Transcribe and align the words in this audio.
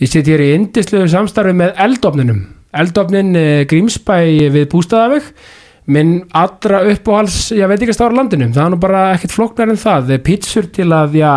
Ég 0.00 0.08
sitt 0.08 0.28
hér 0.30 0.40
í 0.40 0.52
indislegu 0.56 1.08
samstarfi 1.12 1.52
með 1.52 1.74
eldofninum. 1.84 2.38
Eldofnin 2.80 3.34
eh, 3.36 3.64
Grímsbæ 3.68 4.14
við 4.54 4.62
Bústaðaveg, 4.72 5.26
minn 5.92 6.14
allra 6.36 6.80
uppáhals, 6.88 7.50
ég 7.52 7.68
veit 7.68 7.82
ekki 7.82 7.92
að 7.92 7.98
stára 7.98 8.16
landinum, 8.16 8.54
það 8.54 8.64
er 8.64 8.72
nú 8.72 8.78
bara 8.80 9.02
ekkert 9.12 9.34
flóknar 9.34 9.72
en 9.72 9.80
það. 9.80 10.14
Pítsur 10.24 10.70
til 10.72 10.88
að, 10.96 11.18
já, 11.20 11.34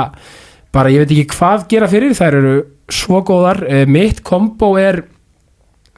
bara 0.71 0.93
ég 0.93 1.03
veit 1.03 1.11
ekki 1.11 1.35
hvað 1.35 1.67
gera 1.73 1.91
fyrir, 1.91 2.15
þær 2.15 2.39
eru 2.39 2.55
svo 3.01 3.19
góðar. 3.27 3.63
Eh, 3.67 3.83
Mitt 3.89 4.23
kombo 4.23 4.77
er, 4.79 5.01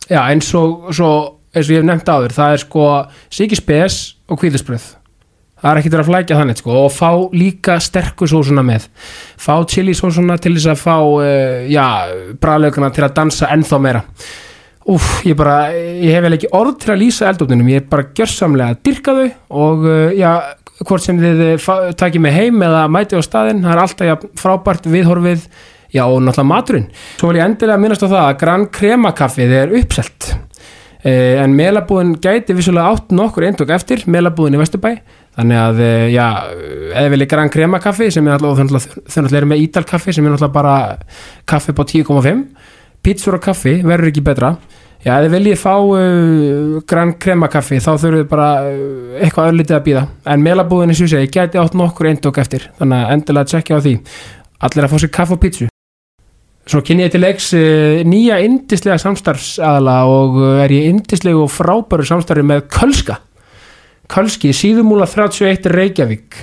já, 0.09 0.23
eins 0.23 0.49
og, 0.57 0.89
svo, 0.89 1.11
eins 1.53 1.69
og 1.69 1.75
ég 1.75 1.83
hef 1.83 1.89
nefnt 1.91 2.09
áður, 2.15 2.33
það 2.39 2.57
er 2.57 2.65
sko 2.65 2.91
Siki 3.29 3.61
Spes 3.61 3.99
og 4.25 4.41
Kvíðisbröð. 4.41 4.89
Það 5.65 5.71
er 5.71 5.79
ekkert 5.79 5.93
verið 5.95 6.03
að 6.03 6.09
flækja 6.11 6.35
þannig 6.37 6.57
sko 6.59 6.73
og 6.77 6.91
fá 6.93 7.07
líka 7.33 7.75
sterku 7.81 8.27
sósuna 8.29 8.61
með. 8.61 8.83
Fá 9.41 9.55
chili 9.65 9.95
sósuna 9.97 10.35
til 10.37 10.51
þess 10.53 10.67
að 10.75 10.83
fá 10.83 10.97
uh, 11.01 11.63
já, 11.65 11.85
bræðlaugana 12.37 12.91
til 12.93 13.05
að 13.07 13.15
dansa 13.15 13.49
ennþá 13.55 13.79
meira. 13.81 14.03
Úf, 14.93 15.07
ég 15.25 15.33
bara, 15.33 15.71
ég 15.73 16.13
hef 16.13 16.21
vel 16.21 16.35
ekki 16.37 16.51
orð 16.53 16.75
til 16.83 16.91
að 16.93 17.01
lýsa 17.01 17.31
eldofninum, 17.31 17.71
ég 17.73 17.81
er 17.81 17.89
bara 17.89 18.05
gjörsamlega 18.13 18.75
að 18.75 18.83
dyrka 18.85 19.17
þau 19.17 19.25
og 19.63 19.89
uh, 19.89 20.13
já, 20.13 20.29
hvort 20.83 21.07
sem 21.07 21.23
þið 21.23 21.43
uh, 21.55 21.89
takið 21.97 22.25
mig 22.27 22.37
heim 22.37 22.61
eða 22.69 22.85
mæti 22.93 23.17
á 23.17 23.25
staðinn, 23.25 23.65
það 23.65 23.73
er 23.73 23.83
alltaf 23.87 24.11
já, 24.11 24.15
frábært 24.37 24.85
viðhorfið, 24.93 25.49
já 25.97 26.03
og 26.05 26.19
náttúrulega 26.21 26.51
maturinn. 26.51 26.89
Svo 27.17 27.33
vil 27.33 27.41
ég 27.41 27.49
endilega 27.49 27.81
minnast 27.81 28.05
á 28.05 28.13
það 28.13 28.21
að 28.21 28.39
Gran 28.45 28.69
Crema 28.77 29.15
kaffið 29.17 29.57
er 29.63 29.77
uppselt. 29.81 30.35
Uh, 31.01 31.41
en 31.41 31.57
melabúðin 31.57 32.13
gæti 32.21 32.53
vissulega 32.53 32.93
átt 32.93 33.09
nokkur 33.17 33.49
eindok 33.49 33.73
eftir, 33.73 34.05
melabúðin 34.05 34.59
í 34.59 34.61
Vesturbæ 34.61 34.99
þannig 35.35 35.59
að, 35.61 35.81
uh, 35.83 36.05
já, 36.13 36.27
eða 36.95 37.11
vilja 37.13 37.29
Gran 37.33 37.51
Crema 37.53 37.81
kaffi 37.83 38.09
sem 38.13 38.27
er 38.27 38.37
alltaf, 38.37 38.87
þau 39.03 39.19
náttúrulega 39.19 39.41
eru 39.41 39.51
með 39.51 39.65
Ídal 39.65 39.85
kaffi 39.89 40.15
sem 40.15 40.25
er 40.25 40.33
náttúrulega 40.33 40.55
bara 40.55 40.75
kaffi 41.49 41.75
på 41.75 41.85
10,5 41.91 42.41
pítsur 43.05 43.37
og 43.37 43.43
kaffi 43.45 43.77
verður 43.85 44.09
ekki 44.09 44.25
betra. 44.25 44.55
Já, 45.05 45.19
þið 45.21 45.35
viljið 45.35 45.59
fá 45.61 45.73
uh, 45.75 46.79
grann 46.89 47.13
kremakaffi 47.21 47.77
þá 47.77 47.91
þurfum 47.91 48.17
við 48.17 48.27
bara 48.31 48.49
uh, 48.65 49.19
eitthvað 49.19 49.51
öllítið 49.51 49.77
að 49.77 49.85
býða 49.85 50.07
en 50.33 50.45
melabúðinni 50.47 50.97
svo 50.97 51.11
segi, 51.11 51.29
geti 51.35 51.61
átt 51.61 51.77
nokkur 51.77 52.09
eindok 52.09 52.41
eftir. 52.41 52.65
Þannig 52.79 53.03
að 53.03 53.15
endilega 53.19 53.51
tjekkja 53.53 53.77
á 53.77 53.85
því. 53.85 53.95
Allir 54.65 54.87
að 54.87 54.93
fá 54.95 54.99
sér 55.03 55.13
kaff 55.13 55.35
og 55.35 55.41
pítsu 55.43 55.67
Svo 56.65 56.79
kynni 56.81 57.03
ég 57.05 57.11
til 57.13 57.21
leiks 57.21 57.51
nýja 58.09 58.39
indislega 58.41 58.95
samstarfsadala 58.97 59.99
og 60.09 60.39
er 60.63 60.71
ég 60.73 60.87
indislegu 60.89 61.43
og 61.43 61.51
frábæru 61.53 62.07
samstarfi 62.07 62.41
með 62.41 62.63
Kölska 62.73 63.19
Kölski, 64.11 64.53
síðumúla 64.55 65.07
31 65.09 65.69
Reykjavík. 65.71 66.37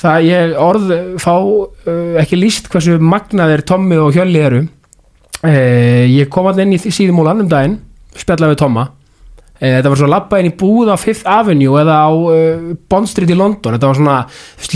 Það 0.00 0.28
ég 0.28 0.54
orð 0.56 0.92
fá 1.20 1.34
ekki 2.22 2.38
líst 2.38 2.70
hversu 2.72 2.96
magnaðir 3.02 3.64
Tommi 3.68 3.98
og 4.00 4.14
Hjölli 4.16 4.40
eru. 4.40 4.62
Eh, 5.44 6.06
ég 6.08 6.30
kom 6.32 6.48
alltaf 6.48 6.64
inn 6.66 6.76
í 6.76 6.80
síðumúlan 6.80 7.44
um 7.44 7.50
daginn 7.50 7.78
spjallaði 8.16 8.54
við 8.54 8.60
Tomma. 8.62 8.86
Eh, 9.60 9.74
þetta 9.76 9.92
var 9.92 10.00
svo 10.00 10.08
lappa 10.08 10.40
inn 10.40 10.48
í 10.48 10.56
búð 10.56 10.88
á 10.92 10.96
Fifth 11.00 11.28
Avenue 11.28 11.80
eða 11.82 11.96
á 12.08 12.10
Bond 12.88 13.10
Street 13.12 13.32
í 13.32 13.36
London. 13.36 13.76
Þetta 13.76 13.90
var 13.90 13.98
svona 13.98 14.18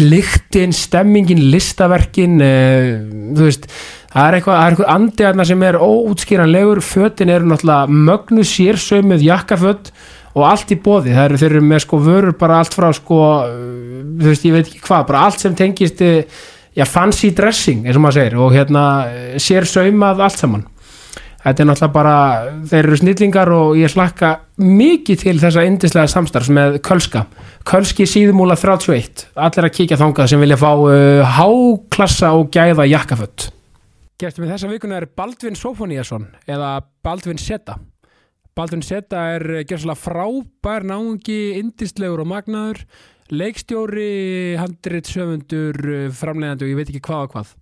lyktin, 0.00 0.74
stemmingin 0.76 1.40
listaverkin 1.52 2.36
uh, 2.44 2.90
þú 3.36 3.46
veist, 3.48 3.68
það 4.12 4.26
er 4.26 4.36
eitthvað, 4.38 4.58
það 4.58 4.64
er 4.64 4.74
eitthvað 4.74 4.92
andiðarna 4.96 5.46
sem 5.48 5.64
er 5.68 5.80
óútskýranlegur. 5.80 6.82
Fötin 6.84 7.32
eru 7.32 7.48
náttúrulega 7.48 8.04
mögnu 8.10 8.44
sérsömið 8.48 9.24
jakkaföt 9.30 9.92
og 10.34 10.44
allt 10.48 10.74
í 10.74 10.80
bóði, 10.82 11.14
það 11.14 11.28
eru 11.28 11.40
þeir 11.40 11.52
eru 11.52 11.64
með 11.70 11.84
sko 11.84 12.02
vörur 12.02 12.36
bara 12.38 12.58
allt 12.62 12.74
frá 12.74 12.90
sko 12.96 13.20
uh, 13.22 14.04
þú 14.18 14.30
veist, 14.30 14.46
ég 14.48 14.56
veit 14.56 14.66
ekki 14.66 14.82
hvað, 14.84 15.08
bara 15.10 15.24
allt 15.28 15.42
sem 15.44 15.56
tengist 15.58 16.02
uh, 16.04 16.44
já, 16.74 16.84
fancy 16.90 17.32
dressing, 17.34 17.86
eins 17.86 17.98
og 17.98 18.04
maður 18.04 18.20
segir 18.20 18.38
og 18.42 18.54
hérna 18.54 18.84
sér 19.42 19.68
saumað 19.70 20.24
allt 20.26 20.40
saman. 20.40 20.70
Þetta 21.44 21.60
er 21.60 21.66
náttúrulega 21.68 21.92
bara 21.92 22.18
þeir 22.70 22.86
eru 22.86 22.96
snillingar 22.96 23.50
og 23.52 23.74
ég 23.76 23.90
slakka 23.92 24.30
mikið 24.64 25.24
til 25.26 25.34
þessa 25.42 25.64
indislega 25.68 26.08
samstarfs 26.08 26.48
með 26.56 26.78
Kölska, 26.86 27.26
Kölski 27.68 28.06
síðumúla 28.08 28.56
31, 28.56 29.26
allir 29.36 29.68
að 29.68 29.74
kíkja 29.76 30.00
þangað 30.00 30.30
sem 30.32 30.40
vilja 30.40 30.56
fá 30.60 30.70
uh, 30.72 31.34
háklassa 31.36 32.32
og 32.38 32.48
gæða 32.54 32.88
jakkafött 32.88 33.50
Gestum 34.14 34.46
við 34.46 34.54
þessa 34.54 34.70
vikuna 34.70 35.00
er 35.00 35.08
Baldvin 35.10 35.58
Sofoníasson 35.58 36.28
eða 36.48 36.78
Baldvin 37.04 37.40
Seta 37.42 37.76
Baldvin 38.54 38.84
Seta 38.86 39.24
er 39.34 39.42
gerðslega 39.66 39.98
frábær 39.98 40.84
náungi, 40.86 41.56
indislegur 41.58 42.22
og 42.22 42.28
magnaður 42.30 42.84
leikstjóri, 43.32 44.54
handrit, 44.60 45.08
söfundur, 45.08 45.78
framleiðandi 46.14 46.66
og 46.66 46.72
ég 46.72 46.78
veit 46.78 46.92
ekki 46.92 47.02
hvað 47.08 47.26
og 47.26 47.34
hvað. 47.34 47.52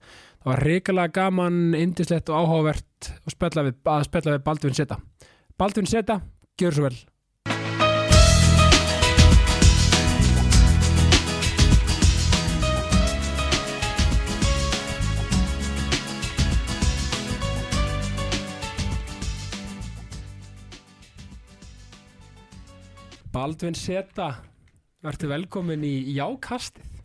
Það 0.42 0.50
var 0.50 0.64
reikalega 0.66 1.14
gaman, 1.20 1.60
indislegt 1.78 2.32
og 2.32 2.42
áhugavert 2.42 3.12
að 3.14 3.36
spella 3.36 3.66
við, 3.68 3.78
við 4.26 4.44
Baldvin 4.48 4.76
Seta. 4.76 4.98
Baldvin 5.58 5.88
Seta, 5.88 6.18
gjör 6.58 6.76
svo 6.76 6.88
vel. 6.88 6.98
Baldvin 23.32 23.72
Seta, 23.72 24.26
verður 25.00 25.30
velkomin 25.30 25.84
í 25.88 25.92
Jákastið. 26.18 26.98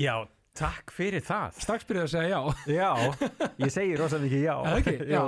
Já, 0.00 0.14
takk 0.56 0.88
fyrir 0.96 1.20
það. 1.24 1.58
Strax 1.60 1.84
byrjuðu 1.84 2.06
að 2.06 2.12
segja 2.14 2.30
já. 2.30 2.78
Já, 2.78 3.26
ég 3.60 3.72
segi 3.74 3.98
rosa 4.00 4.20
mikið 4.22 4.44
já. 4.46 4.54
Ekki? 4.72 4.94
Já, 5.04 5.20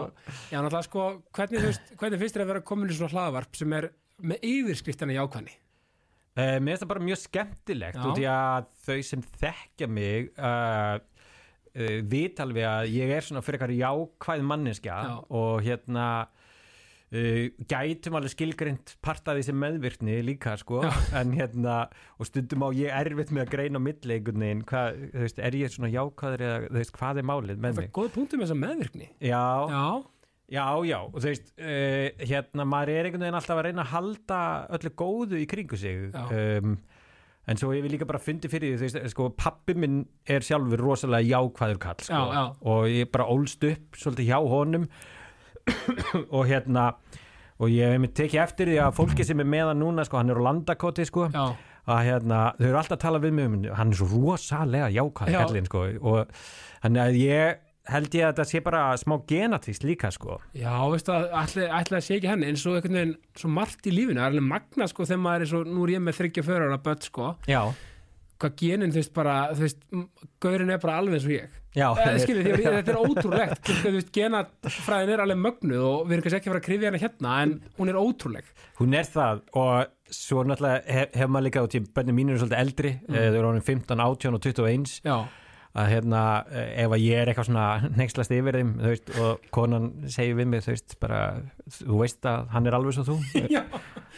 já 0.49 0.57
náttúrulega 0.57 0.87
sko, 0.87 1.09
hvernig, 1.37 1.67
veist, 1.67 1.93
hvernig 2.01 2.23
finnst 2.23 2.39
þér 2.39 2.47
að 2.47 2.53
vera 2.55 2.65
komin 2.73 2.89
í 2.89 2.97
svona 2.97 3.13
hlaðvarp 3.13 3.61
sem 3.61 3.77
er 3.77 3.91
með 4.25 4.49
yfirskriftina 4.55 5.19
jákvæðni? 5.19 5.59
Uh, 6.39 6.57
mér 6.63 6.73
finnst 6.73 6.87
það 6.87 6.93
bara 6.95 7.07
mjög 7.11 7.23
skemmtilegt 7.27 8.01
Já. 8.01 8.09
út 8.09 8.23
í 8.23 8.27
að 8.33 8.73
þau 8.89 8.99
sem 9.11 9.29
þekkja 9.45 9.93
mig 9.99 10.33
uh, 10.33 10.97
uh, 10.97 11.97
vita 12.09 12.49
alveg 12.49 12.71
að 12.73 12.89
ég 12.97 13.17
er 13.19 13.29
svona 13.29 13.45
fyrir 13.45 13.61
eitthvað 13.61 13.85
jákvæð 13.85 14.49
manneskja 14.55 14.99
Já. 15.11 15.15
og 15.29 15.61
hérna 15.67 16.09
uh, 17.13 17.47
gætum 17.71 18.19
alveg 18.19 18.33
skilgreint 18.35 18.95
part 19.05 19.29
af 19.31 19.39
því 19.39 19.47
sem 19.49 19.59
meðvirkni 19.63 20.19
líka 20.27 20.57
sko. 20.61 20.83
Já. 20.85 20.93
en 21.23 21.33
hérna 21.39 21.79
og 22.19 22.29
stundum 22.29 22.67
á 22.67 22.69
ég 22.77 22.93
erfitt 22.93 23.33
með 23.35 23.47
að 23.47 23.53
greina 23.57 23.81
á 23.81 23.87
veginn, 24.45 24.63
hvað, 24.69 25.01
þú 25.15 25.25
veist, 25.25 25.39
er 25.49 25.59
ég 25.63 25.73
svona 25.75 25.91
jákvæður 25.95 26.47
eða 26.51 26.61
þú 26.69 26.79
veist, 26.83 26.95
hvað 27.01 27.23
er 27.23 27.29
málið 27.33 27.57
með 27.65 27.73
Það 27.75 27.83
mig? 27.83 27.89
er 27.91 27.97
góð 28.01 28.13
punktur 28.19 28.41
með 28.43 28.49
þessa 28.49 28.61
meðvirkni. 28.67 29.11
Já, 29.21 29.43
Já, 29.73 29.85
Já, 30.49 30.65
já, 30.89 30.99
og 31.05 31.19
þú 31.21 31.27
veist, 31.29 31.51
uh, 31.61 32.29
hérna, 32.31 32.65
maður 32.65 32.95
er 32.95 33.05
einhvern 33.11 33.25
veginn 33.27 33.37
alltaf 33.37 33.59
að 33.61 33.67
reyna 33.67 33.83
að 33.85 33.91
halda 33.93 34.39
öllu 34.79 34.93
góðu 34.97 35.43
í 35.43 35.49
kringu 35.51 35.77
sig. 35.77 36.07
Um, 36.33 36.79
en 37.49 37.57
svo 37.61 37.75
ég 37.77 37.85
vil 37.85 37.93
líka 37.93 38.07
bara 38.09 38.21
fundi 38.21 38.49
fyrir 38.49 38.73
því, 38.73 38.79
þú 38.81 38.87
veist, 38.87 39.13
sko, 39.13 39.27
pappi 39.37 39.75
minn 39.77 39.99
er 40.29 40.41
sjálfur 40.45 40.81
rosalega 40.81 41.29
jákvæður 41.35 41.79
kall, 41.85 42.01
sko, 42.01 42.17
Já, 42.17 42.39
já. 42.39 42.43
og 42.73 42.89
ég 42.93 43.11
bara 43.13 43.27
ólst 43.33 43.65
upp 43.69 44.01
svolítið 44.01 44.31
hjá 44.33 44.39
honum 44.55 44.89
og 46.37 46.45
hérna 46.49 46.91
og 47.59 47.73
ég 47.75 47.91
hef 47.91 48.03
mér 48.03 48.13
tekið 48.15 48.43
eftir 48.45 48.71
því 48.71 48.77
að 48.85 48.99
fólki 48.99 49.27
sem 49.27 49.41
er 49.43 49.49
meðan 49.51 49.81
núna, 49.83 50.05
sko, 50.07 50.21
hann 50.21 50.31
er 50.31 50.39
á 50.39 50.47
landakoti, 50.47 51.07
sko 51.09 51.29
já, 51.33 51.47
að 51.89 52.03
hérna, 52.07 52.43
þau 52.59 52.67
eru 52.69 52.81
alltaf 52.83 52.99
að 52.99 53.05
tala 53.07 53.23
við 53.23 53.33
mig 53.39 53.49
um 53.49 53.57
hann 53.79 53.95
er 53.95 53.99
svo 53.99 54.11
rosalega 54.13 54.91
jákvæð 54.95 55.33
Já. 55.33 55.39
kallinn, 55.43 55.71
sko, 55.71 55.87
og 56.05 56.37
þannig 56.85 57.03
að 57.03 57.19
ég 57.23 57.65
held 57.89 58.15
ég 58.19 58.27
að 58.27 58.33
þetta 58.35 58.45
sé 58.51 58.61
bara 58.61 58.81
smá 59.01 59.15
genatíst 59.31 59.85
líka, 59.89 60.11
sko. 60.13 60.37
Já, 60.53 60.75
veistu 60.93 61.15
að 61.15 61.31
ætli 61.41 61.69
að 61.97 62.03
sé 62.05 62.19
ekki 62.19 62.29
henni 62.29 62.51
eins 62.51 62.67
og 62.69 62.77
einhvern 62.77 62.99
veginn 63.01 63.15
svo 63.41 63.53
margt 63.57 63.89
í 63.89 63.95
lífinu, 63.95 64.21
það 64.21 64.27
er 64.27 64.35
alveg 64.35 64.49
magna 64.51 64.89
sko 64.93 65.07
þegar 65.09 65.23
maður 65.25 65.47
er 65.47 65.53
svo, 65.55 65.63
nú 65.65 65.87
er 65.87 65.95
ég 65.95 66.05
með 66.05 66.21
34 66.21 66.69
ára 66.69 66.81
börn 66.85 67.07
sko, 67.09 67.31
Já, 67.49 67.63
hvað 68.39 68.53
genin 68.61 68.93
þú 68.95 69.01
veist 69.03 69.15
bara, 69.17 69.37
þú 69.55 69.65
veist, 69.67 69.81
gaurinn 70.45 70.71
er 70.71 70.79
bara 70.83 70.99
alveg 71.01 71.19
eins 71.19 71.27
og 71.27 71.33
ég. 71.35 71.57
já, 71.75 71.89
Eh, 71.99 72.19
Skilur 72.23 72.47
því, 72.47 72.65
þetta 72.79 72.93
er 72.95 73.01
ótrúlegt, 73.03 73.71
þú 73.83 73.93
veist, 73.97 74.11
genafræðin 74.15 75.13
er 75.15 75.23
alveg 75.25 75.41
mögnuð 75.43 75.85
og 75.89 76.07
við 76.09 76.17
erum 76.17 76.25
kannski 76.27 76.39
ekki 76.39 76.49
að 76.51 76.55
fara 76.55 76.63
að 76.63 76.69
krifja 76.69 76.91
hana 76.93 77.03
hérna 77.03 77.35
en 77.43 77.55
hún 77.79 77.93
er 77.93 77.99
ótrúleg. 78.01 78.45
hún 78.81 78.95
er 78.99 79.11
það 79.11 79.43
og 79.59 80.15
svo 80.19 80.43
náttúrulega 80.49 80.95
hef, 80.97 81.11
hef 81.21 81.29
maður 81.29 81.47
líka 81.49 81.65
út 81.67 81.75
í 81.77 81.83
bönni 81.99 82.15
mínu 82.17 82.33
er 82.35 82.41
svolítið 82.41 82.63
eldri, 82.63 82.95
mm. 83.09 83.19
þau 83.19 83.39
eru 83.43 83.51
orðin 83.51 83.67
15, 83.67 84.01
18 84.07 84.39
og 84.39 84.43
21 84.47 84.95
Já, 85.05 85.19
að 85.79 85.91
hérna, 85.93 86.23
eh, 86.51 86.71
ef 86.85 86.95
að 86.97 87.03
ég 87.05 87.21
er 87.21 87.31
eitthvað 87.31 87.49
svona 87.51 87.67
neykslast 87.99 88.35
yfir 88.35 88.59
þeim, 88.59 88.73
þú 88.81 88.93
veist, 88.93 89.13
og 89.21 89.49
konan 89.55 89.89
segir 90.11 90.39
við 90.39 90.51
mig, 90.53 90.65
þú 90.65 90.75
veist, 90.75 90.97
bara 91.03 91.21
þú 91.77 92.01
veist 92.03 92.29
að 92.31 92.49
hann 92.55 92.67
er 92.71 92.79
alveg 92.79 92.97
svo 92.97 93.07
þú. 93.11 93.19
Já. 93.57 93.63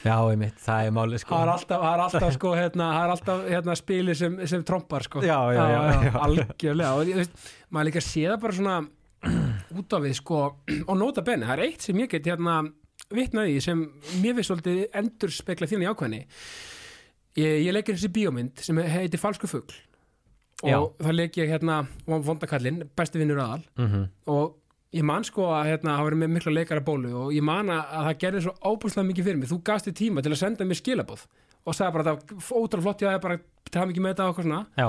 Já, 0.00 0.14
einmitt, 0.30 0.56
það 0.62 0.86
er 0.86 0.92
málið 0.96 1.20
sko. 1.20 1.34
Það 1.34 1.42
er 1.42 1.52
alltaf, 1.52 1.82
það 1.82 1.92
er 1.92 2.02
alltaf 2.06 2.36
sko 2.38 2.50
hérna, 2.56 2.86
það 2.94 3.02
er 3.02 3.10
alltaf 3.14 3.42
hérna 3.50 3.74
spili 3.76 4.14
sem, 4.16 4.38
sem 4.48 4.62
trompar 4.64 5.04
sko. 5.04 5.20
Já, 5.26 5.36
já, 5.52 5.64
já, 5.74 5.80
já. 6.06 6.12
algjörlega 6.24 6.92
og 6.96 7.10
ég 7.10 7.20
veist, 7.20 7.42
maður 7.68 7.90
líka 7.90 8.02
sé 8.06 8.22
það 8.30 8.38
bara 8.46 8.56
svona 8.56 8.78
út 9.82 9.96
af 9.98 10.06
við 10.06 10.14
sko 10.16 10.38
og 10.86 10.94
nota 10.96 11.24
benni, 11.26 11.44
það 11.50 11.58
er 11.58 11.64
eitt 11.66 11.84
sem 11.84 12.00
ég 12.00 12.14
get 12.14 12.30
hérna 12.30 12.62
vitnaði 13.12 13.58
í 13.58 13.62
sem 13.64 13.82
mér 14.22 14.38
finnst 14.38 14.52
svolítið 14.52 14.82
endur 15.02 15.34
spekla 15.34 15.68
þínu 15.68 15.84
í 15.86 15.90
ákvæðni 15.90 16.20
ég, 17.40 17.54
ég 17.66 17.72
leikir 17.74 17.96
þessi 17.96 18.12
bíómynd 18.14 18.62
sem 18.64 18.80
heitir 18.80 19.20
Falsku 19.20 19.50
fugl 19.50 19.74
og 20.62 20.68
Já. 20.70 20.78
það 21.06 21.16
leik 21.16 21.36
ég 21.40 21.52
hérna 21.54 21.76
vondakallinn, 22.06 22.82
besti 22.96 23.20
vinnur 23.20 23.40
aðal 23.40 23.62
mm 23.76 24.08
og 24.26 24.56
ég 24.92 25.04
man 25.06 25.22
sko 25.24 25.44
að 25.54 25.68
hérna, 25.70 25.96
hafa 25.96 26.08
verið 26.08 26.18
með 26.18 26.32
mikla 26.34 26.52
leikara 26.52 26.82
bólu 26.82 27.12
og 27.14 27.32
ég 27.32 27.44
man 27.46 27.68
að 27.70 27.92
að 27.94 28.06
það 28.08 28.16
gerði 28.24 28.40
svo 28.42 28.54
óbúslega 28.66 29.06
mikið 29.06 29.24
fyrir 29.28 29.38
mig. 29.38 29.48
Þú 29.48 29.58
gafst 29.62 29.86
þér 29.86 29.94
tíma 30.00 30.22
til 30.24 30.32
að 30.32 30.40
senda 30.40 30.64
mér 30.66 30.80
skilabóð 30.80 31.22
og 31.64 31.76
sagði 31.76 31.92
bara 31.94 32.02
að 32.02 32.24
það 32.26 32.48
ótrúlega 32.58 32.82
flott 32.82 33.04
ég 33.04 33.12
að 33.14 33.22
bara 33.22 33.36
til 33.70 33.86
mikið 33.86 34.02
með 34.02 34.10
þetta 34.10 34.24
og 34.24 34.32
eitthvað 34.32 34.48
svona. 34.48 34.66
Já, 34.74 34.88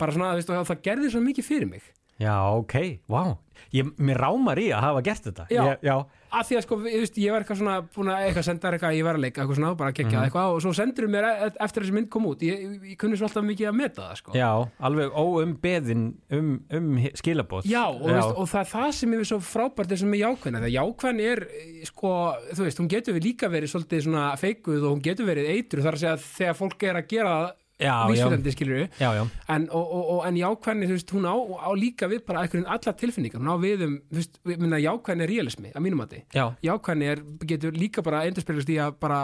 bara 0.00 0.12
svona, 0.16 0.30
veist, 0.38 0.48
það 0.48 0.82
gerði 0.86 1.10
svo 1.12 1.20
mikið 1.20 1.48
fyrir 1.50 1.68
mig 1.68 1.90
já, 2.22 2.36
ok, 2.62 2.76
vá. 3.10 3.24
Ég, 3.72 3.86
mér 4.04 4.18
rámar 4.20 4.58
í 4.60 4.66
að 4.74 4.82
hafa 4.84 5.00
gert 5.06 5.26
þetta. 5.28 5.44
Já. 5.52 5.62
ég, 5.64 5.84
já, 5.86 5.92
að 6.32 6.48
því 6.48 6.56
að 6.58 6.62
sko, 6.64 6.76
ég, 6.88 6.96
veist, 7.04 7.18
ég 7.22 7.32
var 7.32 7.44
eitthvað 7.44 7.58
svona 7.60 7.74
búin 7.94 8.10
að 8.12 8.24
eitthvað 8.26 8.44
senda 8.48 8.70
eitthvað, 8.72 8.96
að 9.12 9.20
leika 9.22 9.40
eitthvað 9.42 9.58
svona 9.60 9.70
bara 9.78 9.92
kekja 9.96 10.10
Mhm. 10.18 10.24
eitthvað 10.26 10.52
og 10.56 10.60
svo 10.64 10.72
sendur 10.76 11.06
mér 11.12 11.24
e- 11.28 11.52
eftir 11.66 11.82
þessi 11.84 11.94
mynd 11.96 12.08
kom 12.12 12.26
út, 12.26 12.42
ég, 12.42 12.96
kunni 13.00 13.16
svo 13.16 13.28
alltaf 13.28 13.44
mikið 13.46 13.68
að 13.70 13.76
meta 13.78 14.02
það 14.02 14.16
sko. 14.20 14.34
Já, 14.36 14.50
alveg 14.80 15.14
óumbeðin 15.14 16.04
um, 16.32 16.50
um 16.72 16.90
skilabóð 17.14 17.64
Já, 17.70 17.84
og, 17.88 18.02
Veist, 18.10 18.34
og 18.36 18.48
það 18.50 18.60
er 18.64 18.70
það 18.74 18.92
sem 18.98 19.14
er 19.16 19.24
svo 19.30 19.40
frábært 19.46 19.92
þessum 19.94 20.12
með 20.12 20.22
jákvæðina, 20.24 20.62
það 20.66 20.76
jákvæðin 20.76 21.24
er 21.30 21.42
eh, 21.48 21.84
sko, 21.88 22.12
þú 22.52 22.66
veist, 22.68 22.82
hún 22.82 22.92
getur 22.92 23.16
við 23.16 23.26
líka 23.30 23.48
verið 23.52 23.72
svolítið 23.72 24.04
svona 24.08 24.26
feikuð 24.40 24.82
og 24.84 24.90
hún 24.96 25.02
getur 25.06 25.28
verið 25.28 25.48
eitru 25.56 25.82
þar 25.86 25.96
að 25.96 26.02
segja 26.04 26.16
að 26.18 26.28
þegar 26.36 26.60
fólk 26.60 26.82
er 26.90 27.00
að 27.00 27.08
gera 27.12 27.34
já, 27.82 27.90
já, 27.92 28.08
vísfyrandi 28.12 28.54
skilur 28.54 28.78
við 28.80 29.00
já, 29.02 29.10
já, 29.18 29.24
en, 29.56 29.66
og, 29.70 29.92
og, 29.98 30.04
og, 30.14 30.22
en 30.30 30.38
jákvæðin, 30.40 30.86
þú 30.88 30.96
veist, 30.96 31.14
hún 31.16 31.28
á, 31.28 31.34
á 31.36 31.70
líka 31.76 32.08
við 32.12 32.24
bara 32.28 32.44
einhvern 32.46 32.66
allar 32.70 32.96
tilfinningar, 33.02 33.42
hún 33.42 33.52
á 33.52 33.56
við 33.62 33.84
um 33.88 33.98
þú 34.10 34.20
veist, 34.22 34.40
við 34.48 34.64
minna 34.64 34.80
jákvæðin 34.82 35.26
er 35.26 35.32
realismi, 35.34 35.74
að 35.74 35.86
mínum 35.86 36.02
mati. 36.04 36.22
Já, 36.34 36.44
jákvæðin 36.70 37.06
er, 37.10 37.22
getur 37.52 37.76
líka 37.76 38.04
bara 38.06 38.24
endurspilast 38.30 38.70
í 38.72 38.80
að 38.82 38.96
bara 39.02 39.20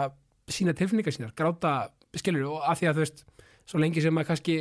sína 0.49 0.73
tilfinningar 0.77 1.15
sínar 1.15 1.35
gráta, 1.37 1.75
skilur 2.17 2.43
við, 2.45 2.53
og 2.57 2.63
að 2.69 2.81
því 2.83 2.89
að 2.91 2.97
þú 2.99 3.05
veist 3.07 3.25
svo 3.69 3.77
lengi 3.77 4.01
sem 4.01 4.17
að 4.17 4.25
kannski 4.25 4.53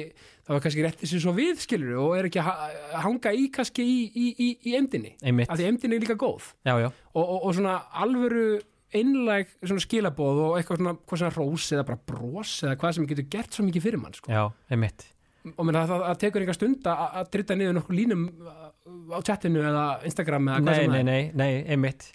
það 0.44 0.50
var 0.52 0.58
kannski 0.60 0.82
rétti 0.84 1.08
sér 1.08 1.22
svo 1.24 1.32
við, 1.32 1.60
skilur 1.64 1.94
við, 1.94 2.00
og 2.04 2.10
er 2.18 2.26
ekki 2.28 2.40
að 2.42 2.48
ha- 2.50 2.98
hanga 3.06 3.30
í 3.32 3.46
kannski 3.56 3.80
í, 3.88 3.94
í, 4.12 4.26
í, 4.36 4.48
í 4.68 4.74
einmitt. 4.76 5.48
Að 5.48 5.62
því 5.62 5.68
emdin 5.70 5.94
er 5.96 6.02
líka 6.04 6.16
góð. 6.20 6.50
Já, 6.68 6.74
já, 6.82 6.90
og, 7.14 7.22
og, 7.24 7.38
og 7.48 7.54
svona 7.56 7.78
alvöru 8.04 8.58
einlæg 8.96 9.50
svona 9.60 9.84
skilabóð 9.84 10.42
og 10.46 10.56
eitthvað 10.58 10.80
svona, 10.80 10.94
hvað 11.04 11.22
svona 11.22 11.34
rós 11.36 11.68
eða 11.74 11.86
bara 11.90 12.00
bros 12.08 12.52
eða 12.64 12.78
hvað 12.80 12.96
sem 12.96 13.08
getur 13.10 13.28
gert 13.34 13.56
svo 13.56 13.66
mikið 13.66 13.84
fyrir 13.84 14.02
mann 14.02 14.16
sko. 14.16 14.32
já, 14.32 14.44
einmitt. 14.72 15.06
Og 15.48 15.64
menn 15.64 15.78
að 15.80 15.92
það, 15.92 16.02
það 16.06 16.22
tekur 16.22 16.44
einhver 16.44 16.56
stund 16.58 16.88
að, 16.92 17.18
drita 17.32 17.56
niður 17.56 17.76
nokkur 17.78 17.96
línum 17.96 18.24
á 19.12 19.18
chatinu 19.24 19.62
eða 19.64 19.84
Instagram 20.08 20.48
eða 20.50 20.58
hvað 20.58 20.68
nei, 20.68 20.78
sem 20.78 20.90
nei, 20.90 20.96
það 20.96 21.00
er. 21.00 21.08
nei, 21.08 21.20
nei, 21.40 21.52
einmitt. 21.74 22.08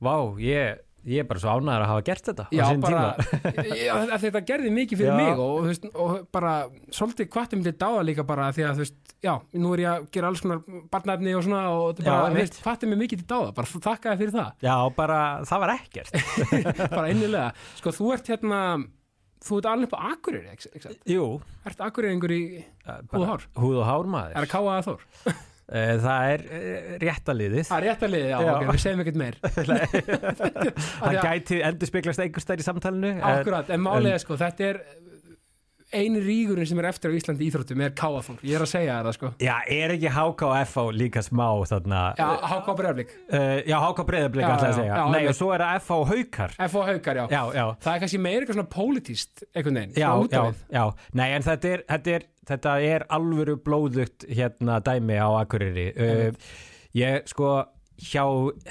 Vá, 0.00 0.14
ég, 0.40 0.80
ég 1.08 1.22
er 1.22 1.26
bara 1.30 1.40
svo 1.40 1.54
ánæður 1.56 1.84
að 1.84 1.90
hafa 1.90 2.02
gert 2.10 2.26
þetta 2.28 2.44
Já, 2.52 2.64
bara, 2.82 3.02
já, 3.86 3.94
þetta 4.20 4.42
gerði 4.50 4.72
mikið 4.76 5.00
fyrir 5.00 5.10
Já. 5.12 5.16
mig 5.16 5.40
og, 5.44 5.54
veist, 5.70 5.86
og 5.94 6.14
bara 6.34 6.52
svolítið 6.92 7.30
kvartum 7.32 7.64
til 7.64 7.72
dáða 7.80 8.04
líka 8.10 8.26
bara 8.28 8.50
því 8.52 8.66
að 8.68 8.78
þú 8.80 8.84
veist, 8.84 9.16
já, 9.24 9.34
nú 9.64 9.72
er 9.76 9.84
ég 9.86 9.90
að 9.94 10.06
gera 10.16 10.30
alls 10.32 10.44
konar 10.44 10.62
barnæfni 10.92 11.34
og 11.38 11.44
svona 11.46 11.62
og 11.72 12.04
kvartum 12.60 12.92
mig 12.94 13.02
mikið 13.06 13.24
til 13.24 13.28
dáða, 13.32 13.52
bara 13.56 13.72
þakka 13.88 14.12
þér 14.14 14.20
fyrir 14.24 14.36
það. 14.36 14.54
Já, 14.68 14.76
bara, 15.00 15.20
það 15.48 15.64
var 15.64 15.74
ekkert. 15.78 16.16
Bara 16.96 17.10
innilega, 17.12 17.50
sko 17.80 17.92
þú 17.96 18.12
ert 18.16 18.28
hérna 18.34 18.62
þú 19.40 19.58
ert 19.60 19.68
alveg 19.70 19.94
á 19.96 20.00
Akureyri 20.12 20.50
ekki, 20.52 20.96
jú, 21.14 21.26
ert 21.64 21.78
Akureyringur 21.86 22.32
í 22.34 22.42
bara- 22.84 23.00
Húð 23.08 23.22
og 23.22 23.30
hár? 23.30 23.46
húð 23.56 23.78
og 23.80 23.86
hár 23.88 24.02
er 24.04 24.10
maður 24.12 24.42
að 24.42 24.50
káa 24.52 24.74
að 24.74 24.90
þór? 24.90 25.06
Eh, 25.30 25.38
það 25.70 26.30
er 26.34 26.40
eh, 26.50 26.88
réttaliðið 27.04 27.68
það 27.68 27.76
er 27.78 27.84
rétt 27.86 28.02
að 28.06 28.10
liði, 28.14 28.30
já, 28.32 28.38
Já. 28.40 28.52
ok, 28.56 28.64
við 28.70 28.80
segjum 28.84 29.02
ekkert 29.04 29.20
meir. 29.20 29.36
Það 31.00 31.18
gæti 31.24 31.60
endur 31.68 31.90
speglast 31.90 32.22
einhver 32.24 32.42
stær 32.44 32.62
í 32.62 32.66
samtalenu 32.66 33.12
en- 33.14 33.22
akkurat, 33.30 33.70
en 33.70 33.84
málið 33.84 34.16
er 34.16 34.22
sko, 34.24 34.38
þetta 34.40 34.66
er 34.72 34.80
eini 35.94 36.20
rígurinn 36.22 36.68
sem 36.68 36.78
er 36.80 36.88
eftir 36.90 37.10
á 37.10 37.16
Íslandi 37.18 37.46
Íþróttum 37.48 37.82
er 37.84 37.94
þór, 37.96 38.38
ég 38.46 38.56
er 38.56 38.64
að 38.64 38.70
segja 38.70 38.98
það 39.04 39.16
sko. 39.16 39.30
Já, 39.42 39.54
er 39.76 39.94
ekki 39.96 40.12
HK 40.14 40.46
og 40.46 40.54
FH 40.60 40.84
líka 40.96 41.22
smá 41.26 41.46
þarna? 41.70 42.02
Já, 42.18 42.26
háká 42.52 42.74
breyflik, 42.78 43.14
uh, 43.30 43.56
já 43.66 43.76
HK 43.82 44.06
breyðablík 44.10 44.44
Já, 44.44 44.50
alltaf 44.52 44.68
að 44.70 44.78
segja. 44.78 45.00
Já, 45.00 45.04
nei, 45.14 45.22
og 45.30 45.36
svo 45.40 45.50
er 45.54 45.64
það 45.64 45.80
FH 45.80 45.98
og 45.98 46.06
Haukar. 46.12 46.54
FH 46.68 46.86
haukar, 46.90 47.20
já. 47.20 47.24
Já, 47.34 47.42
já. 47.58 47.64
Það 47.86 47.92
er 47.94 48.04
kannski 48.04 48.22
meira 48.26 48.44
eitthvað 48.44 48.60
svona 48.60 48.72
pólitíst 48.76 49.44
einhvern 49.50 49.80
veginn, 49.80 49.96
Já, 49.98 50.10
já, 50.30 50.44
já, 50.76 50.84
nei 51.22 51.28
en 51.34 51.46
þetta 51.48 51.74
er, 51.74 51.84
þetta 51.90 52.16
er, 52.16 52.28
þetta 52.52 52.78
er 52.92 53.06
alvöru 53.18 53.58
blóðugt 53.64 54.28
hérna 54.30 54.78
dæmi 54.86 55.18
á 55.18 55.28
Akureyri. 55.42 55.90
Uh, 55.98 56.54
ég 56.98 57.26
sko 57.30 57.58
hjá 58.00 58.22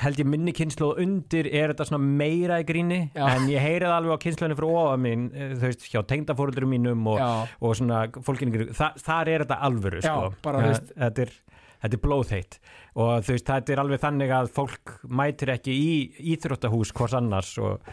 held 0.02 0.20
ég 0.24 0.26
minni 0.30 0.54
kynslu 0.58 0.92
undir 1.04 1.46
er 1.52 1.72
þetta 1.74 1.86
svona 1.90 2.02
meira 2.22 2.58
í 2.62 2.66
gríni 2.68 3.00
Já. 3.14 3.28
en 3.36 3.46
ég 3.52 3.62
heyrið 3.62 3.94
alveg 3.94 4.18
á 4.18 4.24
kynslunni 4.26 4.58
frá 4.58 4.68
ofa 4.72 4.96
mín 5.02 5.28
uh, 5.30 5.52
þú 5.60 5.68
veist, 5.68 5.86
hjá 5.94 6.02
tengdafóruldurum 6.10 6.74
mínum 6.74 7.06
og, 7.14 7.22
og 7.62 7.78
svona 7.78 8.08
fólkinni 8.26 8.70
Þa, 8.74 8.92
þar 9.06 9.30
er 9.36 9.46
þetta 9.46 9.60
alvöru 9.70 10.02
Já, 10.02 10.10
sko. 10.10 10.34
bara, 10.46 10.64
Ja, 10.66 10.72
veist. 10.74 10.92
þetta 10.98 11.26
er 11.28 11.36
Þetta 11.80 11.96
er 11.96 12.02
blóðheitt. 12.04 12.58
Og 13.00 13.24
þú 13.24 13.36
veist, 13.36 13.46
þetta 13.48 13.72
er 13.72 13.81
alveg 13.84 14.02
þannig 14.04 14.31
að 14.36 14.50
fólk 14.56 14.94
mætir 15.20 15.52
ekki 15.54 15.72
í 15.72 15.92
íþróttahús 16.34 16.92
hvors 16.98 17.16
annars 17.16 17.52
og, 17.62 17.86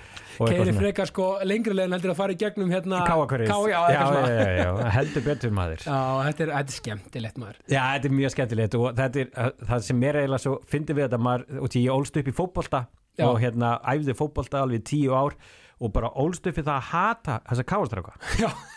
og 0.43 0.51
Keiri 0.51 0.75
frekar 0.75 1.11
sko 1.11 1.27
lengri 1.47 1.77
leginn 1.77 1.95
heldur 1.95 2.15
að 2.15 2.19
fara 2.19 2.35
í 2.35 2.41
gegnum 2.41 2.73
hérna 2.75 3.05
Káakverið 3.07 3.53
Ká, 3.53 3.59
já, 3.71 3.79
já, 3.95 4.01
já, 4.17 4.49
já, 4.59 4.71
heldur 4.97 5.27
betur 5.29 5.55
maður. 5.55 5.85
Já, 5.87 6.01
þetta 6.27 6.47
er, 6.47 6.55
þetta 6.57 6.75
er 6.75 6.79
skemmtilegt 6.81 7.39
maður. 7.43 7.61
Já, 7.71 7.83
þetta 7.93 8.11
er 8.11 8.17
mjög 8.19 8.35
skemmtilegt 8.35 8.79
og 8.81 8.89
þetta 8.99 9.23
er 9.23 9.55
það 9.71 9.87
sem 9.91 10.03
er 10.11 10.21
eiginlega 10.23 10.45
svo 10.47 10.57
fyndi 10.75 10.97
við 10.99 11.07
þetta 11.07 11.23
maður, 11.29 11.47
og 11.63 11.71
því 11.77 11.85
ég 11.87 12.01
ólst 12.01 12.19
upp 12.23 12.33
í 12.33 12.37
fótbolta 12.41 12.83
Já. 13.17 13.29
og 13.29 13.39
hérna 13.41 13.77
æfði 13.95 14.17
fótbolta 14.19 14.65
alveg 14.65 14.83
tíu 14.91 15.15
ár 15.15 15.39
og 15.77 15.93
bara 15.93 16.11
ólst 16.17 16.47
upp 16.49 16.59
í 16.59 16.65
það 16.65 16.75
að 16.75 16.91
hata 16.91 17.39
þessa 17.51 17.65
káastráka. 17.69 18.19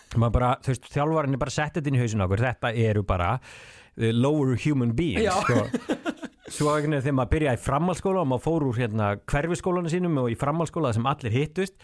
Þú 0.10 0.22
veist, 0.74 0.88
þjálfarinn 0.92 1.36
er 1.38 1.42
bara 1.42 1.54
settið 1.54 1.90
inn 1.90 1.98
í 2.00 2.02
hausinu 2.02 2.26
okkur, 2.26 2.42
þetta 2.44 2.72
eru 2.76 3.04
bara 3.08 3.36
uh, 4.00 4.12
lower 4.16 4.56
human 4.66 4.96
beings 4.98 5.30
sko. 5.44 5.66
svo 6.50 6.74
veginn 6.74 6.98
þegar 7.00 7.18
maður 7.22 7.34
byrjaði 7.36 7.62
í 7.62 7.66
framhalskóla 7.68 8.24
og 8.26 8.30
maður 8.34 8.46
fór 8.48 8.68
úr 8.72 8.80
hérna 8.82 9.14
hverfiskólanu 9.30 9.92
sínum 9.94 10.22
og 10.24 10.32
í 10.34 10.38
framhalskóla 10.40 10.96
sem 10.98 11.06
allir 11.10 11.36
hittust 11.36 11.76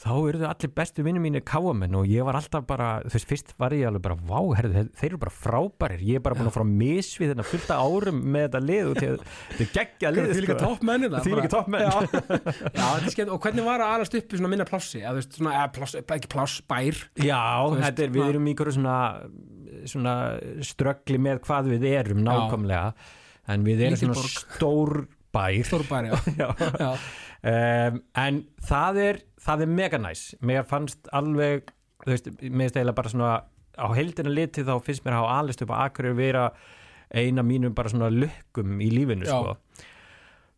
þá 0.00 0.12
eru 0.16 0.38
þau 0.40 0.48
allir 0.48 0.70
bestu 0.72 1.02
vinnum 1.04 1.24
mínir 1.26 1.42
káamenn 1.44 1.92
og 1.98 2.06
ég 2.08 2.24
var 2.24 2.38
alltaf 2.38 2.64
bara, 2.68 2.86
þú 3.04 3.12
veist, 3.18 3.28
fyrst 3.28 3.50
var 3.60 3.74
ég 3.76 3.84
alveg 3.90 4.00
bara, 4.06 4.16
vá, 4.16 4.38
herðu, 4.56 4.84
þeir, 4.96 5.10
eru 5.10 5.18
bara 5.20 5.34
frábærir. 5.34 6.04
Ég 6.08 6.16
er 6.16 6.22
bara 6.24 6.38
búin 6.38 6.48
að 6.48 6.54
fara 6.56 6.64
að 6.64 6.78
misvið 6.80 7.32
þennan 7.34 7.48
fullta 7.50 7.76
árum 7.84 8.22
með 8.32 8.46
þetta 8.46 8.62
lið 8.64 8.88
og 8.88 8.96
til- 8.96 9.10
þetta 9.50 9.66
er 9.66 9.70
geggja 9.74 10.12
lið 10.14 10.30
því 10.30 10.44
líka 10.46 10.56
sko. 10.56 10.62
topp 10.64 10.86
menni 10.88 11.10
það 11.12 11.26
Því 11.26 11.34
líka 11.36 11.52
toppmenn. 11.52 13.28
Og 13.36 13.44
hvernig 13.44 13.68
var 13.68 13.84
að 13.84 13.92
alast 13.98 14.16
upp 14.22 14.32
í 14.32 14.40
svona 14.40 14.52
minna 14.54 14.68
plássi? 14.70 15.02
Að 15.04 15.12
þú 15.12 15.20
veist, 15.20 15.36
svona, 15.36 15.52
eða 15.58 15.68
pláss, 15.76 15.98
ekki 16.00 16.32
pláss, 16.32 16.56
bær. 16.72 17.02
Já, 17.20 17.42
veist, 17.68 17.84
þetta 17.90 18.06
er, 18.06 18.14
við 18.16 18.32
erum 18.32 18.48
í 18.48 18.54
einhverju 18.54 18.76
svona, 18.78 18.96
svona 19.88 20.14
ströggli 20.66 21.18
með 21.22 21.40
hvað 21.46 21.70
við 21.74 21.86
erum 21.94 22.22
nákvæmlega. 22.26 22.92
En 23.50 23.64
við 23.66 23.84
erum 23.86 23.96
Lítil 23.96 24.10
svona 24.14 24.30
stór 24.34 24.94
bær. 25.34 25.60
Stór 25.66 25.86
bær, 25.88 26.10
já, 26.10 26.16
Já. 26.40 26.48
já. 26.80 26.90
um, 27.90 28.00
en 28.24 28.42
það 28.68 29.00
er 29.06 29.20
það 29.40 29.64
er 29.64 29.72
mega 29.78 29.98
næs, 30.02 30.24
mér 30.44 30.66
fannst 30.68 31.08
alveg, 31.16 31.70
þú 32.04 32.12
veist, 32.12 32.28
mér 32.42 32.68
eiginlega 32.70 32.96
bara 32.98 33.12
svona 33.14 33.32
á 33.80 33.86
heildina 33.96 34.32
litið 34.34 34.68
þá 34.68 34.74
finnst 34.84 35.04
mér 35.06 35.16
að 35.16 35.22
hafa 35.24 35.38
alist 35.40 35.62
upp 35.64 35.72
að 35.72 35.84
akkurir 35.86 36.16
vera 36.18 36.44
eina 37.16 37.42
mínum 37.46 37.72
bara 37.74 37.88
svona 37.90 38.10
lukkum 38.12 38.76
í 38.84 38.90
lífinu 38.92 39.24
sko 39.26 39.56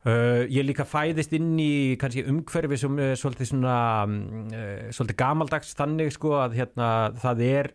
Uh, 0.02 0.48
ég 0.50 0.64
líka 0.66 0.82
fæðist 0.82 1.30
inn 1.36 1.52
í 1.62 1.94
kannski 1.94 2.24
umhverfi 2.26 2.74
sem 2.80 2.96
er 2.98 3.12
svolítið 3.20 3.52
svona 3.52 3.74
uh, 4.02 4.88
svolítið 4.90 5.18
gamaldags 5.20 5.76
þannig 5.78 6.10
sko 6.16 6.32
að 6.42 6.56
hérna 6.58 6.88
það 7.22 7.42
er 7.46 7.68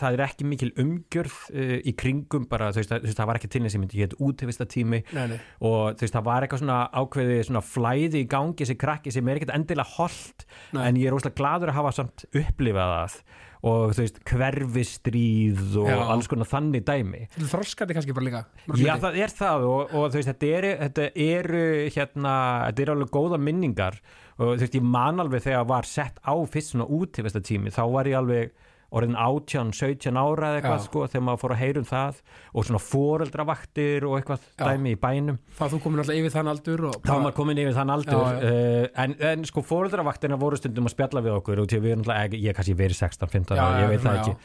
það 0.00 0.16
er 0.16 0.22
ekki 0.24 0.46
mikil 0.48 0.70
umgjörð 0.80 1.36
uh, 1.52 1.74
í 1.84 1.92
kringum 2.00 2.46
bara 2.48 2.70
þú 2.72 2.80
veist, 2.80 2.94
að- 2.96 3.04
það 3.18 3.28
var 3.28 3.40
ekki 3.42 3.50
til 3.52 3.62
þess 3.66 3.74
að 3.74 3.76
ég 3.76 3.84
myndi 3.84 4.00
geta 4.00 4.20
útivista 4.24 4.64
tími 4.72 5.02
Nei, 5.12 5.26
nei. 5.34 5.38
og 5.60 5.92
þú 6.00 6.06
veist 6.06 6.16
það 6.16 6.26
var 6.30 6.46
eitthvað 6.48 6.62
svona 6.64 6.80
ákveði 7.02 7.38
svona 7.50 7.64
flæði 7.74 8.24
í 8.24 8.30
gangi 8.32 8.70
sem 8.72 8.80
krakki 8.80 9.12
sem 9.18 9.28
er 9.28 9.42
ekkert 9.42 9.56
endilega 9.58 9.98
holdt 9.98 10.48
en 10.72 11.02
ég 11.04 11.10
er 11.12 11.18
óslega 11.20 11.36
gladur 11.42 11.74
að 11.74 11.82
hafa 11.82 11.92
samt 12.00 12.24
upplifað 12.32 12.96
það 12.96 13.18
og 13.64 13.94
þú 13.96 14.02
veist 14.04 14.18
hverfistríð 14.28 15.76
og 15.80 15.88
Já. 15.88 15.96
alls 16.14 16.28
konar 16.28 16.48
þannig 16.50 16.84
dæmi 16.88 17.22
Þú 17.38 17.48
þroskandi 17.52 17.96
kannski 17.96 18.16
bara 18.16 18.26
líka 18.28 18.42
Já, 18.44 18.74
hluti. 18.74 19.00
það 19.06 19.18
er 19.24 19.34
það 19.38 19.66
og, 19.70 19.94
og 19.94 20.04
þú 20.12 20.18
veist, 20.20 20.30
þetta 20.32 20.50
eru, 20.58 20.72
þetta 20.82 21.06
eru 21.28 21.62
hérna, 21.94 22.34
þetta 22.68 22.84
eru 22.84 22.96
alveg 22.98 23.14
góða 23.16 23.40
minningar 23.40 23.98
og 24.36 24.44
þú 24.56 24.60
veist, 24.64 24.76
ég 24.80 24.86
man 24.96 25.22
alveg 25.24 25.44
þegar 25.46 25.68
var 25.70 25.88
sett 25.88 26.20
á 26.20 26.34
fyrst 26.50 26.74
svona 26.74 26.88
útivesta 26.90 27.40
tími 27.44 27.72
þá 27.74 27.82
var 27.94 28.10
ég 28.10 28.18
alveg 28.20 28.52
orðin 28.94 29.16
18, 29.18 29.72
17 29.74 30.18
ára 30.20 30.50
eða 30.50 30.60
eitthvað 30.60 30.84
sko 30.84 31.06
þegar 31.10 31.24
maður 31.26 31.40
fór 31.42 31.54
að 31.54 31.62
heyrum 31.64 31.86
það 31.88 32.20
og 32.52 32.68
svona 32.68 32.82
foreldravaktir 32.84 34.06
og 34.08 34.16
eitthvað 34.18 34.44
Já. 34.44 34.66
dæmi 34.68 34.94
í 34.94 35.00
bænum 35.02 35.40
Það 35.58 35.74
þú 35.74 35.80
komin 35.86 36.04
alltaf 36.04 36.20
yfir 36.20 36.34
þann 36.36 36.52
aldur 36.52 36.84
og 36.90 37.00
þá 37.02 37.14
maður 37.14 37.36
komin 37.40 37.62
yfir 37.64 37.76
þann 37.78 37.94
aldur 37.96 38.20
Já, 38.20 38.38
já. 38.38 38.52
Uh, 38.52 38.86
en, 39.04 39.16
en 39.32 39.48
sko 39.50 39.64
foreldravaktina 39.66 40.38
voru 40.40 40.60
stundum 40.60 40.86
að 40.90 40.94
spjalla 40.94 41.24
við 41.24 41.40
okkur 41.40 41.64
og 41.64 41.74
við 41.74 41.98
alltaf, 41.98 42.38
ég 42.38 42.48
er 42.52 42.58
kannski 42.60 42.78
verið 42.78 43.02
16, 43.02 43.34
15 43.34 43.58
Já, 43.58 43.64
ára, 43.64 43.82
já, 43.82 43.84
ég 43.84 43.94
veit 43.94 44.06
það 44.06 44.22
ekki 44.22 44.38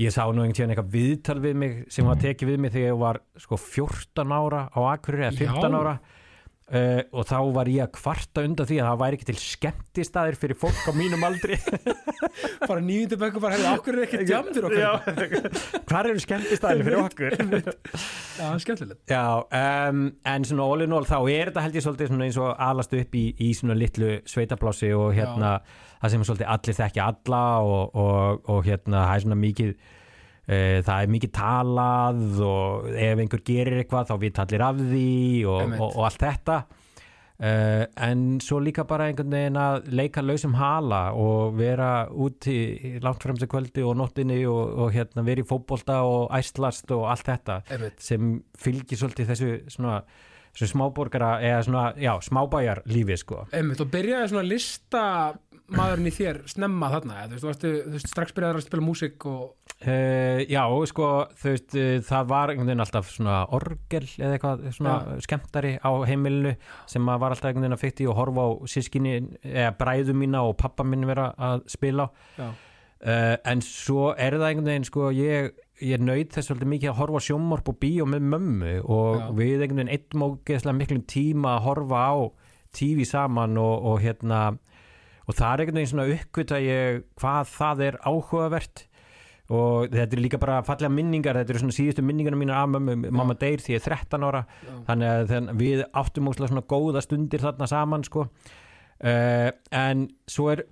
ég 0.00 0.14
sá 0.14 0.24
nú 0.24 0.40
einhvern 0.40 0.56
tíðan 0.56 0.72
eitthvað 0.72 0.92
viðtal 0.94 1.38
við 1.42 1.58
mig 1.62 1.78
sem 1.92 2.08
var 2.08 2.20
tekið 2.20 2.52
við 2.52 2.60
mig 2.64 2.72
þegar 2.72 2.88
ég 2.88 3.00
var 3.02 3.20
sko 3.40 3.58
14 3.60 4.32
ára 4.32 4.64
á 4.72 4.80
Akureyri 4.94 5.28
eða 5.28 5.36
15 5.52 5.68
Já. 5.68 5.80
ára 5.82 5.94
Uh, 6.72 7.02
og 7.12 7.26
þá 7.28 7.38
var 7.52 7.68
ég 7.68 7.82
að 7.84 7.90
kvarta 7.98 8.44
undan 8.46 8.68
því 8.68 8.76
að 8.80 8.86
það 8.86 9.00
væri 9.02 9.16
ekki 9.18 9.26
til 9.28 9.40
skemmtistaðir 9.42 10.36
fyrir 10.40 10.56
fólk 10.56 10.86
á 10.88 10.92
mínum 10.96 11.24
aldri. 11.26 11.58
Bara 12.70 12.80
nýjundu 12.80 13.18
bekku 13.20 13.42
bara 13.42 13.58
hefði 13.58 13.72
okkur 13.74 13.98
ekki 14.06 14.20
jam 14.30 14.46
fyrir 14.48 14.68
okkur 14.68 14.80
Já, 14.80 14.92
hvar 15.90 16.08
eru 16.08 16.22
skemmtistaðir 16.22 16.86
fyrir 16.86 17.00
okkur? 17.02 17.36
Já, 18.38 18.46
skemmtilegt. 18.62 19.02
Já, 19.10 19.24
um, 19.90 20.04
en 20.32 20.46
svona 20.48 20.68
all 20.70 20.86
in 20.86 20.96
all 20.96 21.08
þá 21.10 21.18
er 21.20 21.50
þetta 21.50 21.64
held 21.66 21.76
ég 21.76 21.84
svolítið 21.84 22.14
eins 22.28 22.38
og 22.40 22.54
alast 22.70 22.96
upp 22.96 23.18
í, 23.18 23.24
í 23.36 23.50
svona 23.58 23.76
litlu 23.76 24.14
sveitablási 24.32 24.94
og 24.96 25.12
hérna 25.18 25.58
það 25.98 26.14
sem 26.14 26.24
er 26.24 26.30
svolítið 26.30 26.52
allir 26.54 26.78
þekkja 26.78 27.08
alla 27.10 27.42
og, 27.66 27.98
og, 28.06 28.46
og 28.54 28.64
hérna 28.70 29.04
það 29.10 29.18
er 29.18 29.26
svona 29.26 29.42
mikið 29.42 29.74
það 30.86 30.94
er 30.98 31.10
mikið 31.16 31.34
talað 31.36 32.44
og 32.46 32.86
ef 32.92 33.24
einhver 33.24 33.42
gerir 33.46 33.80
eitthvað 33.80 34.12
þá 34.12 34.14
við 34.22 34.38
tallir 34.38 34.64
af 34.68 34.80
því 34.80 35.10
og, 35.48 35.76
og, 35.78 35.88
og 35.90 36.06
allt 36.08 36.24
þetta 36.26 36.56
uh, 37.42 37.84
en 38.08 38.24
svo 38.42 38.60
líka 38.62 38.84
bara 38.88 39.08
einhvern 39.10 39.34
veginn 39.34 39.60
að 39.60 39.88
leika 39.92 40.24
lausum 40.24 40.56
hala 40.58 41.04
og 41.18 41.56
vera 41.58 41.92
úti 42.10 42.98
langt 43.04 43.24
fremstu 43.24 43.48
kvöldi 43.50 43.84
og 43.86 43.96
nóttinni 44.00 44.42
og, 44.48 44.76
og 44.84 44.92
hérna 44.96 45.24
vera 45.26 45.44
í 45.44 45.48
fótbolta 45.48 46.02
og 46.08 46.28
æslast 46.38 46.92
og 46.94 47.08
allt 47.12 47.30
þetta 47.30 47.62
Einmitt. 47.70 48.02
sem 48.02 48.36
fylgir 48.58 49.00
svolítið 49.00 49.32
þessu 49.32 49.54
svona 49.76 50.02
þessu 50.52 50.68
smáborgara 50.74 51.38
eða 51.40 51.62
svona, 51.64 51.86
já, 51.96 52.12
smábæjar 52.20 52.82
lífi 52.92 53.16
sko. 53.16 53.46
Einmitt, 53.56 53.80
og 53.80 53.88
byrjaði 53.92 54.32
svona 54.32 54.44
lista 54.44 55.04
maðurinn 55.72 56.10
í 56.10 56.12
þér 56.12 56.42
snemma 56.50 56.90
þarna 56.92 57.22
þú, 57.30 57.46
veist, 57.46 57.62
þú, 57.64 57.70
veist, 57.94 58.10
strax 58.10 58.34
byrjaði 58.36 58.60
að 58.60 58.66
spila 58.66 58.84
músík 58.84 59.26
og 59.30 59.61
Uh, 59.82 60.42
já, 60.46 60.62
sko, 60.86 61.06
þú 61.34 61.52
veist, 61.52 61.74
uh, 61.74 61.94
það 62.06 62.26
var 62.30 62.52
einhvern 62.52 62.68
veginn 62.70 62.84
alltaf 62.84 63.08
svona 63.10 63.38
orgel 63.56 64.04
eða 64.06 64.36
eitthvað 64.36 64.66
svona 64.76 64.96
skemmtari 65.24 65.72
á 65.82 65.90
heimilinu 66.06 66.52
sem 66.86 67.02
maður 67.02 67.24
var 67.24 67.34
alltaf 67.34 67.50
einhvern 67.50 67.66
veginn 67.66 67.78
að 67.78 67.82
fykti 67.82 68.06
og 68.10 68.18
horfa 68.20 68.44
á 68.46 68.50
sískinni 68.70 69.14
eða 69.42 69.72
bræðu 69.80 70.14
mína 70.18 70.44
og 70.46 70.54
pappa 70.60 70.86
minn 70.86 71.08
vera 71.10 71.32
að 71.34 71.66
spila 71.74 72.12
Uh, 73.02 73.34
en 73.50 73.58
svo 73.66 74.12
er 74.14 74.36
það 74.36 74.44
einhvern 74.46 74.68
veginn 74.68 74.84
sko, 74.86 75.08
ég, 75.10 75.48
ég 75.82 75.98
nöyð 75.98 76.36
þess 76.36 76.52
svolítið 76.52 76.68
mikið 76.70 76.90
að 76.92 77.00
horfa 77.00 77.22
sjómorp 77.26 77.70
og 77.72 77.80
bíó 77.82 78.04
með 78.06 78.28
mömmu 78.30 78.74
og 78.86 79.16
Já. 79.18 79.24
við 79.40 79.64
einhvern 79.64 79.80
veginn 79.80 79.90
eitt 79.96 80.14
mógeðslega 80.14 80.76
miklum 80.78 81.00
tíma 81.10 81.56
að 81.56 81.64
horfa 81.64 82.04
á 82.06 82.14
tífi 82.78 83.08
saman 83.10 83.58
og, 83.58 83.88
og 83.90 83.98
hérna 84.04 84.38
og 85.26 85.34
það 85.34 85.48
er 85.48 85.64
einhvern 85.64 85.80
veginn 85.80 85.90
svona 85.96 86.06
uppkvita 86.14 86.62
ég 86.62 87.02
hvað 87.18 87.50
það 87.56 87.84
er 87.88 87.98
áhugavert 88.06 88.84
og 89.52 89.92
þetta 89.92 90.16
er 90.16 90.22
líka 90.24 90.40
bara 90.40 90.60
fallega 90.66 90.92
minningar 90.92 91.38
þetta 91.40 91.54
eru 91.54 91.62
svona 91.64 91.76
síðustu 91.76 92.04
minningarna 92.06 92.40
mína 92.40 92.60
af 92.62 92.72
mamma 92.72 93.36
deyr 93.38 93.62
því 93.62 93.76
ég 93.76 93.82
er 93.82 93.88
13 93.90 94.28
ára 94.28 94.44
Já. 94.48 94.74
þannig 94.90 95.34
að 95.38 95.56
við 95.60 95.86
áttum 96.02 96.30
óslega 96.32 96.52
svona 96.52 96.68
góða 96.72 97.04
stundir 97.04 97.44
þarna 97.44 97.68
saman 97.70 98.06
sko 98.08 98.28
uh, 98.28 99.50
en 99.82 100.06
svo 100.30 100.52
er 100.54 100.64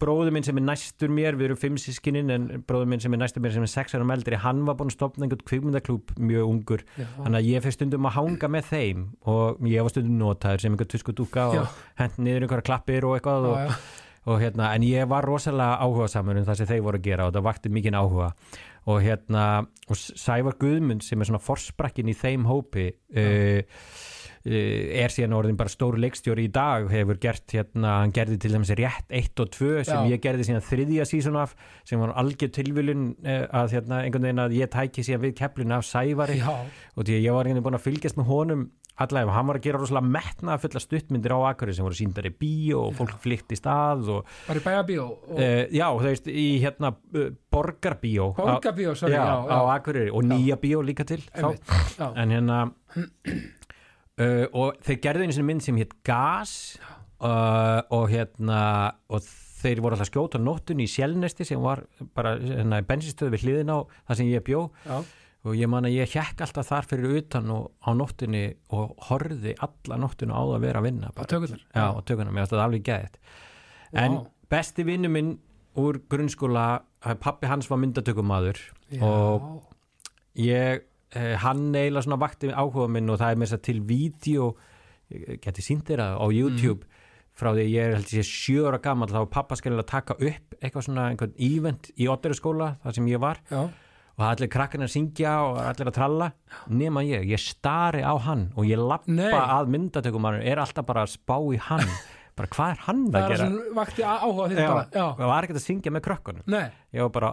bróður 0.00 0.32
minn 0.32 0.44
sem 0.46 0.56
er 0.56 0.64
næstur 0.64 1.10
mér, 1.12 1.36
við 1.36 1.50
erum 1.50 1.58
fimm 1.60 1.74
sískinin 1.80 2.32
en 2.32 2.46
bróður 2.68 2.88
minn 2.88 3.02
sem 3.02 3.12
er 3.12 3.20
næstur 3.20 3.42
mér 3.44 3.52
sem 3.52 3.66
er 3.66 3.68
sex 3.68 3.92
árum 3.96 4.12
eldri 4.14 4.38
hann 4.40 4.62
var 4.64 4.78
búinn 4.78 4.88
að 4.88 4.96
stopna 4.96 5.26
einhvern 5.26 5.44
kvikmyndaklúb 5.50 6.14
mjög 6.16 6.48
ungur, 6.48 6.84
já, 6.96 7.04
þannig 7.18 7.40
að 7.42 7.50
ég 7.50 7.66
fyrir 7.66 7.76
stundum 7.76 8.08
að 8.08 8.16
hanga 8.16 8.50
með 8.54 8.70
þeim 8.70 9.04
og 9.28 9.68
ég 9.68 9.84
var 9.84 9.92
stundum 9.92 10.16
notaður 10.22 10.64
sem 10.64 10.72
einhver 10.72 10.90
tuskudúka 10.94 11.46
Já. 11.52 11.60
og 11.60 12.00
hent 12.00 12.16
niður 12.16 12.46
einhverja 12.46 12.68
klappir 12.70 13.08
og 13.08 13.18
eitthvað 13.18 13.50
og, 13.50 13.58
já, 13.60 13.68
já. 13.68 14.05
Og 14.26 14.40
hérna, 14.42 14.72
en 14.74 14.82
ég 14.86 15.06
var 15.08 15.26
rosalega 15.26 15.78
áhuga 15.84 16.08
samur 16.10 16.38
um 16.40 16.46
það 16.46 16.60
sem 16.60 16.70
þeir 16.72 16.82
voru 16.82 16.98
að 16.98 17.06
gera 17.06 17.28
og 17.28 17.36
það 17.36 17.46
vakti 17.46 17.70
mikinn 17.72 17.98
áhuga. 17.98 18.32
Og 18.90 19.00
hérna, 19.02 19.44
og 19.90 19.98
Sævar 19.98 20.58
Guðmund 20.60 21.02
sem 21.02 21.20
er 21.20 21.28
svona 21.28 21.42
forsprakkin 21.42 22.10
í 22.10 22.14
þeim 22.14 22.46
hópi 22.46 22.88
uh, 22.90 23.60
uh, 23.62 24.82
er 25.02 25.14
síðan 25.14 25.34
orðin 25.38 25.58
bara 25.58 25.70
stór 25.70 25.98
leikstjóri 26.02 26.46
í 26.46 26.52
dag 26.54 26.86
hefur 26.90 27.18
gert 27.22 27.54
hérna, 27.54 28.00
hann 28.00 28.14
gerði 28.14 28.38
til 28.42 28.52
dæmis 28.54 28.70
rétt 28.78 29.10
1 29.10 29.42
og 29.42 29.52
2 29.54 29.70
sem 29.88 30.06
Já. 30.06 30.14
ég 30.14 30.22
gerði 30.22 30.48
síðan 30.48 30.66
þriðja 30.70 31.06
sísón 31.10 31.38
af 31.42 31.54
sem 31.86 32.02
var 32.02 32.14
algjör 32.18 32.54
tilviljun 32.58 33.12
uh, 33.26 33.44
að 33.62 33.76
hérna, 33.78 34.02
einhvern 34.02 34.26
veginn 34.26 34.44
að 34.46 34.58
ég 34.58 34.74
tæki 34.74 35.06
síðan 35.06 35.26
við 35.28 35.38
keflinu 35.42 35.78
af 35.78 35.86
Sævari. 35.86 36.40
Já, 36.42 36.54
og 36.94 37.06
því 37.06 37.20
að 37.20 37.28
ég 37.28 37.38
var 37.38 37.46
einhvern 37.46 37.62
veginn 37.62 37.68
búin 37.70 37.78
að 37.78 37.86
fylgjast 37.86 38.18
með 38.18 38.30
honum 38.34 38.66
allavega, 39.02 39.34
hann 39.36 39.48
var 39.50 39.58
að 39.58 39.66
gera 39.66 39.80
rosalega 39.80 40.12
metna 40.16 40.56
fulla 40.60 40.82
stuttmyndir 40.82 41.34
á 41.36 41.38
Akari 41.50 41.74
sem 41.76 41.86
voru 41.86 41.98
síndar 41.98 42.28
í 42.28 42.32
bíó 42.32 42.86
og 42.88 42.96
fólk 42.96 43.16
flytt 43.22 43.52
í 43.52 43.58
stað 43.58 44.10
og 44.14 44.34
bara 44.48 44.62
í 44.62 44.64
bæjabíó 44.64 45.06
og 45.12 45.32
uh, 45.36 45.62
já, 45.68 45.86
þú 45.92 46.08
veist, 46.08 46.30
í 46.32 46.46
hérna 46.64 46.92
uh, 46.96 47.30
borgarbíó 47.52 48.30
borgarbíó, 48.38 48.96
sorry, 48.98 49.16
já, 49.18 49.24
já, 49.24 49.36
á 49.52 49.60
já, 49.60 49.72
Akureyri 49.76 50.12
og 50.12 50.28
nýja 50.28 50.60
bíó 50.62 50.82
líka 50.84 51.06
til 51.08 51.20
já, 51.28 51.48
en 52.08 52.36
hérna 52.36 52.60
uh, 52.96 54.46
og 54.60 54.78
þeir 54.86 55.02
gerðu 55.08 55.26
einu 55.26 55.36
sinni 55.36 55.50
mynd 55.52 55.66
sem 55.66 55.82
hétt 55.82 55.98
Gas 56.06 56.54
og 57.16 58.10
hérna 58.12 58.62
og 59.08 59.24
þeir 59.66 59.80
voru 59.82 59.96
alltaf 59.96 60.06
að 60.06 60.12
skjóta 60.12 60.40
á 60.40 60.46
nóttunni 60.46 60.86
í 60.86 60.90
Sjælnesti 60.90 61.46
sem 61.48 61.62
var 61.62 61.84
bara 62.16 62.36
hérna, 62.40 62.82
bensinstöðu 62.86 63.34
við 63.34 63.46
hliðin 63.46 63.72
á 63.72 63.78
það 64.08 64.18
sem 64.20 64.28
ég 64.30 64.44
bjó. 64.46 64.66
Já, 64.84 64.98
og 65.46 65.56
ég 65.58 65.70
man 65.70 65.86
að 65.86 65.96
ég 65.96 66.12
hjekk 66.16 66.42
alltaf 66.46 66.68
þar 66.70 66.88
fyrir 66.90 67.18
utan 67.20 67.50
og 67.54 67.68
á 67.84 67.90
nóttunni 67.96 68.44
og 68.74 68.96
horfði 69.08 69.54
alla 69.62 69.98
nóttuna 70.02 70.36
á 70.38 70.42
að 70.42 70.64
vera 70.66 70.82
að 70.82 70.88
vinna 70.88 71.12
bara. 71.14 71.28
tökunar 71.30 71.62
já, 71.62 71.86
á 71.94 72.00
tökunum, 72.02 72.34
ég 72.34 72.44
varst 72.46 72.56
að 72.56 72.64
alveg 72.64 72.86
gæðið 72.88 73.20
en 74.02 74.18
Vá. 74.18 74.26
besti 74.56 74.86
vinnu 74.86 75.12
minn 75.12 75.32
úr 75.76 76.00
grunnskóla, 76.10 76.66
pappi 77.20 77.48
hans 77.50 77.70
var 77.70 77.80
myndatökumadur 77.82 78.60
og 79.04 79.62
ég, 80.40 80.82
eh, 81.12 81.36
hann 81.42 81.68
eiginlega 81.74 82.06
svona 82.06 82.20
vakti 82.20 82.50
áhuga 82.50 82.88
minn 82.90 83.10
og 83.10 83.20
það 83.20 83.30
er 83.32 83.40
með 83.40 83.50
þess 83.50 83.58
að 83.58 83.66
til 83.68 83.80
vídeo, 83.86 84.50
ég 85.12 85.40
geti 85.44 85.62
sínt 85.62 85.86
þér 85.86 86.04
á 86.16 86.26
YouTube 86.32 86.86
frá 87.36 87.52
því 87.52 87.64
að 87.66 87.72
ég 87.74 87.82
er 87.84 87.96
held 87.98 88.12
ég 88.16 88.24
sé 88.24 88.24
sjö 88.24 88.68
ára 88.70 88.80
gammal 88.80 89.10
þá 89.10 89.18
var 89.20 89.32
pappa 89.34 89.58
skilja 89.58 89.82
að 89.82 89.90
taka 89.90 90.16
upp 90.16 90.56
eitthvað 90.56 90.86
svona 90.86 91.10
einhvern 91.10 91.34
event 91.36 91.90
í 92.00 92.08
Otteru 92.08 92.36
skóla 92.36 92.76
þar 92.82 92.96
sem 92.96 93.10
ég 93.10 93.20
var. 93.20 93.42
Já, 93.52 93.68
og 94.16 94.22
það 94.24 94.30
allir 94.32 94.50
krakkarnir 94.52 94.90
syngja 94.92 95.32
og 95.44 95.58
allir 95.60 95.90
að 95.90 95.96
tralla. 95.98 96.28
Nema 96.72 97.02
ég, 97.04 97.26
ég 97.28 97.42
stari 97.42 98.00
á 98.00 98.16
hann 98.26 98.46
og 98.56 98.64
ég 98.68 98.80
lappa 98.80 99.12
Nei. 99.12 99.28
að 99.32 99.72
myndatökumann 99.74 100.40
er 100.40 100.62
alltaf 100.62 100.86
bara 100.88 101.04
að 101.04 101.12
spá 101.18 101.36
í 101.52 101.58
hann. 101.68 101.84
Bara 102.36 102.50
hvað 102.52 102.70
er 102.74 102.80
hann 102.84 102.98
það 103.08 103.14
að 103.16 103.22
er 103.24 103.32
gera? 103.32 103.44
já, 104.60 104.64
bara, 104.68 105.04
og 105.08 105.30
var 105.30 105.46
ekkert 105.46 105.56
að 105.56 105.62
syngja 105.64 105.92
með 105.94 106.02
krökkunum. 106.04 106.42
Ég 106.92 107.00
var 107.06 107.12
bara 107.14 107.30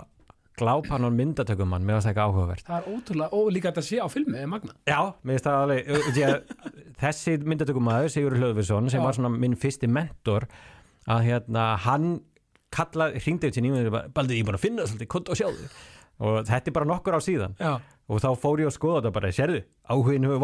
glápa 0.55 0.93
hann 0.93 1.07
og 1.09 1.11
myndatökumann. 1.17 1.83
Mér 1.83 1.97
varst 1.97 2.07
það 2.07 2.13
ekki 2.13 2.23
áhugavert. 2.23 2.63
Það 2.69 2.77
er 2.77 2.93
ótrúlega 2.93 3.39
og 3.41 3.49
líka 3.51 3.73
þetta 3.73 3.83
sé 3.83 3.99
á 3.99 4.07
filmi, 4.13 4.37
er 4.39 4.47
magna. 4.47 4.71
Já, 4.87 4.99
það 5.43 5.57
alveg 5.59 5.91
að 5.91 6.37
þessi 7.03 7.35
myndatökumaður, 7.51 8.13
Sigur 8.15 8.37
Hlöðvinsson 8.39 8.87
sem 8.93 9.03
Já. 9.03 9.05
var 9.09 9.17
svona 9.17 9.33
minn 9.35 9.57
fyrsti 9.59 9.89
mentor 9.91 10.47
að 11.11 11.27
hérna, 11.27 11.65
hann 11.83 12.07
kalla, 12.73 13.09
hringdi 13.17 13.51
til 13.51 13.65
nýjum 13.65 13.99
Baldur, 14.15 14.37
ég 14.39 14.47
að 14.61 14.65
finna 14.69 14.85
það 14.85 14.93
svolítið, 14.93 15.11
kont 15.17 15.33
og 15.33 15.41
sjáðu 15.41 15.67
og 16.23 16.39
þetta 16.47 16.71
er 16.71 16.77
bara 16.79 16.89
nokkur 16.89 17.19
á 17.19 17.21
síðan. 17.23 17.57
Já, 17.59 17.75
og 18.11 18.19
þá 18.19 18.29
fór 18.39 18.61
ég 18.63 18.69
að 18.69 18.75
skoða 18.75 18.99
þetta 18.99 19.11
bara, 19.15 19.29
sérðu 19.35 19.59
áhugin 19.93 20.25
hefur 20.27 20.41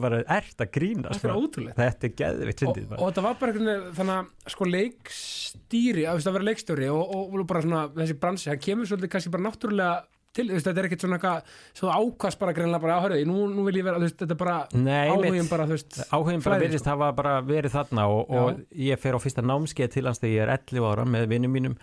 bara 0.00 0.20
ert 0.36 0.62
að 0.64 0.70
grína 0.76 1.12
þetta 1.16 2.08
er 2.08 2.14
geðvitt 2.20 2.64
og, 2.64 2.80
og 2.96 3.10
þetta 3.10 3.24
var 3.26 3.36
bara 3.40 3.52
einhvern 3.52 3.90
veginn 3.98 4.30
sko 4.54 4.68
leikstýri 4.68 6.06
að, 6.08 6.22
vera 6.30 6.48
leikstjóri 6.48 6.88
og, 6.92 7.12
og, 7.18 7.36
bara 7.44 7.62
svona 7.66 7.84
þessi 7.98 8.16
bransi, 8.22 8.50
hann 8.52 8.64
kemur 8.64 8.88
svolítið 8.88 9.12
kannski 9.12 9.34
bara 9.36 9.46
náttúrulega 9.48 9.92
til, 10.30 10.46
þú 10.46 10.56
veist, 10.56 10.66
þetta 10.68 10.80
er 10.80 10.86
ekkert 10.88 11.04
svona 11.04 11.16
eitthvað 11.18 11.54
svo 11.80 11.94
ákvast 12.00 12.40
bara 12.40 12.52
greinlega 12.56 12.84
bara 12.84 12.98
áhörðu, 13.00 13.22
nú, 13.28 13.46
nú 13.50 13.64
vil 13.66 13.80
ég 13.80 13.88
vera, 13.90 14.00
veist, 14.00 14.20
þetta 14.20 14.36
er 14.36 14.40
bara 14.40 14.58
Nei, 14.78 15.08
áhugin 15.10 15.50
bara, 15.50 15.66
veist 15.68 16.04
áhugin 16.06 16.44
bara 16.46 16.60
virðist 16.62 16.86
sko. 16.86 16.94
hafa 16.94 17.14
bara 17.18 17.40
verið 17.44 17.74
þarna 17.76 18.06
og, 18.14 18.30
og 18.30 18.62
ég 18.88 19.00
fer 19.02 19.18
á 19.18 19.20
fyrsta 19.20 19.44
námskeið 19.44 19.96
til 19.98 20.06
hans 20.06 20.22
þegar 20.22 20.36
ég 20.36 20.46
er 20.46 20.54
11 20.56 20.94
ára 20.94 21.08
með 21.16 21.26
vinnum 21.34 21.58
mínum 21.58 21.82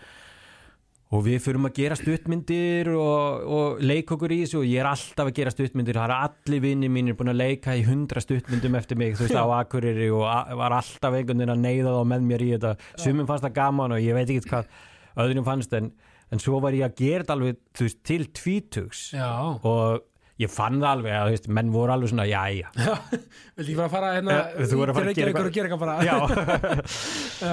og 1.08 1.22
við 1.24 1.38
fyrum 1.46 1.68
að 1.70 1.78
gera 1.78 1.96
stuttmyndir 1.96 2.90
og, 2.92 3.46
og 3.58 3.84
leik 3.84 4.12
okkur 4.12 4.34
í 4.36 4.42
þessu. 4.42 4.60
Og 4.62 4.68
ég 4.68 4.82
er 4.82 4.90
alltaf 4.90 5.30
að 5.30 5.38
gera 5.38 5.54
stuttmyndir. 5.54 5.96
Það 5.96 6.12
er 6.12 6.16
allir 6.28 6.64
vinnir 6.66 6.92
mínir 6.92 7.16
búin 7.20 7.32
að 7.32 7.40
leika 7.40 7.78
í 7.80 7.86
hundra 7.88 8.24
stuttmyndum 8.24 8.76
eftir 8.80 9.00
mig, 9.00 9.16
þú 9.16 9.28
veist, 9.28 9.40
á 9.40 9.46
Akureyri. 9.62 10.10
Og 10.12 10.26
var 10.60 10.76
alltaf 10.82 11.16
einhvern 11.16 11.40
veginn 11.46 11.56
að 11.56 11.64
neyða 11.64 11.96
þá 11.96 12.04
með 12.12 12.28
mér 12.34 12.44
í 12.44 12.52
þetta. 12.58 12.76
Sumum 13.00 13.30
fannst 13.30 13.48
það 13.48 13.56
gaman 13.62 13.96
og 13.96 14.04
ég 14.04 14.20
veit 14.20 14.28
ekki 14.36 14.52
hvað 14.52 14.76
öðrum 15.24 15.48
fannst 15.48 15.80
en, 15.80 15.90
en 16.34 16.44
svo 16.44 16.60
var 16.64 16.76
ég 16.76 16.90
að 16.90 17.00
gera 17.00 17.24
þetta 17.24 17.38
alveg, 17.40 17.64
þú 17.78 17.88
veist, 17.88 18.04
til 18.12 18.30
tvítugs. 18.42 19.08
Já, 19.16 19.32
og 19.64 20.04
ég 20.42 20.52
fann 20.54 20.82
það 20.82 20.92
alveg 20.92 21.16
að, 21.16 21.30
þú 21.30 21.38
veist, 21.38 21.48
menn 21.58 21.72
voru 21.74 21.96
alveg 21.96 22.12
svona, 22.12 22.28
jæja 22.30 22.70
vil 23.58 23.72
ég 23.72 23.80
bara 23.80 23.90
fara 23.90 24.12
hérna 24.18 24.36
Eh, 24.54 24.68
til 24.70 24.78
gera 24.84 25.08
Reykjavíkur 25.08 25.50
og 25.50 25.56
gera 25.56 25.70
eitthvað 25.72 25.82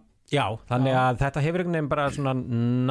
já 0.30 0.44
hérna 0.44 0.60
já, 0.60 0.62
þannig 0.70 1.00
að 1.00 1.18
þetta 1.24 1.42
hefur 1.46 1.62
einhvern 1.62 1.78
veginn 1.78 1.90
bara 1.90 2.06
svona 2.14 2.36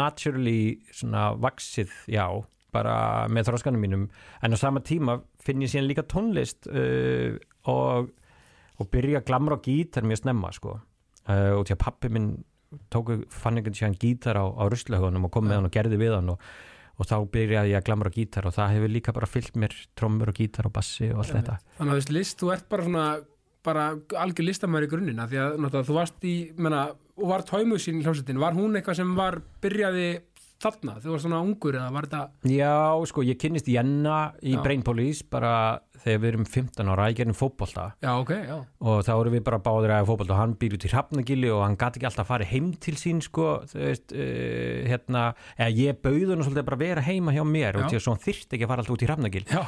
naturally 0.01 0.59
svona 0.91 1.29
vaksið, 1.45 1.95
já 2.11 2.27
bara 2.75 2.95
með 3.31 3.49
þróskanum 3.49 3.79
mínum. 3.79 4.05
En 4.43 4.51
á 4.51 4.57
sama 4.59 4.81
tíma 4.83 5.21
finn 5.43 5.63
ég 5.63 5.71
síðan 5.71 5.87
líka 5.87 6.03
tónlist 6.11 6.67
uh, 6.67 7.37
og 7.71 8.11
og 8.81 8.91
byrja 8.91 9.21
að 9.21 9.29
glamra 9.29 9.55
á 9.55 9.63
gítar 9.63 10.03
mjög 10.07 10.23
snemma 10.23 10.51
sko. 10.55 10.79
Uh, 11.25 11.55
og 11.57 11.65
því 11.65 11.75
að 11.75 11.81
pappi 11.81 12.11
minn 12.11 12.29
tóku, 12.91 13.21
fann 13.31 13.59
einhvern 13.59 13.77
síðan 13.77 13.99
gítar 13.99 14.39
á, 14.39 14.45
á 14.45 14.63
ruslahögunum 14.71 15.27
og 15.27 15.33
kom 15.33 15.47
með 15.47 15.61
hann 15.61 15.69
og 15.69 15.75
gerði 15.75 15.99
við 16.01 16.17
hann 16.17 16.33
og, 16.33 16.49
og 16.99 17.07
þá 17.07 17.15
byrjaði 17.31 17.71
ég 17.71 17.79
að 17.79 17.87
glamra 17.87 18.11
á 18.11 18.15
gítar 18.17 18.49
og 18.49 18.55
það 18.57 18.73
hefur 18.75 18.93
líka 18.93 19.15
bara 19.15 19.29
fyllt 19.29 19.55
mér 19.61 19.77
trommur 19.97 20.31
og 20.33 20.41
gítar 20.41 20.67
og 20.67 20.75
bassi 20.75 21.07
og 21.13 21.23
allt 21.23 21.37
þetta. 21.37 21.57
Þannig 21.79 21.93
að 21.93 21.95
þú 21.95 22.01
veist, 22.01 22.13
list, 22.17 22.37
þú 22.41 22.51
ert 22.55 22.67
bara 22.71 22.87
svona 22.89 23.05
bara 23.65 23.89
algjör 24.21 24.49
listamæður 24.49 24.87
í 24.87 24.91
grunnina 24.93 25.27
því 25.31 25.41
að 25.41 25.57
náttúrulega, 25.57 25.89
þú 25.89 25.97
varst 25.97 26.29
í, 26.29 26.35
menna, 26.61 26.85
og 27.17 27.27
var 27.31 27.45
tóimuð 27.47 27.83
sín 27.83 27.99
í 27.99 28.05
hljómsveitin, 28.05 28.41
var 28.41 28.55
hún 28.57 28.77
eitthvað 28.77 29.01
sem 29.01 29.13
var 29.17 29.41
byrjaði 29.63 30.07
þarna, 30.65 30.99
þú 31.03 31.11
varst 31.11 31.25
svona 31.27 31.41
ungur 31.43 31.75
eða 31.75 31.91
var 31.93 32.07
þetta, 32.07 32.53
Já, 32.55 32.75
sko, 33.11 33.25
ég 33.27 33.41
kynnist 33.41 33.67
Jenna 33.69 34.19
í 34.39 34.55
Já. 34.55 34.61
Brain 34.63 34.85
Police 34.85 35.25
bara 35.29 35.55
þegar 36.05 36.21
við 36.21 36.29
erum 36.29 36.45
15 36.45 36.91
ára, 36.93 37.07
ég 37.09 37.17
gerum 37.17 37.37
fótbolta. 37.37 37.85
Já 38.03 38.11
ok, 38.13 38.31
já. 38.45 38.57
Og 38.85 38.99
þá 39.07 39.11
erum 39.15 39.35
við 39.35 39.43
bara 39.47 39.61
báðir 39.65 39.93
að 39.95 40.09
fótbolta 40.11 40.35
og 40.35 40.41
hann 40.41 40.53
býr 40.61 40.75
út 40.77 40.85
í 40.85 40.91
Hrafnagili 40.91 41.49
og 41.53 41.63
hann 41.65 41.77
gæti 41.81 41.99
ekki 41.99 42.09
alltaf 42.11 42.25
að 42.25 42.29
fara 42.29 42.49
heim 42.51 42.67
til 42.85 42.93
sín 43.01 43.23
sko, 43.25 43.47
þú 43.71 43.81
veist, 43.81 44.13
uh, 44.13 44.85
hérna. 44.91 45.25
Eða 45.57 45.71
ég 45.79 45.99
bauði 46.05 46.29
hann 46.29 46.45
svolítið 46.45 46.67
bara 46.69 46.79
að 46.79 46.85
vera 46.85 47.05
heima 47.07 47.33
hjá 47.35 47.41
mér 47.49 47.81
og 47.81 47.89
til 47.89 47.97
að 47.97 48.05
svo 48.05 48.15
hann 48.15 48.25
þyrfti 48.27 48.57
ekki 48.57 48.67
að 48.67 48.73
fara 48.73 48.85
alltaf 48.85 48.97
út 48.97 49.05
í 49.05 49.09
Hrafnagil. 49.09 49.43
Já, 49.49 49.63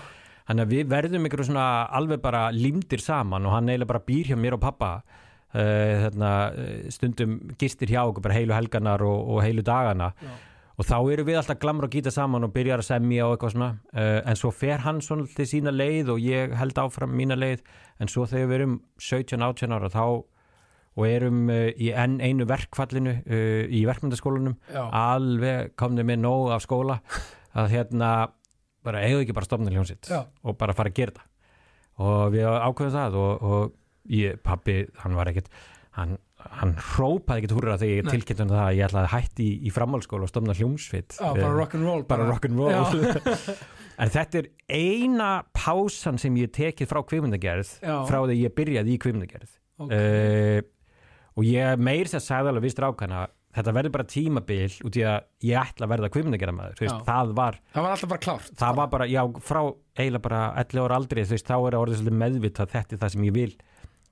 Þannig 0.48 0.63
að 0.63 0.74
við 0.74 0.92
verðum 0.92 1.27
ykkur 1.27 1.44
svona 1.50 1.70
alveg 1.98 2.22
bara 2.24 2.48
límdir 2.56 3.01
saman 3.04 3.48
og 3.48 3.56
hann 3.58 3.68
eiginlega 3.68 3.92
bara 3.92 4.06
býr 4.08 4.30
hjá 4.32 4.38
mér 4.39 4.56
og 4.56 4.63
pappa 4.63 4.92
uh, 5.01 6.06
þarna, 6.06 6.34
uh, 6.56 6.86
stundum 6.94 7.39
gistir 7.60 7.92
hjá 7.92 8.06
okkur 8.06 8.24
bara 8.30 8.38
heilu 8.38 8.56
helganar 8.56 9.04
og, 9.04 9.34
og 9.34 9.42
heilu 9.44 9.66
dagana. 9.66 10.13
Já. 10.22 10.38
og 10.77 10.86
þá 10.86 10.98
eru 11.12 11.25
við 11.25 11.39
alltaf 11.42 11.60
glamra 11.60 11.89
og 11.89 11.98
gíta 11.98 12.13
saman 12.13 12.48
og 12.48 12.54
byrjar 12.54 12.84
að 12.84 12.89
semja 12.92 13.27
og 13.27 13.36
eitthvað 13.36 13.54
svona. 13.58 13.70
Uh, 13.92 14.22
en 14.24 14.39
svo 14.39 14.54
fer 14.56 14.86
hann 14.86 15.04
svona 15.04 15.27
til 15.36 15.50
sína 15.51 15.74
leið 15.75 16.13
og 16.16 16.24
ég 16.24 16.56
held 16.56 16.80
áfram 16.80 17.16
mína 17.18 17.36
leið. 17.36 17.66
En 18.00 18.12
svo 18.13 18.27
þegar 18.30 18.51
við 18.51 18.60
erum 18.62 18.80
17-18 19.01 19.75
ára 19.75 19.92
þá 19.92 20.04
og 20.98 21.06
erum 21.06 21.50
uh, 21.51 21.68
í 21.75 21.92
enn 21.92 22.22
einu 22.24 22.48
verkfallinu 22.50 23.20
uh, 23.20 23.63
í 23.68 23.84
verkmyndaskólanum 23.89 24.56
alveg 24.74 25.75
komnið 25.77 26.08
mér 26.10 26.24
nóg 26.24 26.54
af 26.56 26.63
skóla 26.66 27.01
að 27.58 27.74
hérna 27.74 28.12
bara 28.88 29.03
eigðu 29.06 29.25
ekki 29.25 29.36
bara 29.38 29.50
stofna 29.50 29.74
hljónsitt 29.74 30.12
og 30.13 30.58
bara 30.60 30.75
fara 30.77 30.94
að 30.94 31.01
gera 31.01 31.17
það. 31.17 31.34
Og 32.08 32.22
við 32.36 32.46
ákveðum 32.48 32.94
það 32.94 33.20
og, 33.22 33.44
og 33.51 34.13
ég, 34.13 34.39
pappi, 34.46 34.77
hann 35.01 35.17
var 35.17 35.32
ekkit 35.32 35.50
hann, 35.98 36.13
hann 36.60 36.75
hrópaði 36.94 37.44
ekkit 37.44 37.56
húrra 37.58 37.77
þegar 37.82 37.94
ég 37.96 38.39
hann 38.44 38.53
það 38.53 38.62
að 38.63 38.77
ég 38.77 38.88
ætlaði 38.88 39.10
að 39.10 39.13
hætti 39.15 39.48
í, 39.48 39.56
í 39.67 39.74
framhaldsskóla 39.74 40.27
og 40.27 40.32
stofna 40.32 40.56
hljómsveit. 40.58 41.17
Já, 41.17 41.27
bara 42.10 42.29
rock'n'roll 42.29 42.74
Já. 42.75 43.56
en 44.03 44.13
þetta 44.13 44.41
er 44.44 44.50
eina 44.70 45.29
pásan 45.58 46.20
sem 46.22 46.38
ég 46.38 46.53
tekið 46.56 46.91
frá 46.91 47.01
kvikmyndagerð 47.10 47.74
Já. 47.82 47.96
frá 48.10 48.20
því 48.22 48.41
ég 48.44 48.56
byrjaði 48.58 48.94
í 48.94 49.00
kvikmyndagerð. 49.01 49.56
Ok. 49.77 49.94
uh, 49.94 50.60
og 51.38 51.46
ég 51.46 51.82
meir 51.82 52.10
þess 52.10 52.22
að 52.22 52.27
sagði 52.32 52.53
alveg 52.53 52.65
vist 52.65 52.79
rákana 52.82 53.25
þetta 53.58 53.74
verður 53.78 53.94
bara 53.98 54.08
tímabil 54.14 54.76
út 54.88 55.00
í 55.00 55.04
að 55.08 55.48
ég 55.50 55.62
ætla 55.62 55.88
að 55.88 55.94
verða 55.96 56.12
Já. 56.92 56.94
það 57.08 57.34
var 57.40 57.58
Það 57.74 57.86
var 57.88 57.96
alltaf 57.96 58.12
bara 58.14 58.24
klárt 58.28 58.52
það 58.62 58.78
var 58.82 58.92
bara, 58.94 59.08
já, 59.12 59.22
frá 59.50 59.62
eiginlega 59.98 60.26
bara 60.28 60.42
11 60.64 60.84
ára 60.86 61.00
aldrei, 61.02 61.24
þú 61.26 61.36
veist, 61.36 61.50
þá 61.50 61.58
er 61.58 61.80
orðið 61.82 62.02
svolítið 62.02 62.22
meðvitað 62.22 62.72
þetta 62.76 62.96
er 62.98 63.02
það 63.04 63.16
sem 63.16 63.28
ég 63.28 63.36
vil 63.38 63.50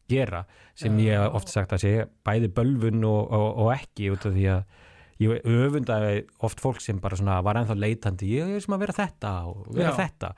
gera 0.10 0.42
sem 0.78 1.00
Já. 1.02 1.06
ég 1.08 1.38
ofta 1.40 1.56
sagt 1.56 1.74
að 1.74 1.82
sé 1.86 1.94
bæði 2.28 2.52
bölvun 2.58 3.08
og, 3.10 3.22
og, 3.34 3.48
og 3.66 3.72
ekki 3.74 4.12
út 4.14 4.28
af 4.30 4.36
því 4.36 4.46
að 4.54 4.84
ég 5.24 5.48
öfundaði 5.48 6.16
oft 6.44 6.62
fólk 6.62 6.82
sem 6.84 6.98
bara 7.02 7.18
svona 7.18 7.40
var 7.46 7.62
ennþá 7.62 7.78
leitandi 7.80 8.34
ég 8.36 8.56
er 8.58 8.64
sem 8.66 8.76
að 8.76 8.84
vera 8.84 8.98
þetta 8.98 9.32
og 9.50 9.70
vera 9.72 9.94
Já. 9.94 10.00
þetta 10.04 10.32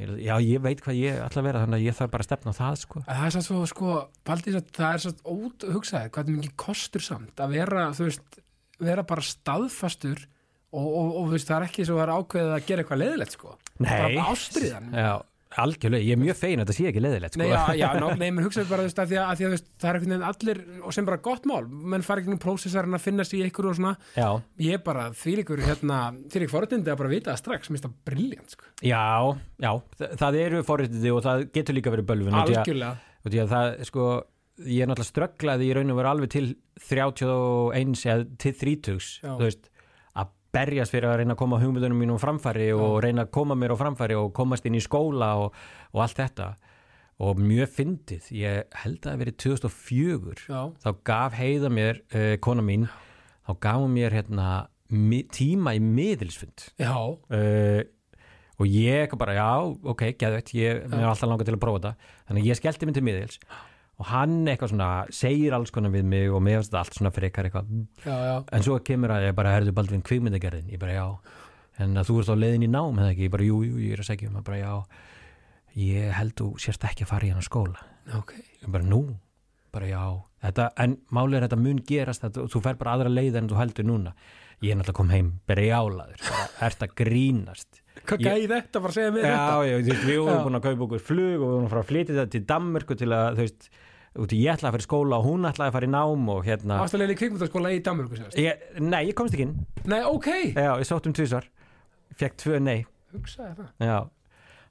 já, 0.00 0.34
ég 0.40 0.62
veit 0.64 0.82
hvað 0.84 0.98
ég 1.00 1.20
ætla 1.20 1.42
að 1.42 1.48
vera 1.48 1.62
þannig 1.64 1.78
að 1.80 1.86
ég 1.86 1.96
þarf 1.98 2.12
bara 2.14 2.24
að 2.24 2.28
stefna 2.28 2.54
á 2.54 2.60
það 2.60 2.76
sko. 2.82 3.02
Það 3.06 3.24
er 3.26 3.46
svo, 3.46 3.62
sko, 3.70 3.94
að 4.24 4.44
það 4.76 4.90
er 4.90 5.02
svo 5.04 5.34
út 5.34 5.66
hugsaði, 5.76 6.12
hvað 6.14 6.30
er 6.30 6.36
mikið 6.38 6.54
kostur 6.64 7.04
samt 7.04 7.42
að 7.44 7.56
vera, 7.56 7.86
þú 7.96 8.06
veist, 8.08 8.38
vera 8.80 9.06
bara 9.10 9.26
staðfastur 9.26 10.22
og, 10.70 10.86
og, 10.86 11.10
og 11.20 11.32
veist, 11.34 11.48
það 11.50 11.56
er 11.58 11.68
ekki 11.68 11.86
svo 11.88 11.98
að 11.98 12.02
vera 12.04 12.18
ákveðið 12.20 12.54
að 12.56 12.66
gera 12.70 12.84
eitthvað 12.84 13.02
leiðilegt, 13.02 13.36
sko. 13.36 13.56
Nei. 13.80 13.90
Bara 13.90 14.26
ástriðan. 14.32 14.90
já, 14.94 15.12
algjörlega, 15.58 16.04
ég 16.06 16.14
er 16.14 16.20
mjög 16.20 16.36
fegin 16.38 16.60
að 16.62 16.68
þetta 16.68 16.76
sé 16.76 16.86
ekki 16.90 17.02
leðilegt 17.02 17.34
sko. 17.34 17.40
Nei, 17.42 17.48
já, 17.50 17.62
já, 17.80 17.86
ná, 18.02 18.06
nei, 18.20 18.30
menn 18.30 18.44
hugsaði 18.46 18.68
bara, 18.70 18.84
þú 18.84 18.90
veist, 18.90 19.00
að 19.02 19.10
því 19.10 19.18
að, 19.18 19.24
að, 19.26 19.36
því 19.40 19.46
að 19.48 19.54
veist, 19.56 19.68
það 19.82 19.90
er 19.90 19.98
einhvern 19.98 20.14
veginn 20.14 20.26
allir, 20.30 20.60
og 20.86 20.94
sem 20.96 21.08
bara 21.10 21.20
gott 21.26 21.48
mál, 21.50 21.60
menn 21.94 22.06
fara 22.06 22.22
ekki 22.22 22.30
nú 22.34 22.38
prósessarinn 22.44 22.98
að 22.98 23.04
finna 23.06 23.26
sig 23.26 23.40
í 23.42 23.48
ykkur 23.50 23.70
og 23.72 23.78
svona, 23.80 23.94
já, 24.14 24.28
ég 24.62 24.84
bara, 24.86 25.08
því 25.10 25.36
líkur, 25.40 25.64
hérna, 25.66 26.00
því 26.30 26.44
líkur 26.44 26.54
forutindi 26.54 26.94
að 26.94 27.00
bara 27.02 27.12
vita 27.14 27.32
það 27.34 27.40
strax, 27.42 27.70
mér 27.70 27.80
finnst 27.80 27.88
það 27.88 27.96
briljant, 28.10 28.56
sko. 28.56 28.70
já, 28.86 29.04
já 29.66 29.72
það, 29.98 30.18
það 30.24 30.40
eru 30.46 30.62
forréttindi 30.70 31.14
og 31.16 31.24
það 31.26 31.46
getur 31.58 31.78
líka 31.80 31.94
verið 31.96 32.14
að- 32.14 32.44
Algjörlega. 32.44 32.92
út 33.26 33.34
í 33.34 33.42
að 33.42 33.54
það, 33.56 33.72
sko 33.90 34.10
ég 34.60 34.82
er 34.84 34.90
náttúrulega 34.90 35.08
strögglaði 35.08 35.66
í 35.70 35.74
raun 35.76 35.90
og 35.94 35.96
vera 35.96 36.10
alveg 36.12 36.30
til 36.34 36.48
31 36.90 37.94
eða 38.04 38.26
til 38.40 38.52
30 38.60 38.98
Já. 39.22 39.32
þú 39.38 39.46
veist, 39.46 39.69
berjast 40.54 40.94
fyrir 40.94 41.10
að 41.10 41.20
reyna 41.20 41.36
að 41.36 41.42
koma 41.42 41.60
hugmyndunum 41.62 42.00
mínum 42.02 42.18
framfæri 42.20 42.70
og 42.74 42.98
reyna 43.04 43.26
að 43.26 43.32
koma 43.36 43.56
mér 43.58 43.74
á 43.74 43.76
framfæri 43.80 44.18
og 44.18 44.32
komast 44.36 44.66
inn 44.66 44.78
í 44.78 44.82
skóla 44.82 45.32
og, 45.44 45.54
og 45.94 46.02
allt 46.04 46.18
þetta. 46.18 46.50
Og 47.20 47.40
mjög 47.40 47.72
fyndið, 47.76 48.28
ég 48.32 48.76
held 48.80 48.98
að 49.02 49.10
það 49.10 49.22
verið 49.22 49.38
2004 49.44 50.36
Já, 50.48 50.60
þá 50.80 50.90
gaf 51.04 51.36
heiða 51.36 51.70
mér, 51.76 52.00
uh, 52.16 52.34
kona 52.40 52.64
mín 52.64 52.86
þá 53.44 53.52
gaf 53.66 53.80
hún 53.82 53.96
mér 53.96 54.16
hérna 54.16 54.50
tíma 55.34 55.74
í 55.76 55.82
miðilsfund. 55.84 56.70
Já, 56.80 56.96
uh, 56.96 57.82
og 58.60 58.68
ég 58.68 59.12
bara, 59.20 59.36
já, 59.36 59.50
ok, 59.92 60.06
geðveitt 60.20 60.54
ég 60.56 60.86
mér 60.88 61.04
er 61.04 61.10
alltaf 61.12 61.28
langað 61.30 61.50
til 61.50 61.58
að 61.58 61.62
prófa 61.62 61.82
þetta. 61.82 62.14
Þannig 62.28 62.42
að 62.42 62.50
ég 62.50 62.60
skellti 62.60 62.88
mig 62.88 62.96
til 62.96 63.04
miðils. 63.06 63.38
Og 63.44 63.69
hann 64.08 64.46
eitthvað 64.48 64.72
svona, 64.72 64.88
segir 65.12 65.52
alls 65.56 65.70
konar 65.74 65.92
við 65.92 66.06
mig 66.08 66.30
og 66.32 66.42
þetta 66.46 66.80
allt 66.80 66.96
svona 66.96 67.12
frekar 67.14 67.48
eitthvað. 67.48 67.68
Já, 68.04 68.14
já, 68.14 68.34
en 68.56 68.62
svo 68.66 68.78
kemur 68.84 69.12
að 69.14 69.26
ég 69.28 69.36
bara, 69.36 69.54
herðu 69.58 69.74
Baldvin 69.76 70.02
kvikmyndagerðin. 70.06 70.70
Ég 70.72 70.80
bara, 70.80 70.92
já, 70.96 71.06
en 71.84 71.96
að 72.00 72.08
þú 72.10 72.18
ert 72.22 72.32
á 72.32 72.36
leiðin 72.40 72.66
í 72.66 72.70
nám 72.70 72.98
eða 73.00 73.12
ekki, 73.12 73.28
ég 73.28 73.34
bara, 73.34 73.48
jú, 73.48 73.60
jú, 73.66 73.78
ég 73.84 73.92
er 73.96 74.02
að 74.04 74.10
segja 74.10 74.30
um 74.30 74.42
bara, 74.42 74.58
já, 74.60 74.74
ég 75.80 76.12
held 76.16 76.36
þú 76.40 76.50
sérst 76.60 76.84
ekki 76.88 77.06
að 77.06 77.12
fara 77.12 77.28
í 77.28 77.32
hann 77.34 77.46
skóla. 77.46 77.84
Ok, 78.16 78.34
ég 78.62 78.68
bara, 78.72 78.86
nú, 78.86 79.02
bara 79.72 79.90
já. 79.90 80.04
Þetta, 80.40 80.70
en 80.80 80.96
málið 81.12 81.36
er 81.36 81.44
að 81.44 81.50
þetta 81.50 81.60
mun 81.60 81.82
gerast 81.84 82.22
þetta, 82.24 82.46
þú 82.48 82.62
fer 82.64 82.78
bara 82.80 82.94
aðra 82.96 83.12
leið 83.12 83.36
en 83.42 83.50
þú 83.50 83.58
heldur 83.60 83.86
núna. 83.90 84.14
Ég 84.60 84.72
er 84.74 84.76
náttúrulega 84.76 84.96
kom 84.98 85.12
heim, 85.12 85.28
brjálaður. 85.48 86.24
Ert 86.64 86.82
að 86.84 86.90
grínast? 87.00 87.78
Hvað 88.04 88.20
Ég- 88.20 88.26
gæði 88.28 88.48
þetta, 88.50 88.80
bara 88.84 88.92
segja 88.92 89.12
þetta? 89.14 89.30
Já, 89.30 89.68
já, 89.68 89.76
þú 89.80 89.86
veist, 89.90 90.04
við 90.08 90.18
vorum 90.20 90.36
Já. 90.36 90.44
búin 90.44 90.58
að 90.58 90.64
kaupa 90.66 90.84
okkur 90.86 91.00
flug 91.04 91.36
og 91.36 91.40
við 91.40 91.54
vorum 91.54 91.64
að 91.66 91.72
fara 91.72 91.80
að 91.84 91.88
flytja 91.90 92.16
þetta 92.18 92.30
til 92.34 92.42
Danmörku 92.50 92.96
til 93.00 93.08
að, 93.08 93.28
þú 93.38 93.44
veist, 93.46 93.68
út 94.18 94.32
í 94.34 94.40
ég 94.42 94.56
ætlaði 94.56 94.70
að 94.70 94.74
fara 94.74 94.82
í 94.82 94.88
skóla 94.88 95.18
og 95.20 95.26
hún 95.28 95.46
ætlaði 95.46 95.70
að 95.70 95.76
fara 95.76 95.86
í 95.86 95.92
nám 95.94 96.24
og 96.34 96.40
hérna 96.48 96.78
Ástæðlega 96.82 97.14
í 97.14 97.18
kvikmyndaskóla 97.20 97.70
í 97.76 97.82
Danmörku 97.86 98.18
sérst. 98.18 98.38
ég, 98.42 98.64
Nei, 98.82 99.02
ég 99.06 99.14
komst 99.18 99.36
ekki 99.36 99.46
inn. 99.46 99.54
Nei, 99.86 100.00
ok, 100.08 100.28
Já, 100.56 100.72
ég 100.80 100.88
sótt 100.88 101.06
um 101.06 101.14
tvisvar. 101.14 101.46
Fekk 102.18 102.36
tvö 102.42 102.58
nei. 102.62 102.80
Hugsaði 103.14 103.54
það. 103.60 103.70
Já, 103.86 103.98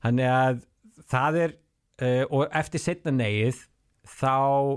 þannig 0.04 0.30
að 0.34 0.60
það 1.16 1.40
er 1.46 1.56
uh, 1.56 2.26
og 2.36 2.60
eftir 2.60 2.84
setna 2.84 3.16
neið 3.16 3.64
þá 4.10 4.36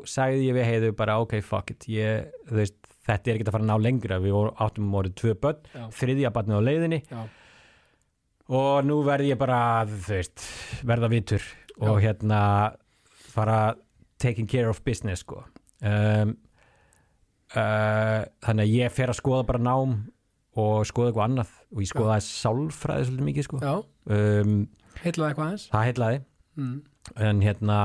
sagði 0.08 0.46
ég 0.46 0.56
við 0.58 0.68
heiðu 0.70 0.92
bara 0.98 1.18
ok, 1.22 1.38
fuck 1.42 1.70
it. 1.74 1.86
Ég, 1.90 2.30
veist, 2.52 2.78
þetta 3.08 3.30
er 3.32 3.38
ekki 3.38 3.48
að 3.48 3.54
fara 3.56 3.66
að 3.66 3.70
ná 3.72 3.76
lengra. 3.82 4.18
Við 4.22 4.38
áttum 4.62 4.86
um 4.88 4.98
orðið 5.00 5.14
tvö 5.22 5.34
börn 5.42 5.62
Já. 5.74 5.84
þriðja 5.98 6.32
barnið 6.36 6.58
á 6.58 6.66
leiðinni. 6.68 7.00
Já, 7.10 7.22
og 8.52 8.84
nú 8.86 8.98
verð 9.06 9.30
ég 9.30 9.38
bara 9.40 9.60
veist, 9.88 10.42
verða 10.86 11.08
vitur 11.12 11.44
og 11.82 12.02
hérna 12.04 12.40
fara 13.32 13.72
taking 14.22 14.48
care 14.48 14.70
of 14.70 14.82
business 14.86 15.24
sko. 15.24 15.42
Um, 15.82 16.36
uh, 17.56 18.22
þannig 18.44 18.68
að 18.68 18.74
ég 18.76 18.94
fer 18.94 19.12
að 19.12 19.18
skoða 19.18 19.46
bara 19.48 19.62
nám 19.62 19.96
og 20.52 20.84
skoða 20.88 21.10
eitthvað 21.10 21.26
annað 21.26 21.56
og 21.72 21.82
ég 21.82 21.90
skoðaði 21.90 22.26
sálfræði 22.28 23.08
svolítið 23.08 23.28
mikið 23.30 23.48
sko. 23.48 23.60
Um, 24.12 24.54
heitlaði 25.00 25.32
eitthvað 25.32 25.46
aðeins? 25.46 25.66
það 25.72 25.88
heitlaði 25.88 26.22
mm. 26.60 26.78
en 27.28 27.42
hérna 27.42 27.78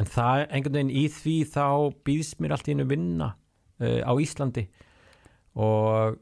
en 0.00 0.10
það 0.10 0.44
einhvern 0.48 0.78
veginn 0.78 0.94
í 0.96 1.04
því 1.12 1.36
þá 1.52 1.66
býðst 2.06 2.40
mér 2.42 2.56
allt 2.56 2.68
í 2.68 2.74
einu 2.74 2.88
vinna 2.90 3.30
uh, 3.34 4.00
á 4.02 4.12
Íslandi. 4.18 4.66
Og, 5.54 6.16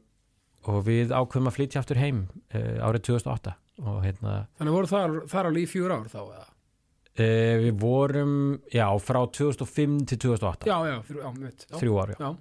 og 0.69 0.81
við 0.85 1.09
ákveðum 1.15 1.49
að 1.49 1.55
flytja 1.55 1.81
aftur 1.81 1.97
heim 1.97 2.25
uh, 2.53 2.83
árið 2.85 3.07
2008 3.09 3.55
og 3.81 4.03
hérna 4.03 4.43
Þannig 4.59 4.75
voru 4.75 4.89
þar, 4.91 5.15
þar 5.31 5.49
alveg 5.49 5.65
í 5.65 5.71
fjúr 5.71 5.95
ár 5.95 6.09
þá 6.11 6.19
eða? 6.21 6.49
Uh, 7.19 7.55
við 7.63 7.75
vorum 7.81 8.33
já 8.73 8.87
frá 9.03 9.21
2005 9.27 9.99
til 10.13 10.17
2008 10.27 10.69
Já, 10.69 10.77
já, 10.89 10.97
fyrir, 11.07 11.21
já, 11.23 11.31
mitt 11.39 11.67
já. 11.69 11.77
þrjú 11.79 11.99
ár 12.01 12.13
já. 12.13 12.17
Já, 12.19 12.31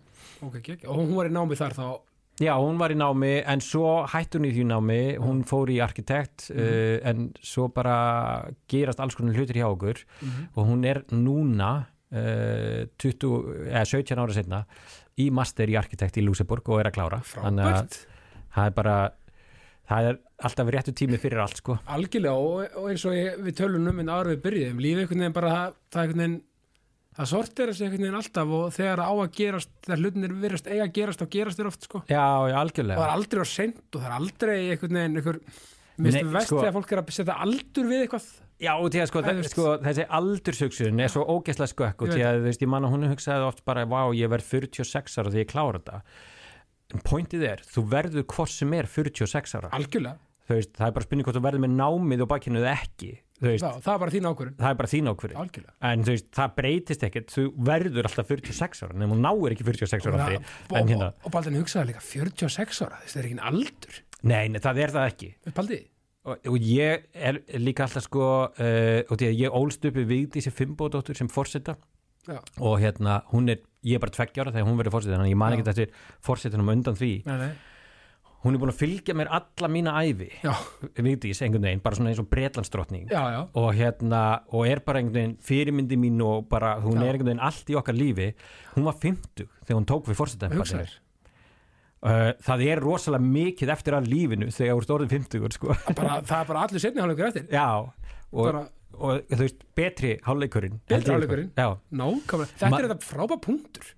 ok, 0.43 0.57
ok, 0.57 0.73
ok. 0.77 0.89
Og 0.89 0.97
hún 1.03 1.15
var 1.19 1.31
í 1.31 1.35
námi 1.37 1.59
þar 1.61 1.77
þá? 1.79 1.87
Já 2.43 2.55
hún 2.59 2.79
var 2.81 2.91
í 2.91 2.97
námi 2.97 3.33
en 3.53 3.61
svo 3.63 3.91
hætti 4.09 4.39
hún 4.41 4.47
í 4.49 4.53
því 4.57 4.63
námi. 4.71 5.01
Hún 5.21 5.43
fór 5.47 5.71
í 5.71 5.77
arkitekt 5.85 6.49
uh, 6.51 6.97
en 7.07 7.29
svo 7.45 7.69
bara 7.69 8.49
gerast 8.73 9.03
alls 9.05 9.15
konar 9.19 9.37
hlutir 9.37 9.61
hjá 9.61 9.69
okkur. 9.69 10.01
Mhm. 10.23 10.49
og 10.57 10.67
hún 10.71 10.85
er 10.89 11.03
núna 11.13 11.73
uh, 12.13 12.89
20, 12.99 13.69
eða 13.69 13.85
17 13.85 14.19
ára 14.25 14.33
setna 14.37 14.63
í 15.21 15.29
master 15.31 15.69
í 15.69 15.77
arkitekt 15.77 16.17
í 16.17 16.25
Lúseborg 16.25 16.65
og 16.73 16.81
er 16.81 16.89
að 16.91 16.97
klára. 16.97 17.21
Þannig 17.21 17.69
að 17.69 17.77
Frábært 17.77 18.01
það 18.53 18.67
er 18.67 18.75
bara 18.81 18.97
það 19.93 20.09
er 20.13 20.19
alltaf 20.49 20.71
réttu 20.75 20.95
tími 20.99 21.19
fyrir 21.23 21.43
allt 21.45 21.61
sko. 21.61 21.77
Algjörlega 21.95 22.33
og, 22.35 22.79
og 22.81 22.89
eins 22.93 23.05
og 23.09 23.15
ég, 23.17 23.37
við 23.47 23.59
tölum 23.61 23.91
um 23.93 24.01
en 24.03 24.11
ára 24.13 24.33
við 24.33 24.41
byrjuðum 24.47 24.81
lífið 24.83 25.05
einhvern 25.05 25.23
veginn 25.27 25.37
bara 25.37 25.53
það, 25.57 25.77
það 25.93 26.03
einhvern 26.07 26.23
veginn 26.25 26.39
það 27.13 27.29
sortir 27.29 27.69
þessi 27.73 27.85
einhvern 27.87 28.07
veginn 28.07 28.19
alltaf 28.23 28.55
og 28.59 28.71
þegar 28.73 29.03
á 29.05 29.11
að 29.13 29.35
gerast, 29.37 29.73
þegar 29.85 30.01
hlutinir 30.03 30.37
virðast 30.43 30.71
eiga 30.73 30.87
að 30.87 30.95
gerast 30.97 31.23
þá 31.23 31.27
gerast 31.37 31.61
þér 31.61 31.69
oft 31.73 31.89
sko. 31.89 32.03
Já, 32.09 32.17
já, 32.17 32.31
og 32.41 32.49
það 32.49 32.61
algjörlega 32.63 33.05
er 33.05 33.15
aldrei 33.19 33.43
á 33.45 33.49
seint 33.53 33.83
og 33.93 34.01
það 34.01 34.09
er 34.09 34.17
aldrei 34.19 34.57
einhvern 34.73 34.99
veginn 34.99 35.21
einhver, 35.21 35.41
finnst 35.99 36.33
vest 36.39 36.49
sko- 36.49 36.63
þegar 36.63 36.77
fólk 36.79 36.93
er 36.97 37.03
að 37.03 37.13
setja 37.19 37.37
aldur 37.47 37.91
við 37.93 38.07
eitthvað. 38.07 38.31
Já, 38.63 38.73
og 38.79 38.93
því 38.95 39.01
að 39.03 39.09
sko, 39.11 39.21
Það 39.27 39.41
sko 39.51 39.71
þessi 39.83 40.05
aldurshugsun 40.19 41.01
er 41.03 41.11
svo 41.11 41.23
ógeðslega 41.27 41.73
skökk 41.73 42.05
og 42.05 42.09
Ég 42.09 42.15
því 42.15 42.23
að 42.29 42.37
þú 42.37 42.45
veist, 42.47 42.63
ég 42.63 42.71
man 42.71 42.85
að 42.87 42.93
hún 42.95 43.09
hugsaði 43.11 43.47
oft 43.49 43.65
bara, 43.67 43.83
vá, 43.91 44.01
ég 44.15 44.31
verð 44.31 44.47
46 44.47 45.19
ára 45.19 45.33
því 45.35 45.43
ég 45.43 45.51
klára 45.51 45.81
þetta. 45.81 45.97
en 45.99 46.32
pointið 47.01 47.47
er, 47.49 47.65
þú 47.65 47.87
verður 47.93 48.29
hvort 48.35 48.53
sem 48.53 48.77
er 48.77 48.89
46 48.91 49.57
ára, 49.59 49.73
algjörlega, 49.73 50.19
þú 50.49 50.59
veist, 50.59 50.73
það 50.77 50.89
er 50.89 50.97
bara 50.99 51.07
spurning 51.09 51.29
hvort 51.29 51.39
þú 51.39 51.45
verður 51.49 51.65
með 51.65 51.77
námið 51.81 52.25
og 52.25 52.33
bakkinu 52.33 52.61
eða 52.61 52.75
ekki 52.83 53.13
veist, 53.43 53.65
Já, 53.65 53.81
það 53.83 53.93
er 53.93 54.01
bara 54.03 54.15
þín 54.15 54.29
ákvörðun. 54.31 54.57
Það 54.59 54.69
er 54.69 54.79
bara 54.81 54.91
þín 54.93 55.11
ákvörði 55.11 55.39
algjörlega. 55.43 55.75
En 55.89 56.05
þú 56.07 56.15
veist, 56.15 56.29
það 56.37 56.53
breytist 56.59 57.07
ekkert. 57.07 57.33
Þú 57.35 57.45
verður 57.69 58.09
alltaf 58.09 58.29
46 58.31 58.83
ára 58.87 58.99
nema 59.03 59.17
þú 59.17 59.25
náir 59.25 59.57
ekki 59.57 59.67
46 59.69 60.11
ára 60.11 60.27
og, 60.27 60.35
en 60.37 60.77
og, 60.83 60.93
hérna, 60.93 61.09
og 61.23 61.35
Baldin 61.35 61.59
hugsaði 61.59 61.91
líka 61.91 62.05
46 62.07 62.83
ára, 62.87 63.01
þessi 63.07 63.21
er 63.21 63.31
ekki 63.31 63.41
aldur? 63.51 63.99
Nei, 64.23 64.45
nei, 64.53 64.61
það 64.63 64.83
er 64.85 64.95
það 64.95 65.09
ekki. 65.11 65.31
Baldi, 65.57 65.81
og, 66.29 66.47
og 66.53 66.69
ég 66.69 67.09
er 67.31 67.41
líka 67.59 67.89
alltaf 67.89 68.07
sko 68.07 68.29
uh, 68.47 69.01
og 69.09 69.17
því 69.17 69.31
að 69.33 69.43
ég 69.43 69.59
ólst 69.59 69.89
upp 69.89 69.99
við 69.99 70.11
Vigdísi 70.13 70.55
Fimbódóttur 70.55 71.19
sem 71.19 71.31
forseta. 71.33 71.77
Já, 72.29 72.39
og 72.63 72.77
hérna, 72.79 73.25
hún 73.33 73.51
er, 73.51 73.65
ég 73.83 73.99
er 73.99 74.03
bara 74.03 74.15
tveggjára 74.15 74.55
þegar 74.55 74.69
hún 74.69 74.81
verður 74.81 74.97
forseta, 74.97 75.17
þannig 75.17 75.31
að 75.31 75.35
ég 75.35 75.43
man 75.43 75.57
ekki 75.57 75.71
eftir 75.73 75.93
forsetunum 76.25 76.73
undan 76.73 76.99
því, 76.99 77.13
nei, 77.27 77.37
nei, 77.43 77.53
hún 78.43 78.57
er 78.57 78.63
búin 78.63 78.73
að 78.73 78.81
fylgja 78.81 79.15
mér 79.19 79.31
alla 79.39 79.71
mína 79.71 79.95
ævi, 80.03 80.29
já, 80.43 80.53
Vigdís 80.99 81.43
einhvern 81.45 81.67
veginn, 81.69 81.83
bara 81.85 81.99
svona 81.99 82.13
eins 82.13 82.23
og 82.23 82.29
já 83.31 83.39
og 83.63 83.69
hérna, 83.79 84.25
og 84.51 84.67
er 84.71 84.83
bara 84.87 85.03
einhvern 85.03 85.19
veginn 85.19 85.39
fyrirmyndi 85.47 85.99
mín 86.01 86.19
og 86.27 86.49
bara, 86.51 86.75
hún 86.83 86.99
Já. 86.99 87.07
er 87.07 87.15
einhvern 87.15 87.33
veginn 87.33 87.47
allt 87.51 87.71
í 87.71 87.79
okkar 87.79 87.99
lífi, 87.99 88.33
hún 88.75 88.87
var 88.89 88.99
50 89.03 89.49
þegar 89.63 89.79
hún 89.79 89.89
tók 89.93 90.11
við 90.11 90.21
hugsaðir, 90.59 90.95
uh, 92.03 92.31
það 92.43 92.67
er 92.69 92.83
rosalega 92.83 93.33
mikið 93.39 93.75
eftir 93.77 93.99
að 93.99 94.11
lífinu 94.11 94.51
þegar 94.51 94.75
þú 94.75 94.85
ert 94.85 94.95
orðin 94.97 95.15
50 95.17 95.59
sko. 95.59 95.77
bara, 95.99 96.21
það 96.27 96.39
er 96.41 96.51
bara 96.51 96.65
allir 96.67 96.83
setni 96.83 97.05
hálfleikur 97.05 97.31
eftir. 97.31 97.47
Já, 97.53 97.69
og, 97.83 98.47
bara, 98.47 98.65
og 98.99 99.23
þú 99.31 99.39
veist, 99.45 99.65
betri 99.79 100.13
hálfleikurinn. 100.27 100.81
Betri 100.89 101.05
sko. 101.07 101.13
hálfleikurinn? 101.17 101.51
nákvæmlega, 101.57 102.49
þetta 102.59 102.71
Ma- 102.71 102.79
er 102.81 102.89
þetta 102.89 103.09
frábæð 103.09 103.41
punktur. 103.47 103.93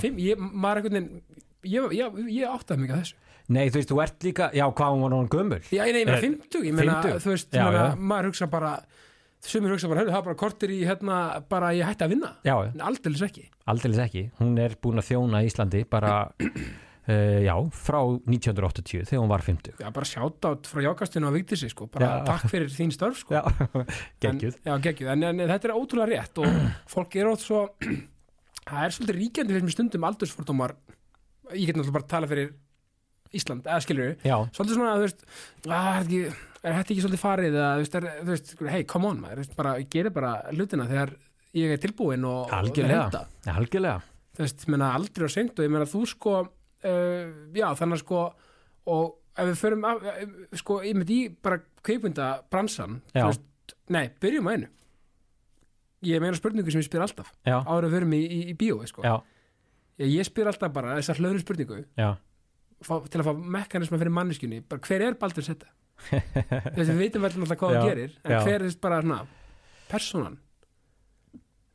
Fimm, 0.00 0.16
ég, 0.20 0.36
maður 0.38 0.82
einhvern 0.82 0.96
veginn 0.98 1.22
ég, 1.64 1.92
ég, 1.96 2.18
ég 2.38 2.48
áttaði 2.56 2.82
mikið 2.84 2.96
að 2.96 3.02
þessu. 3.04 3.14
Nei, 3.52 3.68
þú 3.68 3.74
veist, 3.80 3.90
þú 3.90 4.02
ert 4.02 4.22
líka 4.26 4.50
já, 4.54 4.64
hvað 4.72 5.00
var 5.02 5.14
hún 5.16 5.28
gömul? 5.32 5.60
Já, 5.72 5.82
nei, 5.84 6.02
ég 6.02 6.06
meina 6.06 6.18
Eh, 6.18 6.20
50, 6.20 6.62
ég 6.68 6.74
meina, 6.76 6.98
50? 7.02 7.18
þú 7.24 7.30
veist, 7.32 7.50
Já, 7.52 7.64
já. 7.72 7.96
maður 7.98 8.28
hugsa 8.30 8.46
bara 8.50 8.72
sumir 9.42 9.72
hugsa 9.74 9.88
bara, 9.90 10.04
það 10.06 10.18
er 10.20 10.22
bara 10.28 10.34
kortir 10.38 10.70
í 10.70 10.84
hérna, 10.86 11.16
bara 11.48 11.72
ég 11.74 11.84
hætti 11.84 12.04
að 12.06 12.12
vinna. 12.14 12.30
Já, 12.46 12.54
en 12.72 12.80
aldeilis 12.80 13.22
ekki, 13.26 13.48
aldeilis 13.66 13.98
ekki, 13.98 14.30
hún 14.38 14.58
er 14.62 14.76
búin 14.80 15.00
að 15.02 15.08
þjóna 15.10 15.42
Íslandi 15.44 15.84
bara 15.90 16.30
uh, 17.08 17.40
já, 17.42 17.54
frá 17.74 17.98
1980 18.28 19.08
þegar 19.10 19.22
hún 19.22 19.30
var 19.32 19.44
50 19.46 19.82
já, 19.82 19.88
bara 19.94 20.08
sjátt 20.08 20.48
átt 20.48 20.70
frá 20.70 20.82
jákastinu 20.84 21.30
á 21.30 21.32
Vigdísi, 21.34 21.70
sko, 21.72 21.88
bara 21.92 22.08
Já. 22.08 22.24
takk 22.28 22.48
fyrir 22.52 22.72
þín 22.72 22.92
störf, 22.94 23.22
sko. 23.24 23.36
Já, 23.36 23.42
geggjuð. 24.22 24.58
Já, 24.62 24.74
geggjuð, 24.86 25.12
en, 25.16 25.28
en, 25.32 25.44
þetta 25.50 25.70
er 25.70 25.76
ótrúlega 25.76 26.10
rétt 26.12 26.42
og 26.42 26.58
fólk 26.94 27.16
er 27.18 27.30
ótt 27.32 27.44
svo 27.44 27.64
það 28.68 28.84
er 28.86 28.96
svolítið 28.96 29.20
ríkjandi 29.20 29.56
fyrir 29.58 29.74
stundum 29.76 30.06
aldursfordómar. 30.10 30.76
Ég 31.52 31.66
get 31.68 31.76
náttúrulega 31.76 31.98
bara 31.98 32.06
að 32.06 32.14
tala 32.14 32.30
fyrir 32.30 32.52
Ísland, 33.32 33.64
eða 33.64 33.80
skilur 33.80 34.10
við 34.10 34.24
svolítið 34.52 34.76
svona, 34.76 34.94
þú 35.00 35.04
veist, 35.06 35.22
að, 35.64 35.72
er, 35.72 36.02
ekki, 36.02 36.18
er 36.60 36.74
þetta 36.76 36.92
ekki 36.92 37.04
svolítið 37.04 37.22
farið, 37.22 37.54
eða, 37.56 38.00
þú 38.20 38.26
veist, 38.28 38.50
hey, 38.68 38.82
come 38.88 39.08
on, 39.08 39.22
maður, 39.22 39.54
bara, 39.56 39.72
gerir 39.94 40.12
bara 40.12 40.32
hlutina 40.52 40.84
þegar 40.90 41.14
ég 41.56 41.72
er 41.72 41.80
tilbúin 41.80 42.26
og, 42.28 42.52
og 42.52 42.80
henda. 42.82 43.22
algjörlega, 43.54 44.02
þú 44.36 44.44
veist, 44.44 44.66
menna 44.68 44.90
aldrei 44.98 45.28
á 45.28 45.30
seint 45.32 45.56
og 45.56 45.64
ég 45.64 45.72
meina 45.72 45.88
þú 45.88 46.02
sko 46.12 46.34
uh, 46.88 47.32
já, 47.56 47.66
þannig 47.78 47.98
að 47.98 48.04
sko 48.04 48.22
og 48.92 49.18
ef 49.38 49.48
við 49.48 49.58
förum 49.60 49.86
af, 49.88 50.02
eh, 50.04 50.32
sko, 50.60 50.78
ég 50.84 50.96
myndi 50.96 51.18
í 51.24 51.28
bara 51.42 51.60
kveikmynda 51.84 52.28
bransan 52.52 53.00
Já. 53.14 53.26
veist, 53.28 53.76
nei, 53.92 54.08
byrjum 54.20 54.48
á 54.48 54.52
einu. 54.52 54.68
Ég 56.02 56.20
meina 56.20 56.36
spurningu 56.36 56.70
sem 56.70 56.82
ég 56.82 56.88
spyr 56.88 57.04
alltaf 57.04 57.30
áður 57.46 57.86
að 57.86 57.94
förum 57.96 58.16
í, 58.16 58.22
í, 58.26 58.40
í 58.50 58.54
bíói 58.58 58.88
sko. 58.90 59.04
já, 59.06 59.22
ég, 60.02 60.18
ég 60.18 60.26
spyr 60.26 60.50
alltaf 60.50 60.72
bara 60.74 60.96
þessar 60.98 61.22
hlöðru 61.22 61.44
spurningu. 61.44 61.84
Fá, 62.82 62.96
til 63.06 63.20
að 63.22 63.28
fá 63.28 63.32
mekanisma 63.38 64.00
fyrir 64.00 64.10
manneskjunni 64.10 64.64
bara 64.66 64.82
hver 64.82 65.04
er 65.06 65.14
Baldur 65.14 65.46
að 65.46 65.68
við 66.74 66.96
veitum 66.98 67.22
vel 67.22 67.28
náttúrulega 67.30 67.58
hvað 67.60 67.76
það 67.76 67.84
gerir 67.86 68.14
en 68.24 68.32
já. 68.32 68.38
hver 68.42 68.56
er 68.56 68.64
þess 68.66 68.80
bara 68.82 68.96
svona 69.04 69.18
persónan? 69.86 70.40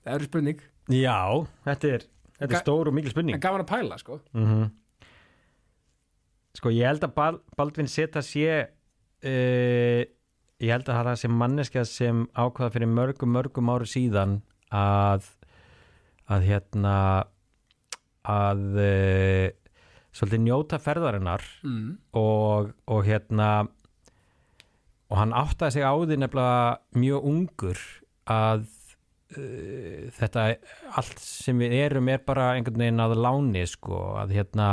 Það 0.04 0.17
eru 0.17 0.28
spurning. 0.28 0.65
Já, 0.91 1.20
þetta 1.63 1.93
er, 1.96 2.04
þetta 2.41 2.58
er 2.58 2.62
stór 2.65 2.89
og 2.91 2.98
mikil 2.98 3.13
spurning. 3.13 3.38
en 3.38 3.43
gaman 3.46 3.63
að 3.63 3.72
pæla 3.72 4.00
sko. 4.02 4.20
Mm 4.36 4.67
sko 6.58 6.74
ég 6.74 6.89
held 6.89 7.06
að 7.06 7.15
Bal 7.17 7.39
Baldvin 7.58 7.89
Seta 7.91 8.24
sé 8.26 8.50
uh, 8.58 10.02
ég 10.58 10.74
held 10.74 10.89
að 10.89 11.02
það 11.12 11.20
sé 11.22 11.32
manneskja 11.32 11.86
sem 11.88 12.26
ákvaða 12.34 12.74
fyrir 12.76 12.91
mörgum 12.91 13.34
mörgum 13.36 13.74
ári 13.74 13.89
síðan 13.91 14.39
að 14.74 15.30
að 16.28 16.48
hérna 16.50 16.96
að 18.28 18.63
uh, 18.84 19.48
svolítið 20.12 20.43
njóta 20.43 20.80
ferðarinnar 20.82 21.43
mm. 21.63 21.91
og, 22.20 22.74
og 22.89 23.06
hérna 23.08 23.52
og 25.08 25.22
hann 25.22 25.36
áttaði 25.38 25.78
sig 25.78 25.86
á 25.88 25.93
því 25.93 26.17
nefnilega 26.20 26.98
mjög 27.00 27.28
ungur 27.32 27.84
að 28.28 28.65
uh, 29.38 30.08
þetta 30.17 30.48
allt 31.00 31.22
sem 31.24 31.62
við 31.62 31.78
erum 31.86 32.10
er 32.12 32.26
bara 32.28 32.56
einhvern 32.56 32.82
veginn 32.82 33.06
að 33.06 33.15
láni 33.22 33.63
sko 33.70 34.02
að 34.24 34.36
hérna 34.39 34.72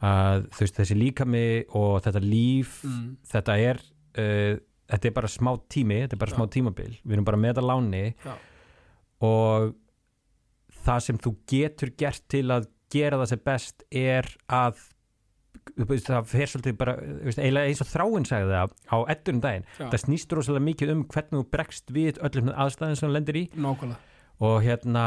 að 0.00 0.46
þú 0.54 0.64
veist 0.64 0.78
þessi 0.80 0.96
líkami 0.96 1.44
og 1.76 1.98
þetta 2.06 2.22
líf 2.24 2.78
Mm. 2.84 3.16
þetta 3.32 3.56
er 3.60 3.80
uh, 4.18 4.54
þetta 4.90 5.08
er 5.10 5.14
bara 5.14 5.28
smá 5.30 5.52
tími, 5.70 6.00
þetta 6.04 6.16
er 6.16 6.22
bara 6.24 6.32
Já. 6.32 6.36
smá 6.38 6.46
tímabil 6.50 6.92
við 7.04 7.12
erum 7.18 7.24
bara 7.28 7.36
með 7.40 7.52
þetta 7.54 7.66
láni 7.68 8.04
Já. 8.24 8.34
og 9.20 9.74
það 10.84 11.02
sem 11.04 11.18
þú 11.20 11.34
getur 11.52 11.92
gert 12.00 12.24
til 12.32 12.46
að 12.50 12.66
gera 12.90 13.18
það 13.20 13.28
sem 13.34 13.42
best 13.44 13.84
er 13.92 14.26
að 14.48 14.80
það 15.76 16.24
fer 16.30 16.48
svolítið 16.50 16.76
bara 16.80 16.94
eins 17.36 17.82
og 17.84 17.88
þráinn 17.90 18.26
sagði 18.26 18.54
það 18.54 18.72
á 18.90 18.96
ettunum 19.12 19.42
daginn, 19.44 19.66
Já. 19.78 19.84
það 19.92 20.02
snýst 20.04 20.32
rosalega 20.34 20.64
mikið 20.70 20.92
um 20.94 21.02
hvernig 21.10 21.36
þú 21.36 21.44
bregst 21.52 21.92
við 21.94 22.18
öllum 22.24 22.50
aðstæðin 22.54 22.98
sem 22.98 23.08
þú 23.10 23.12
lendir 23.14 23.38
í 23.40 23.44
nákvæmlega, 23.54 24.00
og 24.48 24.56
hérna 24.64 25.04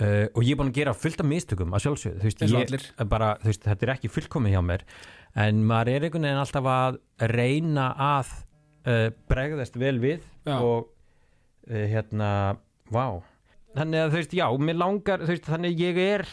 uh, 0.00 0.26
og 0.34 0.44
ég 0.44 0.54
er 0.54 0.60
búin 0.60 0.70
að 0.72 0.78
gera 0.80 0.94
fullt 0.96 1.22
af 1.22 1.28
mistökum 1.28 1.74
að 1.76 1.84
sjálfsögðu, 1.86 2.20
þú 2.22 2.30
veist, 2.30 2.44
ég, 2.80 3.08
bara, 3.10 3.32
þú 3.42 3.50
veist, 3.52 3.66
þetta 3.66 3.86
er 3.86 3.92
ekki 3.94 4.12
fullkomið 4.12 4.56
hjá 4.56 4.62
mér 4.66 4.86
en 5.44 5.64
maður 5.68 5.92
er 5.94 6.06
einhvern 6.06 6.26
veginn 6.26 6.42
alltaf 6.42 6.70
að 6.74 7.00
reyna 7.30 7.88
að 8.10 8.32
uh, 8.86 9.08
bregðast 9.30 9.78
vel 9.80 9.96
við 10.02 10.24
Já. 10.48 10.56
og 10.58 10.88
uh, 11.70 11.84
hérna, 11.92 12.30
vá. 12.90 13.06
Þannig 13.76 14.02
að 14.02 14.14
þú 14.14 14.20
veist, 14.22 14.38
já, 14.40 14.46
mér 14.58 14.80
langar 14.80 15.22
þú 15.22 15.34
veist, 15.34 15.50
þannig 15.50 15.76
að 15.76 15.84
ég 15.84 16.00
er 16.08 16.26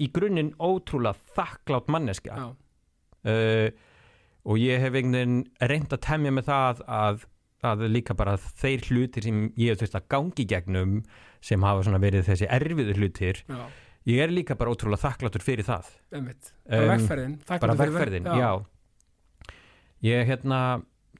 í 0.00 0.10
grunninn 0.12 0.52
ótrúlega 0.60 1.16
þakklátt 1.36 1.88
uh, 3.26 3.68
og 4.46 4.60
ég 4.62 4.80
hef 4.82 4.94
einhvern 4.94 5.16
veginn 5.16 5.38
reynd 5.70 5.92
að 5.96 6.04
temja 6.06 6.32
með 6.36 6.48
það 6.50 6.82
að, 6.96 7.24
að 7.66 7.86
líka 7.90 8.14
bara 8.16 8.36
þeir 8.38 8.84
hlutir 8.90 9.26
sem 9.26 9.40
ég 9.58 9.72
hef 9.72 9.82
þurft 9.82 9.98
að 9.98 10.10
gangi 10.14 10.46
gegnum 10.52 10.98
sem 11.46 11.62
hafa 11.66 11.84
svona 11.86 12.00
verið 12.02 12.26
þessi 12.30 12.48
erfiðu 12.58 12.96
hlutir 12.98 13.42
já, 13.46 13.60
ég 14.10 14.22
er 14.26 14.32
líka 14.34 14.56
bara 14.58 14.72
ótrúlega 14.74 15.02
þakkláttur 15.06 15.44
fyrir 15.46 15.66
það. 15.66 15.92
Einmitt. 16.14 16.52
Bara 16.66 16.82
Um, 16.86 16.90
vegferðin, 16.96 17.36
bara 17.48 17.76
vegferðin, 17.80 18.26
veg- 18.26 18.40
já. 18.42 18.50
ég 20.06 20.26
hérna 20.30 20.60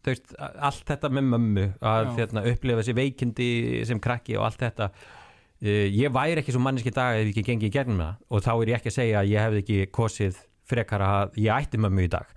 veist, 0.07 0.35
allt 0.39 0.85
þetta 0.87 1.09
með 1.11 1.25
mömmu 1.33 1.63
að 1.83 2.05
Já. 2.07 2.13
hérna, 2.21 2.43
upplifa 2.53 2.83
þessi 2.83 2.95
veikindi 2.95 3.49
sem 3.89 3.99
krakki 4.03 4.37
og 4.39 4.45
allt 4.47 4.61
þetta 4.63 4.87
uh, 4.93 5.87
ég 5.91 6.13
væri 6.15 6.43
ekki 6.43 6.55
svo 6.55 6.63
manneski 6.63 6.93
dag 6.95 7.17
ef 7.19 7.25
ég 7.27 7.33
ekki 7.33 7.47
gengi 7.49 7.71
í 7.71 7.75
gegnum 7.75 7.99
það. 8.05 8.21
Og 8.31 8.45
þá 8.47 8.53
er 8.55 8.71
ég 8.71 8.79
ekki 8.79 8.93
að 8.93 8.97
segja 9.01 9.19
að 9.25 9.33
ég 9.33 9.47
hefði 9.47 9.63
ekki 9.65 9.79
kosið 9.99 10.39
frekar 10.67 11.03
að 11.07 11.37
ég 11.43 11.51
ætti 11.57 11.81
mömmu 11.83 12.07
í 12.07 12.13
dag. 12.15 12.31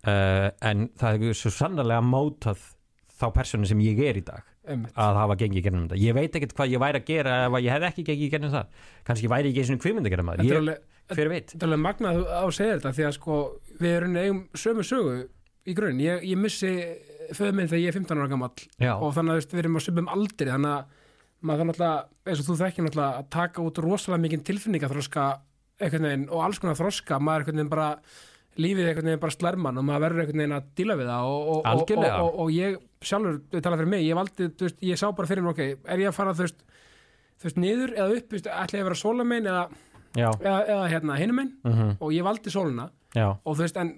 Uh, 0.00 0.48
en 0.64 0.88
það 0.98 1.18
hefur 1.20 1.38
svo 1.44 1.52
sannarlega 1.60 2.02
mótað 2.10 2.62
þá 3.20 3.26
persónu 3.36 3.68
sem 3.68 3.82
ég 3.84 3.98
er 4.10 4.18
í 4.18 4.24
dag 4.24 4.46
einmitt. 4.68 4.92
að 4.94 5.18
hafa 5.20 5.36
gengið 5.40 5.64
gennum 5.66 5.86
þetta. 5.88 5.98
Ég 6.04 6.14
veit 6.14 6.36
ekkert 6.36 6.54
hvað 6.58 6.72
ég 6.74 6.82
væri 6.82 7.00
að 7.00 7.06
gera 7.10 7.36
ef 7.46 7.58
ég 7.64 7.70
hef 7.74 7.86
ekki 7.90 8.04
gengið 8.10 8.30
gennum 8.34 8.54
það. 8.54 8.66
Kannski 9.08 9.30
væri 9.32 9.50
ég 9.50 9.52
ekki 9.54 9.64
eins 9.64 9.74
og 9.74 9.82
kvimund 9.84 10.06
að 10.06 10.14
gera 10.14 10.22
maður 10.26 10.40
er 10.44 10.50
ég, 10.50 10.60
alveg, 10.60 10.78
hver 11.16 11.28
veit. 11.32 11.46
þetta 11.54 11.66
er 11.66 11.70
alveg 11.70 11.82
magnað 11.86 12.10
að 12.10 12.20
þú- 12.20 12.32
að 12.40 12.54
segir 12.60 12.78
þetta 12.80 12.94
því 12.98 13.06
að 13.08 13.14
sko 13.18 13.38
við 13.80 13.96
erum 13.96 14.16
eigum 14.20 14.40
sömu 14.54 14.84
sögu 14.86 15.16
í 15.66 15.74
grunn, 15.76 16.00
ég, 16.00 16.22
ég 16.24 16.38
missi 16.40 16.72
föðu 17.36 17.52
minn 17.54 17.68
þegar 17.70 17.82
ég 17.84 17.88
er 17.92 17.98
15 18.00 18.18
ára 18.20 18.28
gamall 18.30 18.64
já, 18.80 18.92
og 18.96 19.12
þannig 19.14 19.30
að 19.30 19.38
veist, 19.40 19.52
við 19.54 19.62
erum 19.64 19.76
á 19.76 19.80
sömum 19.86 20.08
aldri. 20.10 20.48
Þannig 20.50 20.72
að 20.74 20.84
maður 21.40 21.60
þannig 21.64 21.84
að 21.86 22.00
eins 22.30 22.40
og 22.40 22.46
þú 22.50 22.56
þekkir 22.60 22.84
náttúrulega 22.86 23.20
að 23.20 23.28
taka 23.30 23.62
út 23.64 23.78
rosalega 23.84 24.24
mikið 24.24 24.42
tilfinningaþroska 24.50 25.26
einhvern 25.80 26.06
veginn 26.08 26.26
og 26.30 26.42
alls 26.44 26.58
konar 26.60 26.76
þroska. 26.76 27.20
Maður 27.20 27.46
veginn 27.50 27.70
bara 27.72 27.90
lífið 28.58 28.88
einhvern 28.90 29.06
veginn 29.12 29.20
bara 29.22 29.36
slærmann 29.36 29.78
og 29.78 29.84
maður 29.86 30.02
verður 30.08 30.22
einhvern 30.24 30.40
veginn 30.42 30.56
að 30.58 30.70
díla 30.80 30.96
við 30.98 31.10
það 31.12 31.28
og, 31.30 31.42
og, 31.54 31.60
og, 31.82 31.86
og, 32.00 32.24
og, 32.26 32.40
og 32.44 32.50
ég 32.56 32.78
sjálfur, 33.06 33.38
við 33.54 33.62
tala 33.64 33.78
fyrir 33.80 33.92
mig, 33.94 34.02
ég 34.08 34.18
valdi, 34.18 34.48
veist, 34.60 34.80
ég 34.84 34.98
sá 35.00 35.06
bara 35.16 35.30
fyrir 35.30 35.44
mér 35.46 35.54
ok, 35.54 35.62
er 35.94 36.02
ég 36.02 36.10
að 36.10 36.16
fara 36.18 36.34
þú 36.36 36.46
veist 36.48 36.64
þú 37.40 37.46
veist, 37.48 37.60
niður 37.62 37.94
eða 37.96 38.16
upp, 38.18 38.34
veist, 38.34 38.48
ætla 38.50 38.80
ég 38.80 38.84
að 38.84 38.90
vera 38.90 38.98
sólamein 39.00 39.46
eða, 39.48 39.62
eða, 40.42 40.56
eða 40.74 40.88
hérna, 40.92 41.16
hinumein 41.22 41.52
mhm, 41.64 41.92
og 42.02 42.12
ég 42.12 42.26
valdi 42.26 42.50
sóluna 42.52 42.88
já, 43.14 43.28
og 43.30 43.54
þú 43.56 43.62
veist, 43.64 43.78
en, 43.80 43.94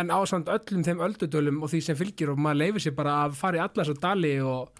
en 0.00 0.12
ásamt 0.14 0.52
öllum 0.52 0.84
þeim 0.86 1.02
öldudölum 1.08 1.58
og 1.64 1.72
því 1.72 1.80
sem 1.88 1.98
fylgir 1.98 2.30
og 2.32 2.38
maður 2.44 2.60
leifir 2.62 2.84
sér 2.86 2.94
bara 3.00 3.16
að 3.24 3.34
fara 3.40 3.58
í 3.58 3.64
alla 3.64 3.80
þessar 3.82 3.98
dali 4.04 4.34
og, 4.44 4.70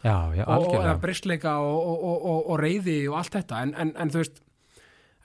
og, 0.44 0.68
og 0.94 1.02
bristleika 1.02 1.56
og, 1.64 1.80
og, 1.80 2.04
og, 2.12 2.22
og, 2.34 2.38
og 2.54 2.60
reyði 2.62 2.98
og 3.10 3.18
allt 3.20 3.34
þetta. 3.40 3.64
En, 3.66 3.74
en, 3.80 3.92
en 4.04 4.12
þú 4.14 4.22
veist 4.22 4.38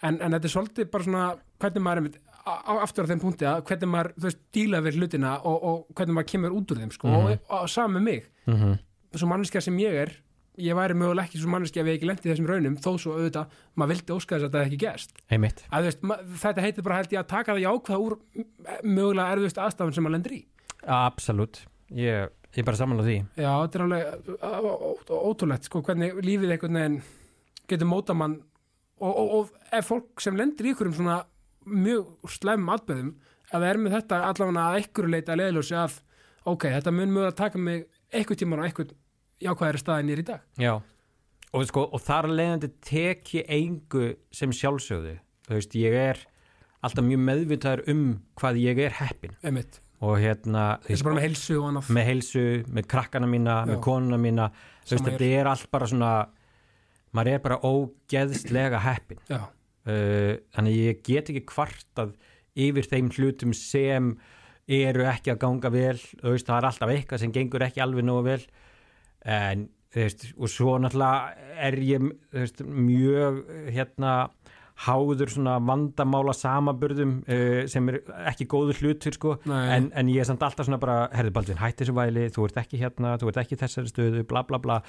en, 0.02 0.17
en 0.24 0.32
þetta 0.36 0.48
er 0.50 0.56
svolítið 0.56 0.89
bara 0.95 1.08
svona 1.08 1.28
hvernig 1.60 1.86
maður 1.86 2.02
er 2.02 2.10
á- 2.10 2.26
aftur 2.45 3.06
á 3.06 3.10
þeim 3.12 3.21
punkti 3.21 3.45
að 3.45 3.62
hvernig 3.67 3.89
maður, 3.91 4.13
þú 4.19 4.28
veist, 4.30 4.39
díla 4.54 4.82
við 4.86 4.97
hlutina 4.99 5.36
og, 5.43 5.63
og 5.63 5.86
hvernig 5.95 6.15
maður 6.17 6.30
kemur 6.32 6.56
út 6.60 6.71
úr 6.71 6.80
þeim 6.84 6.91
sko, 6.95 7.08
Mhm. 7.08 7.28
og, 7.32 7.39
og 7.49 7.69
saman 7.69 7.97
með 7.99 8.04
mig. 8.10 8.25
Mhm, 8.47 8.80
svo 9.15 9.28
manneskja 9.28 9.62
sem 9.62 9.78
ég 9.78 9.93
er 10.06 10.15
ég 10.60 10.75
væri 10.75 10.91
mögulega 10.93 11.23
ekki 11.30 11.39
svo 11.39 11.47
manneskja 11.54 11.82
ef 11.82 11.88
ég 11.88 11.95
ekki 11.99 12.08
lendi 12.10 12.28
þessum 12.30 12.47
raunum 12.49 12.75
þó 12.84 12.89
svo 12.99 13.13
auðvitað, 13.15 13.47
maður 13.80 13.91
vildi 13.93 14.12
óska 14.15 14.36
þess 14.36 14.49
að 14.49 14.58
hefði 14.60 14.75
ekki 14.75 14.89
að, 15.71 15.84
veist, 15.86 16.02
ma- 16.04 16.17
þetta 16.17 16.62
heitir 16.65 16.84
bara 16.84 16.95
held 16.99 17.12
ég 17.15 17.19
að 17.21 17.28
taka 17.32 17.54
það 17.54 17.63
jákvæða 17.63 17.99
úr 18.04 18.17
mögulega 18.84 19.32
erfiðust 19.38 19.62
aðstafan 19.63 19.93
sem 19.95 20.04
maður 20.04 20.15
lendir 20.17 20.36
í. 20.36 20.41
Absolutt, 20.84 21.62
ég, 21.95 22.28
ég 22.52 22.60
er 22.60 22.67
bara 22.67 22.75
saman 22.78 22.99
á 22.99 23.04
því. 23.08 23.15
Já, 23.39 23.52
þetta 23.63 23.80
er 23.80 23.84
alveg 23.86 24.84
ótrúlegt 25.10 25.63
sko, 25.69 25.82
hvernig 25.86 26.19
lífið 26.28 26.52
einhvern 26.58 26.78
veginn 26.80 26.99
getur 27.69 27.88
móta 27.89 28.15
mann 28.17 28.38
og, 28.99 29.12
og, 29.15 29.32
og 29.39 29.49
ef 29.71 29.88
fólk 29.93 30.19
sem 30.23 30.36
lendir 30.36 30.67
í 30.67 30.73
ykkurum 30.75 30.93
svona 30.97 31.21
mjög 31.73 32.32
slæmum 32.36 32.71
atbyrðum 32.75 33.10
ef 33.49 33.55
það 33.55 33.67
er 33.69 33.82
með 33.82 33.95
þetta 33.97 34.21
allavega 34.29 34.65
að 34.69 34.79
ykkur 34.84 35.10
leita 35.10 35.34
að 35.34 35.41
leiðljósi 35.41 35.75
að 35.79 35.97
ok, 36.49 36.65
þetta 36.77 36.93
mun 36.95 37.13
mjög 37.15 37.27
að 37.29 37.38
taka 37.41 37.62
mig 37.65 37.84
eitthvað 38.10 38.41
tíman 38.41 38.62
og 38.62 38.69
eitthvað 38.69 38.95
jákvæðari 39.43 39.82
staðin 39.82 40.10
ég 40.12 40.17
er 40.17 40.23
í 40.23 40.27
dag. 40.29 40.47
Já, 40.60 40.73
og 41.49 41.67
sko, 41.69 41.86
og 41.89 42.03
þar 42.05 42.29
leiðandi 42.34 42.71
tek 42.86 43.36
ég 43.38 43.53
engu 43.60 44.08
sem 44.36 44.53
sjálfsögðu. 44.55 45.15
Þú 45.49 45.55
veist, 45.58 45.77
ég 45.79 45.99
er 45.99 46.23
alltaf 46.86 47.05
mjög 47.05 47.23
meðvitaður 47.27 47.86
um 47.91 48.03
hvað 48.39 48.60
ég 48.63 48.82
er 48.86 48.97
heppin 48.99 49.34
einmitt, 49.43 49.79
og 49.99 50.19
hérna, 50.21 50.65
bara 51.03 51.15
með 51.17 51.25
heilsu 51.25 51.58
og 51.60 51.79
með 51.91 52.05
heilsu, 52.08 52.43
með 52.71 52.91
krakkana 52.91 53.27
mína, 53.27 53.62
Já. 53.63 53.71
með 53.73 53.82
konuna 53.84 54.19
mína. 54.21 54.51
Þú 54.86 54.95
veist, 54.95 55.10
þetta 55.10 55.32
er 55.39 55.49
allt 55.51 55.71
bara 55.73 55.89
svona 55.91 56.12
maður 57.15 57.34
er 57.34 57.41
bara 57.43 57.58
ógeðslega 57.65 58.82
heppin 58.84 59.21
Já, 59.29 59.41
uh, 59.89 60.36
þannig 60.56 60.78
ég 60.78 61.02
get 61.08 61.32
ekki 61.34 61.47
kvartað 61.49 62.13
yfir 62.60 62.88
þeim 62.91 63.10
hlutum 63.15 63.56
sem 63.58 64.13
eru 64.69 65.06
ekki 65.10 65.34
að 65.34 65.41
ganga 65.41 65.73
vel. 65.73 65.97
Veist, 66.21 66.47
það 66.47 66.56
er 66.60 66.69
alltaf 66.69 66.93
eitthvað 66.93 67.23
sem 67.23 67.34
gengur 67.34 67.65
ekki 67.65 67.82
alveg 67.84 68.06
nógu 68.06 68.25
vel. 68.28 68.41
En 69.25 69.67
veist, 69.95 70.30
og 70.38 70.52
svo 70.52 70.78
náttúrulega 70.82 71.34
er 71.65 71.78
ég 71.82 72.10
veist, 72.36 72.62
mjög 72.63 73.41
hérna 73.73 74.13
háður 74.80 75.32
svona 75.34 75.58
vandamála 75.60 76.34
samaburðum 76.38 77.17
uh, 77.28 77.63
sem 77.67 77.89
er 77.91 77.99
ekki 78.30 78.47
góður 78.49 78.80
hlutur 78.80 79.15
sko, 79.17 79.34
en, 79.49 79.89
en 79.91 80.12
ég 80.12 80.23
er 80.23 80.30
samt 80.30 80.45
alltaf 80.45 80.69
svona 80.69 80.80
bara, 80.80 81.02
herðu 81.15 81.34
Baldvin, 81.36 81.60
hætti 81.60 81.84
þessu 81.84 81.97
væli 81.97 82.30
þú 82.32 82.47
ert 82.47 82.62
ekki 82.63 82.80
hérna, 82.80 83.17
þú 83.19 83.32
ert 83.32 83.41
ekki 83.43 83.60
þessari 83.60 83.91
stöðu 83.91 84.23
bla 84.30 84.45
bla 84.47 84.62
bla, 84.63 84.80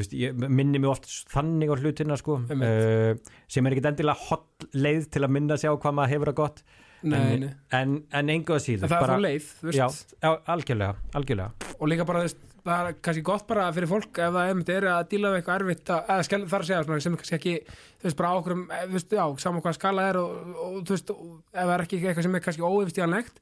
veist, 0.00 0.16
ég 0.16 0.40
minni 0.46 0.80
mig 0.80 0.90
oft 0.90 1.06
þannig 1.32 1.72
á 1.72 1.74
hlutina 1.76 2.18
sko 2.20 2.40
uh, 2.42 3.12
sem 3.48 3.66
er 3.68 3.76
ekkit 3.76 3.92
endilega 3.92 4.28
hot 4.30 4.66
leið 4.76 5.08
til 5.14 5.24
að 5.24 5.36
minna 5.38 5.60
sig 5.60 5.72
á 5.72 5.74
hvað 5.74 5.96
maður 6.00 6.14
hefur 6.16 6.32
að 6.32 6.40
gott. 6.42 6.66
Nei, 7.06 7.16
en, 7.20 7.42
nei 7.44 7.76
en, 7.76 7.96
en 8.18 8.32
engu 8.32 8.56
að 8.56 8.60
En 8.60 8.66
síður 8.66 8.88
það 8.88 8.96
er 8.96 9.06
bara, 9.06 9.16
þá 9.16 9.26
leið, 9.26 9.48
þú 9.60 9.70
veist. 9.70 9.80
Já, 10.16 10.20
já, 10.26 10.30
algjörlega, 10.56 11.08
algjörlega. 11.20 11.72
Og 11.76 11.90
líka 11.92 12.06
bara, 12.08 12.24
veist, 12.24 12.46
það 12.66 12.88
er 12.90 12.96
kannski 13.04 13.24
gott 13.26 13.46
bara 13.48 13.66
fyrir 13.74 13.90
fólk 13.90 14.20
ef 14.22 14.34
það 14.34 14.50
einmitt 14.50 14.72
er 14.74 14.86
að 14.90 15.08
díla 15.12 15.30
við 15.32 15.40
eitthvað 15.40 15.60
erfitt 15.60 15.92
að, 15.92 16.10
eða 16.14 16.26
skell, 16.26 16.40
þar 16.50 16.64
að 16.64 16.68
segja, 16.70 16.80
svona, 16.86 17.04
sem 17.04 17.14
er 17.14 17.20
kannski 17.22 17.36
ekki 17.36 17.54
þú 17.68 18.08
veist, 18.08 18.18
bara 18.18 18.30
á 18.32 18.38
okkur 18.40 18.54
um, 18.56 18.64
þú 18.72 18.96
veist, 18.96 19.14
já, 19.18 19.24
saman 19.44 19.64
hvað 19.64 19.78
skala 19.78 20.06
er 20.10 20.18
og, 20.20 20.34
og, 20.64 20.76
þú 20.80 20.96
veist, 20.96 21.12
og, 21.14 21.32
ef 21.52 21.60
það 21.62 21.74
er 21.76 21.84
ekki 21.86 22.00
eitthvað 22.02 22.26
sem 22.26 22.38
er 22.38 22.44
kannski 22.46 22.66
óyfirstíðanlegt 22.66 23.40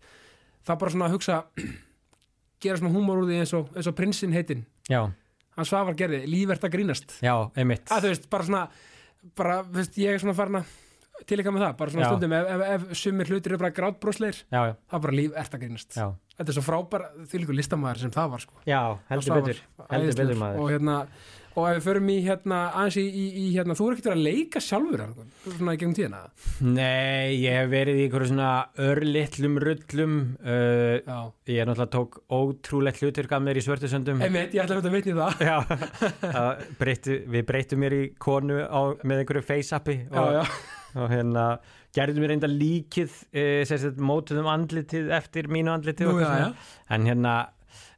þá 0.64 0.72
bara 0.74 0.94
svona 0.94 1.08
að 1.08 1.16
hugsa 1.16 1.40
gera 2.64 2.80
svona 2.80 2.94
húmor 2.96 3.22
úr 3.22 3.30
því 3.30 3.40
eins 3.44 3.54
og, 3.56 3.70
eins 3.74 3.90
og 3.90 3.96
prinsinn 3.98 4.36
heitinn, 4.36 4.66
já, 4.90 5.00
hann 5.56 5.68
svafar 5.68 5.98
gerði 5.98 6.24
lífert 6.30 6.66
að 6.66 6.74
grínast, 6.76 7.16
já, 7.24 7.34
einmitt. 7.56 7.86
Að 7.90 8.06
þú 8.08 8.12
veist, 8.14 8.30
bara 8.32 8.48
svona 8.48 8.64
bara, 9.38 9.60
þú 9.64 9.78
veist, 9.80 10.00
ég 10.00 10.16
er 10.16 10.22
svona 10.22 10.36
farin 10.36 10.60
að 10.60 10.72
tilíka 11.28 11.52
með 11.54 11.64
það, 11.64 11.76
bara 11.78 11.94
svona 11.94 12.04
Já. 12.04 12.10
stundum 12.10 12.34
ef, 12.36 12.50
ef, 12.50 12.64
ef 12.74 12.98
sumir 13.00 13.30
hlutir 13.30 13.54
eru 13.54 13.60
bara 13.62 13.70
það 14.74 14.98
er 14.98 15.04
bara 15.06 15.16
lífert 15.20 15.56
að 15.56 15.62
grínast. 15.62 15.96
Já, 15.96 16.06
þetta 16.34 16.52
er 16.52 16.58
svo 16.58 16.64
frábær 16.66 17.06
þýlikur 17.30 17.58
listamæður 17.60 18.02
sem 18.02 18.14
það 18.14 18.34
var 18.34 18.44
sko. 18.44 18.60
Já 18.68 18.80
heldur 19.12 19.38
betur, 19.38 19.62
heldur 19.92 20.18
betur 20.20 20.40
maður. 20.42 20.60
Og 20.64 20.72
hérna 20.74 20.98
og 21.54 21.68
ef 21.68 21.76
við 21.76 21.84
förum 21.86 22.08
í 22.10 22.16
hérna 22.24 22.58
aðeins 22.74 22.96
í, 22.98 23.04
í, 23.06 23.24
í 23.38 23.44
hérna 23.54 23.76
þú 23.78 23.86
er 23.86 23.94
ekkert 23.94 24.08
verið 24.08 24.16
að 24.18 24.24
leika 24.26 24.62
sjálfur 24.64 25.02
svona 25.44 25.74
í 25.76 25.80
gegnum 25.80 25.94
tíðina? 25.98 26.22
Nei, 26.66 27.36
ég 27.44 27.58
hef 27.60 27.70
verið 27.70 28.00
í 28.00 28.06
einhverju 28.08 28.30
svona 28.32 28.50
örlittlum 28.88 29.60
rullum 29.64 30.16
uh, 30.42 31.28
ég 31.46 31.60
er 31.62 31.70
náttúrulega 31.70 31.92
tók 31.94 32.18
ótrúlegt 32.34 33.02
hlutur 33.04 33.30
gaf 33.30 33.44
mér 33.46 33.60
í 33.60 33.64
svörtusöndum 33.66 34.24
einmitt, 34.24 34.56
ég 34.56 34.64
ætla 34.64 34.80
að 34.80 34.82
þetta 34.82 34.94
vitni 34.96 35.16
það. 35.20 35.46
Já, 35.46 35.56
það 36.34 36.66
breyttu, 36.82 37.20
við 37.36 37.48
breytum 37.52 37.84
mér 37.84 37.98
í 38.00 38.04
konu 38.26 38.60
á, 38.66 38.80
með 39.06 39.22
einhverju 39.22 39.46
face-appi 39.52 39.98
já, 40.02 40.20
og, 40.24 40.60
og 40.98 41.10
hérna 41.14 41.48
gerðum 41.94 42.24
mér 42.24 42.34
reynda 42.34 42.50
líkið 42.50 43.18
sérst, 43.70 44.00
mótuðum 44.02 44.48
andlitið 44.50 45.12
eftir 45.14 45.46
mínu 45.52 45.70
andlitið 45.76 46.10
Nú, 46.10 46.16
og 46.18 46.24
já, 46.24 46.32
já. 46.42 46.72
en 46.96 47.06
hérna 47.06 47.34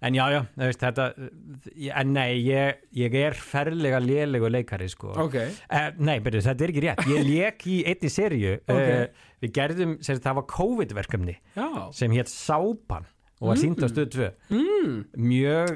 en 0.02 0.14
já, 0.18 0.24
já, 0.34 0.40
þetta 0.82 1.06
en 2.02 2.12
nei, 2.12 2.28
ég, 2.44 2.82
ég 2.96 3.16
er 3.20 3.36
ferlega 3.38 4.00
lélegu 4.02 4.50
leikari, 4.52 4.88
sko 4.92 5.14
ok 5.26 5.36
Eh, 5.70 5.88
nei, 5.98 6.18
byrju, 6.24 6.42
þetta 6.44 6.64
er 6.64 6.72
ekki 6.72 6.82
rétt. 6.84 7.02
Ég 7.10 7.26
lék 7.26 7.66
í 7.70 7.76
einni 7.88 8.10
serju. 8.12 8.54
Ok. 8.66 8.76
Eh, 8.76 9.26
við 9.44 9.52
gerðum, 9.56 9.96
það 10.04 10.38
var 10.38 10.46
COVID-verkefni 10.52 11.36
sem 11.96 12.14
hétt 12.16 12.30
Sápan 12.32 13.06
og 13.36 13.50
var 13.50 13.58
sínt 13.60 13.82
á 13.84 13.88
stöð 13.90 14.06
2. 14.14 14.26
mm, 14.48 14.92
Mjög 15.20 15.72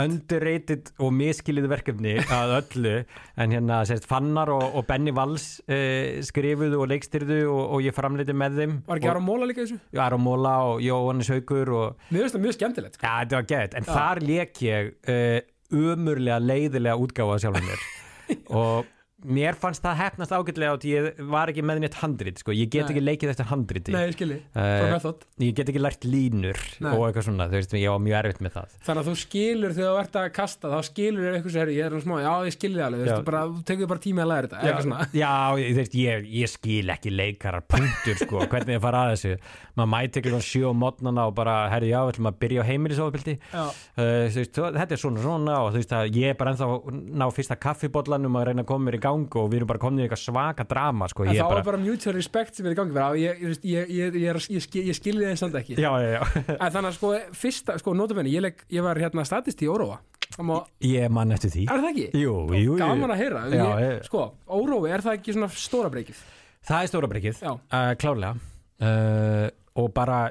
underrated 0.00 0.92
og 1.02 1.12
miskilið 1.12 1.68
verkefni 1.68 2.14
að 2.22 2.54
öllu. 2.60 2.94
En 3.36 3.52
hérna 3.52 3.82
sérst 3.88 4.08
Fannar 4.08 4.48
og, 4.54 4.64
og 4.78 4.86
Benny 4.88 5.12
Valls 5.16 5.60
uh, 5.68 6.22
skrifuðu 6.24 6.80
og 6.80 6.88
leikstyrðu 6.94 7.42
og, 7.52 7.62
og 7.76 7.84
ég 7.84 7.96
framleiti 7.96 8.32
með 8.36 8.62
þeim. 8.62 8.78
Var 8.88 9.02
ekki 9.02 9.12
að 9.12 9.22
móla 9.26 9.50
líka 9.50 9.64
þessu? 9.66 9.78
Og 9.92 10.02
Aron 10.06 10.24
Móla 10.24 10.54
og 10.70 10.80
Jóhannes 10.84 11.32
Haugur 11.34 11.74
og 11.76 12.08
mér 12.08 12.24
finnst 12.24 12.38
það 12.38 12.46
mjög 12.46 12.58
skemmtilegt 12.58 12.98
sko. 12.98 13.04
ja, 13.06 13.20
þetta 13.20 13.40
var 13.42 13.48
gett, 13.52 13.76
en 13.76 13.86
Já. 13.86 13.92
þar 13.92 14.24
lék 14.24 14.64
ég 14.64 14.92
uh, 15.12 15.38
umurlega 15.76 16.40
leiðilega 16.40 17.00
útgáfa 17.02 17.40
sjálfum 17.44 17.68
mér. 17.68 17.88
Og 18.58 18.88
mér 19.26 19.56
fannst 19.58 19.82
það 19.82 19.96
hefnast 20.00 20.32
ágætlega 20.32 20.74
á 20.74 20.76
því 20.78 20.90
ég 20.94 21.20
var 21.32 21.50
ekki 21.50 21.62
með 21.66 21.80
neitt 21.82 21.96
handrit 22.00 22.38
sko. 22.38 22.52
ég 22.54 22.70
get 22.70 22.86
Nei. 22.86 22.94
ekki 22.94 23.02
leikið 23.04 23.32
eftir 23.32 23.48
handriti. 23.50 23.92
Nei, 23.92 24.12
skilji, 24.14 24.38
Eh, 24.54 24.80
frá 24.80 24.90
method 24.94 25.24
ég 25.42 25.54
get 25.56 25.68
ekki 25.72 25.82
lært 25.82 26.04
línur 26.06 26.58
Nei. 26.80 26.92
og 26.94 27.02
eitthvað 27.08 27.26
svona, 27.26 27.48
þú 27.50 27.56
veist, 27.58 27.74
ég 27.76 27.90
var 27.90 27.98
mjög 28.06 28.18
erfitt 28.22 28.40
með 28.46 28.52
það. 28.56 28.76
Þannig 28.86 29.02
að 29.02 29.08
þú 29.10 29.14
skilur 29.22 29.74
þegar 29.76 29.90
þú 29.92 30.00
ert 30.04 30.16
að 30.22 30.28
kasta 30.36 30.68
þá 30.70 30.78
skilur 30.90 31.22
þér 31.26 31.36
eitthvað 31.40 31.56
sér, 31.56 31.72
ég 31.76 31.84
er 31.86 31.90
hann 31.96 32.04
smá 32.06 32.16
já, 32.22 32.32
ég 32.46 32.56
skilji 32.56 32.78
það 32.80 32.86
alveg, 32.86 33.00
þú 33.00 33.06
Já. 33.06 33.16
veist, 33.16 33.56
þú 33.56 33.64
tekur 33.72 33.86
bara 33.92 34.00
tími 34.06 34.22
að 34.22 34.30
læra 34.30 34.46
þetta 34.46 34.60
eitthvað 34.62 34.86
svona. 34.86 35.08
Já, 35.16 35.34
þú 35.56 35.76
veist, 35.80 35.94
ég, 36.00 36.28
ég 36.40 36.48
skil 36.54 36.86
ekki 36.96 37.10
leikarar 37.16 37.64
punktur 37.66 38.16
sko, 38.22 38.38
hvernig 38.50 38.76
ég 38.76 38.82
fara 38.86 39.02
að 39.06 39.12
þessu? 39.16 39.34
Maður 39.76 39.90
mæti 39.92 40.20
ekki 40.22 40.30
svona 40.32 40.46
sjö 40.46 40.62
á 40.70 40.72
mótnana 40.72 41.26
og 41.28 41.34
bara, 41.36 41.56
herri 41.68 41.90
já, 41.92 42.00
ætlum 42.08 42.30
að 42.30 42.38
byrja 42.40 42.62
á 42.64 42.68
heimilisofabildi 42.70 43.34
já, 43.52 43.64
uh, 43.66 44.28
svo- 44.32 44.72
þetta 44.72 44.92
er 44.96 45.00
svona 45.02 45.20
svona 45.20 45.56
og 45.66 45.72
þú 45.74 45.80
veist 45.82 45.92
að 45.92 46.14
ég 46.16 46.30
er 46.32 46.34
bara 46.40 46.52
ennþá 46.54 46.68
ná 47.12 47.26
fyrsta 47.34 47.56
kaffibóllanum 47.60 48.38
að 48.40 48.46
reyna 48.48 48.62
að 48.64 48.70
koma 48.70 48.86
mér 48.88 48.96
í 48.96 49.00
gang 49.04 49.15
og 49.24 49.48
við 49.50 49.60
erum 49.60 49.70
bara 49.70 49.80
komin 49.82 50.02
í 50.02 50.04
eitthvað 50.06 50.22
svaka 50.22 50.66
drama 50.68 51.08
sko, 51.10 51.24
en 51.24 51.32
þá 51.32 51.34
er 51.34 51.42
er 51.42 51.50
bara, 51.54 51.64
bara 51.70 51.80
mutual 51.82 52.14
respect 52.16 52.58
sem 52.58 52.68
er 52.68 52.74
í 52.74 52.78
gangi 52.78 52.96
bara, 52.96 53.16
ég, 53.20 53.40
ég, 53.42 53.56
ég, 53.64 53.92
ég, 53.96 54.18
ég, 54.22 54.40
ég, 54.56 54.64
skil, 54.64 54.84
ég 54.90 54.98
skilji 54.98 55.26
þeim 55.30 55.40
samt 55.40 55.58
ekki. 55.60 55.78
Já, 55.80 55.90
já, 56.02 56.10
já. 56.18 56.22
En 56.66 56.74
þannig 56.76 56.90
að 56.90 56.96
sko, 56.98 57.12
fyrsta, 57.40 57.78
sko, 57.82 57.96
notabene 57.98 58.32
ég, 58.32 58.64
var 58.84 59.00
hérna 59.00 59.26
statist 59.28 59.64
í 59.64 59.70
Óróa. 59.72 60.00
Það 60.36 60.48
má, 60.48 60.56
ég 60.84 61.12
man 61.14 61.32
eftir 61.36 61.52
því. 61.54 61.66
Er 61.70 61.84
það 61.84 61.92
ekki? 61.92 62.06
jú, 62.20 62.32
jú, 62.50 62.62
jú. 62.64 62.80
Gaman 62.80 63.14
að 63.14 63.22
heyra. 63.22 63.44
Já, 63.52 63.66
ég, 63.84 64.00
Sko, 64.08 64.24
Órói, 64.58 64.90
er 64.90 65.04
það 65.06 65.20
ekki 65.20 65.36
svona 65.36 65.50
stóra 65.54 65.92
breykið? 65.92 66.24
það 66.66 66.82
er 66.82 66.90
stóra 66.90 67.10
breykið, 67.12 67.44
uh, 67.46 67.92
klárlega. 68.00 68.34
Uh, 68.82 69.46
og 69.78 69.92
bara 69.96 70.24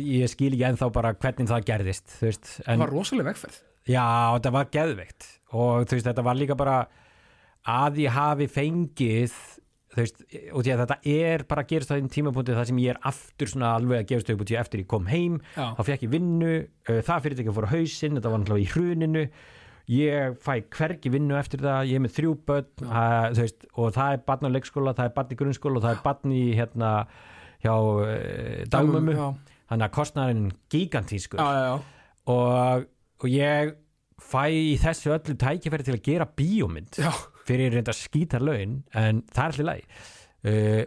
ég 0.00 0.30
skil 0.30 0.52
ekki 0.52 0.66
ennþá 0.68 0.90
bara 0.94 1.14
hvernig 1.14 1.48
það 1.50 1.64
gerðist 1.68 2.16
veist, 2.22 2.50
það 2.58 2.72
en 2.74 2.82
var 2.82 2.92
rosalega 2.92 3.30
vegferð. 3.30 3.56
Já, 3.84 4.04
þetta 4.36 4.52
var 4.54 4.68
geðveikt. 4.74 5.26
Og 5.54 5.86
þú 5.86 5.98
veist, 5.98 6.08
þetta 6.08 6.24
var 6.26 6.38
líka 6.38 6.56
bara 6.58 6.76
að 7.64 8.00
ég 8.04 8.14
hafi 8.14 8.48
fengið 8.50 9.36
þú 9.94 10.02
veist, 10.02 10.22
og 10.52 10.64
því 10.64 10.72
að 10.74 10.80
þetta 10.82 10.96
er 11.14 11.44
bara 11.48 11.64
að 11.64 11.70
gerast 11.70 11.92
á 11.92 11.96
þeim 11.96 12.10
tímapunkti 12.12 12.56
þar 12.56 12.68
sem 12.70 12.80
ég 12.82 12.94
er 12.94 13.02
aftur 13.10 13.50
svona 13.50 13.74
alveg 13.78 14.02
að 14.02 14.08
gefast 14.10 14.32
í 14.50 14.56
eftir 14.58 14.82
ég 14.82 14.88
kom 14.90 15.10
heim 15.10 15.36
Já. 15.54 15.66
þá 15.78 15.82
fekk 15.90 16.06
ég 16.06 16.14
vinnu, 16.14 16.54
uh, 16.64 17.02
það 17.06 17.26
fyrir 17.26 17.42
ekki 17.42 17.52
að 17.52 17.58
fóra 17.58 17.70
hausinn, 17.72 18.18
þetta 18.18 18.32
var 18.32 18.42
náttúrulega 18.42 18.64
í 18.64 18.72
hruninu. 18.72 19.26
Ég 19.94 20.38
fæ 20.40 20.52
hvergi 20.72 21.12
vinnu 21.12 21.36
eftir 21.36 21.60
það 21.60 21.90
ég 21.90 21.98
er 21.98 22.02
með 22.06 22.14
þrjú 22.16 22.34
börn 22.48 22.88
uh, 22.88 23.28
veist, 23.36 23.66
og 23.76 23.92
það 23.94 24.16
er 24.16 24.24
barn 24.30 24.48
á 24.48 24.54
leikskóla, 24.54 24.96
það 24.96 25.10
er 25.10 25.14
barn 25.18 25.34
í 25.34 25.38
grunnskóla 25.42 25.80
og 25.80 25.84
það 25.84 25.96
er 25.96 26.02
barn 26.06 26.34
í 26.34 26.44
hérna 26.56 26.92
hjá 27.64 27.74
uh, 27.74 28.64
dagmömmu. 28.72 29.14
Já, 29.14 29.58
þannig 29.70 29.86
að 29.86 29.94
kostnæðin 29.98 30.48
gigantískur 30.72 31.44
og, 31.44 32.88
og 33.20 33.28
ég 33.28 33.76
fæ 34.24 34.42
í 34.48 34.74
þessu 34.80 35.12
öllu 35.14 35.36
tækifæri 35.40 35.86
til 35.86 35.98
að 35.98 36.04
gera 36.08 36.26
bíómynd. 36.40 36.96
Já, 36.96 37.12
fyrir 37.48 37.74
reynda 37.74 37.94
skítar 37.96 38.44
laun 38.44 38.82
en 38.92 39.24
það 39.30 39.44
er 39.44 39.54
allir 39.54 39.68
læg 39.70 39.88
uh, 40.50 40.84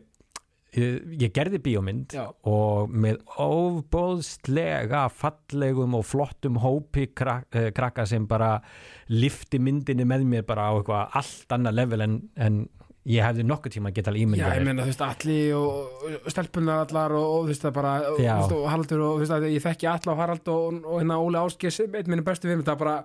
ég 0.77 1.31
gerði 1.33 1.57
bíómynd 1.63 2.13
Já. 2.13 2.27
og 2.45 2.91
með 2.91 3.21
óbóðslega 3.41 5.07
fallegum 5.09 5.95
og 5.97 6.03
flottum 6.05 6.59
hópi 6.61 7.07
krak, 7.17 7.47
uh, 7.55 7.69
krakka 7.75 8.05
sem 8.09 8.27
bara 8.29 8.57
lifti 9.09 9.61
myndinni 9.63 10.05
með 10.05 10.27
mér 10.27 10.45
bara 10.47 10.69
á 10.69 10.71
eitthvað 10.77 11.15
allt 11.21 11.55
annað 11.57 11.79
level 11.79 12.05
en, 12.05 12.19
en 12.35 12.65
ég 13.07 13.23
hefði 13.23 13.45
nokkuð 13.47 13.77
tíma 13.77 13.91
að 13.91 13.99
geta 14.01 14.11
já, 14.11 14.19
ímyndað 14.19 14.51
ég 14.57 14.59
mér. 14.59 14.67
meina 14.67 14.83
þú 14.83 14.91
veist 14.91 15.05
alli 15.05 15.39
og 15.55 16.27
stelpunar 16.33 16.83
allar 16.83 17.15
og, 17.15 17.27
og 17.31 17.45
þú 17.45 17.53
veist 17.53 17.65
það 17.65 17.75
bara 17.77 17.93
og, 18.11 18.19
Já. 18.23 18.35
og 18.43 18.67
Haraldur 18.67 19.03
og 19.05 19.15
þú 19.15 19.23
veist 19.23 19.47
ég 19.53 19.63
þekki 19.63 19.89
alla 19.93 20.13
og 20.13 20.21
Harald 20.21 20.51
og, 20.51 20.79
og 20.83 20.99
hérna 20.99 21.19
Óli 21.23 21.41
Áskis 21.41 21.79
einn 21.85 22.11
minni 22.11 22.25
bestu 22.27 22.51
við 22.51 22.65
það 22.67 22.81
bara 22.83 22.97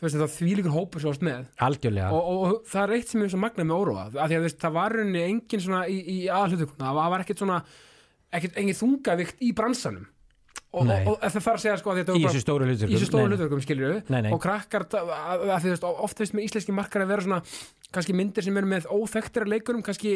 þú 0.00 0.06
veist 0.06 0.16
það 0.16 0.32
þvílíkur 0.38 0.72
hópur 0.74 1.02
svo 1.04 1.12
ást 1.12 1.24
með. 1.26 1.42
Algjörlega. 1.66 2.10
Og, 2.16 2.30
og, 2.30 2.44
og 2.46 2.70
það 2.70 2.86
er 2.86 2.94
eitt 2.96 3.12
sem 3.12 3.24
er 3.24 3.32
svo 3.34 3.40
magnað 3.42 3.68
með 3.68 3.82
óróa 3.84 4.06
af 4.08 4.30
því 4.30 4.38
að 4.38 4.46
veist, 4.46 4.60
það 4.62 4.78
var 4.78 4.96
rauninni 4.96 5.26
engin 5.26 5.64
svona 5.66 5.82
í, 5.92 5.98
í 6.00 6.16
aðhlutukuna, 6.32 6.94
það 6.96 7.12
var 7.14 7.26
ekkert 7.26 7.44
svona 7.44 7.60
ekkert 8.40 8.58
engin 8.62 8.80
þungavikt 8.80 9.44
í 9.44 9.52
bransanum. 9.58 10.08
Og, 10.70 10.86
og, 10.86 11.16
það 11.18 11.34
þarf 11.34 11.48
að 11.50 11.62
segja 11.64 11.78
sko 11.80 11.90
að 11.90 11.96
þetta 11.98 12.14
í 12.14 12.24
þessu 12.28 12.40
stóru 12.44 12.66
í 12.66 12.70
hlutur 12.70 12.90
þessu 12.92 13.06
stóru 13.08 13.30
hlutverkum 13.32 13.62
skilju 13.64 13.88
Nei, 14.06 14.20
nei. 14.22 14.28
og 14.30 14.38
krakkar 14.44 14.84
að, 14.86 15.08
að, 15.10 15.40
að 15.48 15.64
því 15.64 15.72
veist, 15.72 15.86
oft 16.06 16.20
veist 16.22 16.36
með 16.36 16.44
íslenski 16.46 16.74
markar 16.76 17.02
að 17.02 17.10
vera 17.10 17.24
svona 17.24 17.38
kannski 17.90 18.14
myndir 18.14 18.46
sem 18.46 18.60
eru 18.60 18.70
með 18.70 18.86
óþekktira 18.86 19.50
leikurum 19.50 19.82
kannski 19.82 20.12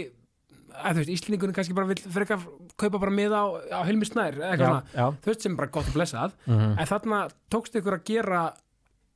að 0.74 1.00
íslendingunum 1.10 1.54
kannski 1.54 1.74
bara 1.74 1.90
vill 1.90 1.98
frekar 1.98 2.46
kaupa 2.78 3.00
bara 3.02 3.14
miða 3.14 3.42
á, 3.42 3.46
á 3.78 3.80
Helmi 3.86 4.06
Snær 4.06 4.38
eða 4.38 4.52
eitthvað 4.52 4.62
já, 4.62 4.70
svona, 4.70 4.94
já. 4.94 5.18
þú 5.24 5.30
veist 5.32 5.46
sem 5.46 5.58
bara 5.58 5.72
gott 5.74 5.90
að 5.90 5.98
blessa 5.98 6.20
það. 6.20 6.38
Mhm. 6.46 6.72
en 6.78 6.90
þarna 6.90 7.20
tókst 7.54 7.78
ykkur 7.80 7.98
að 7.98 8.06
gera 8.10 8.44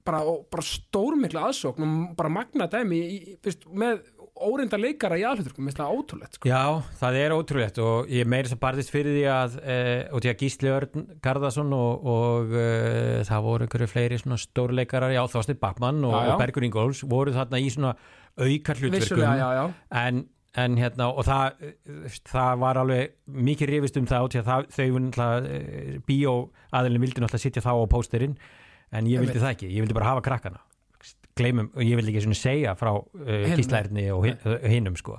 bara, 0.08 0.22
bara 0.52 0.64
stórmikla 0.64 1.48
aðsókn 1.48 1.84
og 1.86 2.14
bara 2.18 2.32
magna 2.32 2.68
dæmi 2.70 3.00
í, 3.00 3.18
veist, 3.44 3.66
með 3.68 4.00
óreinda 4.38 4.78
leikara 4.78 5.18
í 5.18 5.24
aðhluturkum, 5.26 5.66
mér 5.66 5.72
finnst 5.72 5.80
það 5.80 5.98
ótrúlegt 5.98 6.38
sko. 6.38 6.48
Já, 6.50 6.62
það 7.00 7.18
er 7.20 7.34
ótrúlegt 7.34 7.80
og 7.82 8.10
ég 8.12 8.28
meiri 8.30 8.50
sem 8.50 8.60
barðist 8.62 8.92
fyrir 8.94 9.16
því 9.16 9.24
að 9.34 9.58
e, 9.58 9.76
og 10.14 10.22
því 10.22 10.32
að 10.32 10.38
Gísli 10.44 10.72
Örn 10.72 11.06
Garðarsson 11.24 11.74
og, 11.76 12.08
og 12.14 12.54
e, 12.54 12.66
það 13.28 13.46
voru 13.48 13.66
einhverju 13.66 13.90
fleiri 13.90 14.20
svona 14.22 14.40
stórleikarar, 14.42 15.14
já 15.16 15.22
Þorstein 15.34 15.60
Backmann 15.62 16.02
og, 16.06 16.16
og 16.16 16.42
Bergur 16.42 16.66
Ingóls 16.68 17.04
voru 17.08 17.34
þarna 17.34 17.62
í 17.62 17.70
svona 17.74 17.94
aukar 18.38 18.78
hlutverkum 18.78 19.74
en, 19.98 20.22
en 20.58 20.78
hérna 20.78 21.10
og 21.10 21.26
það, 21.26 21.64
eh, 21.66 22.20
það 22.30 22.62
var 22.62 22.82
alveg 22.84 23.16
mikið 23.48 23.74
rifist 23.74 23.98
um 23.98 24.06
það 24.08 24.28
að 24.28 24.52
það, 24.52 24.70
þau 24.76 24.86
voru 24.86 25.04
náttúrulega 25.08 26.06
bíó 26.06 26.38
aðeins 26.70 27.02
vildi 27.02 27.24
náttúrulega 27.24 27.44
sitja 27.48 27.64
þá 27.66 27.72
á 27.74 27.84
pósterinn 27.90 28.38
en 28.92 29.08
ég 29.10 29.20
vildi 29.22 29.40
það 29.42 29.54
ekki, 29.54 29.70
ég 29.74 29.84
vildi 29.84 29.96
bara 29.96 30.12
hafa 30.14 30.24
krakkana. 30.28 30.60
Gleymum, 31.38 31.68
og 31.74 31.82
ég 31.86 31.94
vildi 31.98 32.10
ekki 32.14 32.24
svona 32.24 32.38
segja 32.38 32.72
frá 32.74 32.92
uh, 32.96 33.02
Hinum. 33.28 33.58
gíslærni 33.60 34.06
og 34.14 34.24
hin- 34.26 34.40
uh, 34.42 34.56
hinnum 34.66 34.96
sko. 34.98 35.18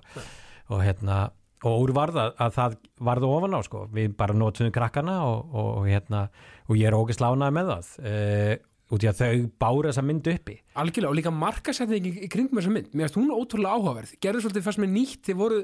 Og 0.70 0.82
hérna 0.84 1.30
og 1.64 1.76
úr 1.84 1.92
varða 1.96 2.30
að 2.40 2.54
það 2.56 2.76
varða 3.04 3.30
ofan 3.36 3.56
á 3.56 3.60
sko, 3.68 3.86
við 3.92 4.14
bara 4.20 4.36
notum 4.36 4.72
krakkana 4.72 5.18
og, 5.28 5.54
og 5.60 5.88
hérna, 5.88 6.26
og 6.68 6.76
ég 6.80 6.88
er 6.88 6.96
ógeð 6.96 7.18
slánaði 7.20 7.56
með 7.58 7.72
það 7.72 7.90
uh, 8.04 8.54
út 8.96 9.04
í 9.06 9.10
að 9.12 9.20
þau 9.22 9.32
bára 9.62 9.92
þessa 9.92 10.04
mynd 10.08 10.28
uppi. 10.32 10.56
Algjörlega 10.82 11.12
og 11.12 11.18
líka 11.20 11.34
markasetning 11.36 12.08
í, 12.10 12.14
í 12.26 12.30
kringum 12.32 12.60
þessa 12.60 12.72
mynd, 12.76 12.92
mér 12.96 13.08
finnst 13.08 13.20
hún 13.20 13.34
ótrúlega 13.36 13.76
áhugaverð. 13.78 14.14
Gerðu 14.24 14.44
svolítið 14.46 14.66
fannst 14.68 14.82
mér 14.84 14.92
nýtt, 14.96 15.22
þið 15.30 15.40
voru 15.40 15.60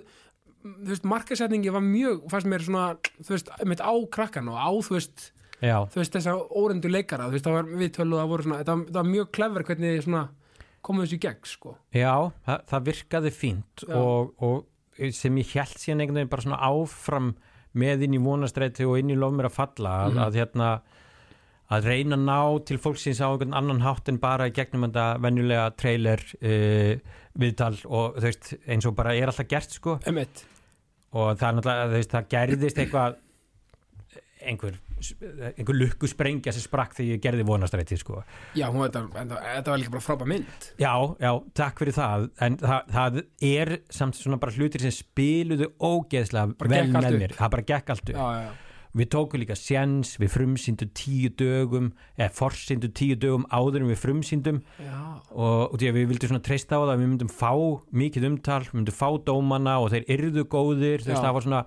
markasetningi 1.05 1.71
var 1.73 1.83
mjög 1.85 2.23
fannst 2.31 2.49
mér 2.49 2.63
svona, 2.65 2.85
þú 3.21 3.35
veist, 3.35 3.51
mitt 3.69 3.81
á 3.83 3.91
krakkan 4.13 4.49
og 4.51 4.57
á, 4.57 4.69
þú 4.87 4.97
veist, 4.97 5.29
já, 5.65 5.77
þú 5.91 6.01
veist 6.01 6.15
þessa 6.19 6.35
órendu 6.61 6.91
leikara, 6.93 7.27
þú 7.29 7.35
veist, 7.37 7.45
það 7.49 7.57
var 7.59 7.69
við 7.81 7.91
tölu 7.97 8.19
það 8.21 8.31
voru 8.33 8.45
svona, 8.47 8.61
það, 8.67 8.85
það 8.91 8.99
var 9.01 9.09
mjög 9.11 9.31
klefver 9.39 9.67
hvernig 9.71 10.09
komum 10.85 11.01
þessu 11.05 11.17
í 11.17 11.21
gegn, 11.25 11.45
sko. 11.49 11.75
Já, 11.97 12.13
það, 12.45 12.65
það 12.71 12.83
virkaði 12.91 13.31
fínt 13.33 13.85
og, 13.89 14.33
og 14.45 15.07
sem 15.17 15.37
ég 15.41 15.53
held 15.57 15.79
síðan 15.81 16.03
einhvern 16.05 16.19
veginn 16.21 16.29
bara 16.35 16.45
svona 16.45 16.59
áfram 16.69 17.31
með 17.75 18.05
inn 18.05 18.13
í 18.15 18.21
vonastræti 18.23 18.85
og 18.87 18.99
inn 19.01 19.09
í 19.11 19.17
lof 19.19 19.33
mér 19.35 19.49
að 19.49 19.57
falla 19.57 19.95
að, 20.05 20.13
Mhm. 20.13 20.21
að 20.27 20.37
hérna 20.39 20.69
að 21.75 21.87
reyna 21.89 22.15
að 22.15 22.25
ná 22.29 22.65
til 22.69 22.77
fólksins 22.77 23.19
á 23.19 23.27
einhvern 23.33 23.55
annan 23.57 23.81
hátt 23.81 24.07
en 24.07 24.19
bara 24.21 24.45
gegnum 24.53 24.85
þetta 24.85 25.05
venjulega 25.19 25.65
trailer 25.75 26.21
uh, 26.45 26.93
viðtal 27.41 27.73
og 27.89 28.19
þú 28.19 28.27
veist 28.29 28.51
eins 28.69 28.85
og 28.85 28.93
bara 28.95 29.15
er 29.17 29.25
alltaf 29.31 29.47
gert 29.49 29.73
sko. 29.73 29.97
Emmett, 30.05 30.45
og 31.11 31.33
það 31.41 31.47
er 31.49 31.57
náttúrulega, 31.57 31.87
þú 31.89 31.97
veist, 31.97 32.13
það 32.13 32.29
gerðist 32.35 32.77
eitthvað 32.83 33.15
einhver, 34.45 34.77
einhver 34.95 35.75
lukku 35.77 36.07
sprengja 36.09 36.53
sem 36.55 36.63
sprakk 36.63 36.95
þegar 36.97 37.15
ég 37.15 37.23
gerði 37.23 37.45
vonastræti 37.47 37.97
sko. 37.99 38.21
Já, 38.57 38.67
hún, 38.71 38.85
þetta, 38.87 39.05
þetta, 39.15 39.39
þetta 39.51 39.73
var 39.73 39.81
líka 39.81 39.95
bara 39.95 40.05
frábæð 40.05 40.31
mynd. 40.31 40.67
Já, 40.81 40.93
já, 41.21 41.31
takk 41.61 41.81
fyrir 41.83 41.97
það. 41.97 42.27
En 42.47 42.59
það, 42.61 42.93
það 42.97 43.23
er 43.49 43.73
samt 43.99 44.19
svona 44.19 44.41
bara 44.41 44.55
hlutir 44.55 44.85
sem 44.85 44.95
spiluðu 44.95 45.71
ógeðslega 45.83 46.55
Bara 46.59 46.77
vel 46.77 46.85
með 46.93 47.19
mér, 47.19 47.35
það 47.35 47.57
bara 47.57 47.67
gekk 47.73 47.91
allt 47.95 48.13
upp. 48.13 48.15
Já, 48.15 48.45
já, 48.45 48.53
við 48.95 49.09
tókum 49.11 49.41
líka 49.41 49.57
sjens, 49.59 50.13
við 50.21 50.31
frumsýndum 50.31 50.91
tíu 50.95 51.31
dögum, 51.35 51.89
eða 52.15 52.31
forsýndum 52.37 52.93
tíu 52.95 53.17
dögum 53.19 53.47
áður 53.51 53.83
en 53.83 53.89
við 53.91 53.99
frumsýndum. 53.99 54.61
Og, 55.35 55.73
og 55.73 55.79
því 55.81 55.89
að 55.91 55.97
við 55.99 56.11
vildum 56.13 56.31
svona 56.31 56.45
treysta 56.45 56.79
á 56.79 56.83
það 56.85 56.93
að 56.93 57.01
við 57.01 57.11
myndum 57.11 57.33
fá 57.33 57.51
mikið 58.03 58.29
umtal, 58.29 58.61
við 58.69 58.77
myndum 58.79 58.95
fá 58.95 59.09
dómana 59.27 59.79
og 59.83 59.91
þeir 59.91 60.07
yrðu 60.15 60.45
góðir, 60.47 61.03
þú 61.03 61.11
veist, 61.11 61.25
það 61.25 61.35
var 61.35 61.47
svona 61.49 61.65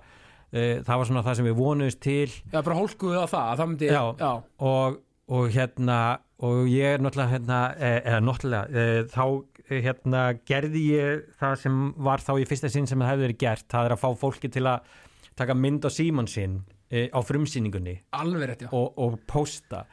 það 0.49 0.95
var 0.95 1.07
svona 1.09 1.21
það 1.27 1.37
sem 1.39 1.47
við 1.49 1.59
vonuðist 1.59 1.99
til. 2.01 2.31
Já, 2.49 2.57
bara 2.61 2.79
hólkuðu 2.79 3.21
á 3.21 3.27
það, 3.29 3.45
að 3.51 3.61
það 3.61 3.69
myndi 3.73 3.89
Já. 3.91 4.01
já, 4.17 4.31
og, 4.69 4.99
og 5.29 5.53
hérna 5.53 5.99
og 6.45 6.69
ég 6.71 6.95
er 6.95 7.01
náttúrulega 7.03 7.33
hérna, 7.33 7.59
eh, 7.75 7.99
eða 8.07 8.19
náttúrulega 8.23 8.81
eh, 8.81 8.99
þá 9.11 9.23
eh, 9.67 9.79
hérna 9.83 10.21
gerði 10.47 10.83
ég 10.93 11.23
það 11.39 11.55
sem 11.65 11.79
var 12.07 12.23
þá 12.23 12.31
í 12.39 12.45
fyrsta 12.47 12.71
sinn 12.71 12.87
sem 12.87 13.01
það 13.03 13.11
hefði 13.11 13.25
verið 13.27 13.41
gert, 13.43 13.67
það 13.71 13.89
er 13.89 13.95
að 13.95 14.03
fá 14.03 14.09
fólki 14.21 14.51
til 14.53 14.65
að 14.71 14.93
taka 15.39 15.55
mynd 15.55 15.87
á 15.87 15.89
síman 15.91 16.29
sinn 16.31 16.61
eh, 16.89 17.09
á 17.11 17.19
frumsýningunni. 17.23 17.97
Rétt, 18.11 18.63
já. 18.67 18.71
Og, 18.71 18.93
og 18.99 19.19
posta 19.27 19.85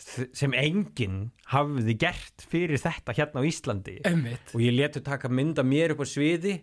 sem 0.00 0.54
enginn 0.56 1.26
hafði 1.52 1.94
gert 2.00 2.46
fyrir 2.48 2.80
þetta 2.80 3.12
hérna 3.18 3.42
á 3.44 3.44
Íslandi. 3.44 3.98
Emmett, 4.08 4.54
og 4.56 4.62
ég 4.64 4.72
letu 4.72 5.02
taka 5.04 5.28
mynd 5.28 5.60
af 5.60 5.68
mér 5.68 5.92
upp 5.92 6.00
á 6.00 6.06
sviði 6.08 6.62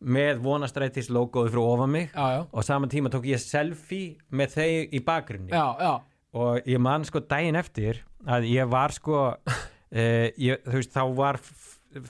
með 0.00 0.42
vonastrætis 0.44 1.10
logoði 1.10 1.54
frá 1.54 1.62
ofan 1.62 1.94
mig. 1.94 2.12
Já, 2.12 2.26
já, 2.36 2.42
og 2.52 2.66
saman 2.66 2.92
tíma 2.92 3.10
tók 3.12 3.26
ég 3.28 3.42
selfie 3.42 4.18
með 4.30 4.54
þeir 4.58 4.94
í 4.94 5.02
bakgrunni. 5.04 5.50
Já, 5.52 5.64
já. 5.82 5.94
Og 6.38 6.68
ég 6.68 6.82
man 6.84 7.06
sko 7.08 7.22
daginn 7.24 7.58
eftir 7.58 8.02
að 8.28 8.46
ég 8.50 8.68
var 8.70 8.94
sko 8.94 9.18
uh, 9.32 9.66
ég, 10.48 10.62
þú 10.66 10.76
veist 10.76 10.94
þá 10.94 11.02
var 11.18 11.40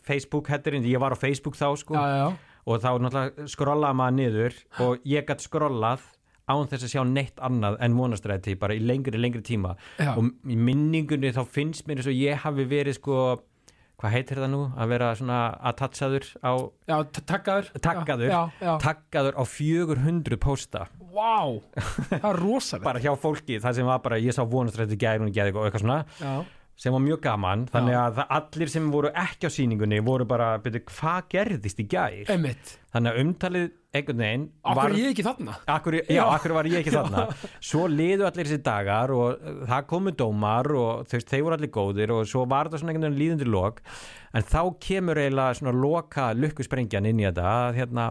Facebook 0.05 0.51
hætturinn, 0.51 0.87
ég 0.89 1.01
var 1.01 1.15
á 1.15 1.19
Facebook 1.19 1.57
þá 1.57 1.71
sko. 1.79 1.97
Já, 1.97 2.05
já, 2.05 2.21
já, 2.27 2.63
og 2.69 2.83
þá 2.85 2.91
náttúrulega 3.01 3.49
skrollaði 3.49 3.97
maður 3.97 4.17
niður 4.19 4.57
og 4.85 5.07
ég 5.09 5.29
gætt 5.29 5.45
skrollað 5.47 6.03
án 6.49 6.69
þess 6.69 6.87
að 6.87 6.93
sjá 6.95 7.03
neitt 7.05 7.41
annað 7.45 7.77
en 7.85 7.97
vonastræti 7.97 8.55
bara 8.61 8.77
í 8.77 8.81
lengri, 8.81 9.21
lengri 9.21 9.43
tíma. 9.45 9.75
Og 10.15 10.31
í 10.49 10.57
minningunni 10.57 11.33
þá 11.37 11.43
finnst 11.49 11.89
mér 11.89 12.01
eins 12.01 12.09
og 12.09 12.17
ég 12.17 12.41
hafi 12.45 12.65
verið 12.69 12.97
sko 12.97 13.19
hvað 13.99 14.15
heitir 14.15 14.39
það 14.39 14.51
nú, 14.53 14.61
að 14.79 14.93
vera 14.93 15.09
svona 15.19 15.39
attachaður 15.71 16.27
á, 16.39 16.53
já, 16.87 16.97
takkaður. 17.19 17.71
Taggaður. 17.83 18.31
já, 18.31 18.43
já, 18.63 18.73
taggaður 18.85 19.39
á 19.39 19.43
400 19.51 20.39
pósta. 20.43 20.85
Vá, 21.11 21.59
það 22.13 22.29
er 22.31 22.39
rosalegt. 22.39 22.87
Bara 22.87 23.03
hjá 23.03 23.11
fólki, 23.19 23.59
það 23.63 23.81
sem 23.81 23.89
var 23.91 23.99
bara, 24.05 24.21
ég 24.23 24.37
sá 24.37 24.45
vonastræti 24.47 24.99
gæri 25.01 25.25
og 25.25 25.33
eitthvað 25.35 25.83
svona. 25.83 25.99
Já, 26.23 26.37
sem 26.79 26.95
var 26.95 27.03
mjög 27.03 27.19
gaman, 27.25 27.65
þannig 27.73 27.95
Já. 27.97 28.01
að 28.07 28.19
allir 28.37 28.71
sem 28.71 28.85
voru 28.93 29.11
ekki 29.11 29.49
á 29.49 29.51
sýningunni 29.51 29.99
voru 30.07 30.27
bara, 30.31 30.53
byrju, 30.63 30.85
hvað 30.93 31.25
gerðist 31.35 31.81
í 31.83 31.87
gær? 31.91 32.21
Emmett 32.31 32.77
Þannig 32.95 33.11
að 33.11 33.19
umtalið 33.25 33.65
einhvern 33.99 34.23
veginn 34.23 34.45
Akkur 34.63 34.79
var, 34.81 34.95
ég 34.97 35.11
ekki 35.11 35.25
þarna? 35.27 35.57
Akkur, 35.75 35.97
já, 35.99 36.15
Já. 36.15 36.23
akkur 36.37 36.55
var 36.57 36.69
ég 36.71 36.79
ekki 36.79 36.95
þarna? 36.95 37.25
Svo 37.71 37.89
liðu 37.91 38.29
allir 38.29 38.47
þessi 38.49 38.63
dagar 38.69 39.13
og 39.17 39.43
uh, 39.43 39.59
það 39.73 39.89
komu 39.91 40.15
dómar 40.23 40.71
og 40.79 41.11
veist, 41.11 41.29
þeir 41.33 41.45
voru 41.49 41.59
allir 41.59 41.73
góðir 41.75 42.15
og 42.15 42.31
svo 42.31 42.47
var 42.49 42.71
það 42.71 42.85
svona 42.85 42.95
einhvern 42.95 43.09
veginn 43.09 43.21
líðundir 43.25 43.53
lok. 43.53 43.83
En 44.39 44.47
þá 44.47 44.63
kemur 44.87 45.19
eiginlega 45.25 45.59
svona 45.59 45.75
loka 45.83 46.31
lukkusprengjan 46.39 47.11
inn 47.11 47.25
í 47.25 47.29
þetta 47.29 47.53
hérna 47.77 48.09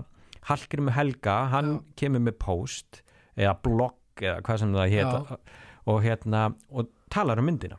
Hallgrimur 0.51 0.95
Helga, 0.95 1.39
hann 1.55 1.73
kemur 1.99 2.23
með 2.27 2.37
post 2.43 3.01
eða 3.39 3.55
blogg 3.63 4.23
eða 4.27 4.43
hvað 4.43 4.61
sem 4.61 4.75
það 4.75 4.93
héta 4.97 5.41
og 5.87 5.99
hérna 6.03 6.47
og 6.73 6.91
talar 7.13 7.39
um 7.39 7.47
myndina 7.47 7.77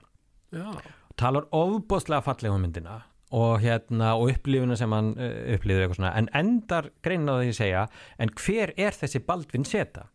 Já, 0.55 0.69
talar 1.19 1.49
ofbóðslega 1.53 2.25
fallega 2.25 2.55
um 2.57 2.63
myndina 2.65 3.01
og 3.37 3.59
hérna 3.61 4.15
og 4.17 4.31
upplifuna 4.33 4.77
sem 4.81 4.93
hann 4.97 5.11
uh, 5.19 5.33
upplifir 5.55 5.83
eitthvað 5.85 5.99
svona. 5.99 6.13
En 6.17 6.31
endar 6.39 6.89
greinin 7.05 7.29
á 7.29 7.37
því 7.43 7.51
að 7.51 7.59
segja 7.59 7.83
en 8.25 8.33
hver 8.41 8.73
er 8.81 8.97
þessi 8.97 9.21
Baldvin 9.27 9.67
Seta? 9.69 10.07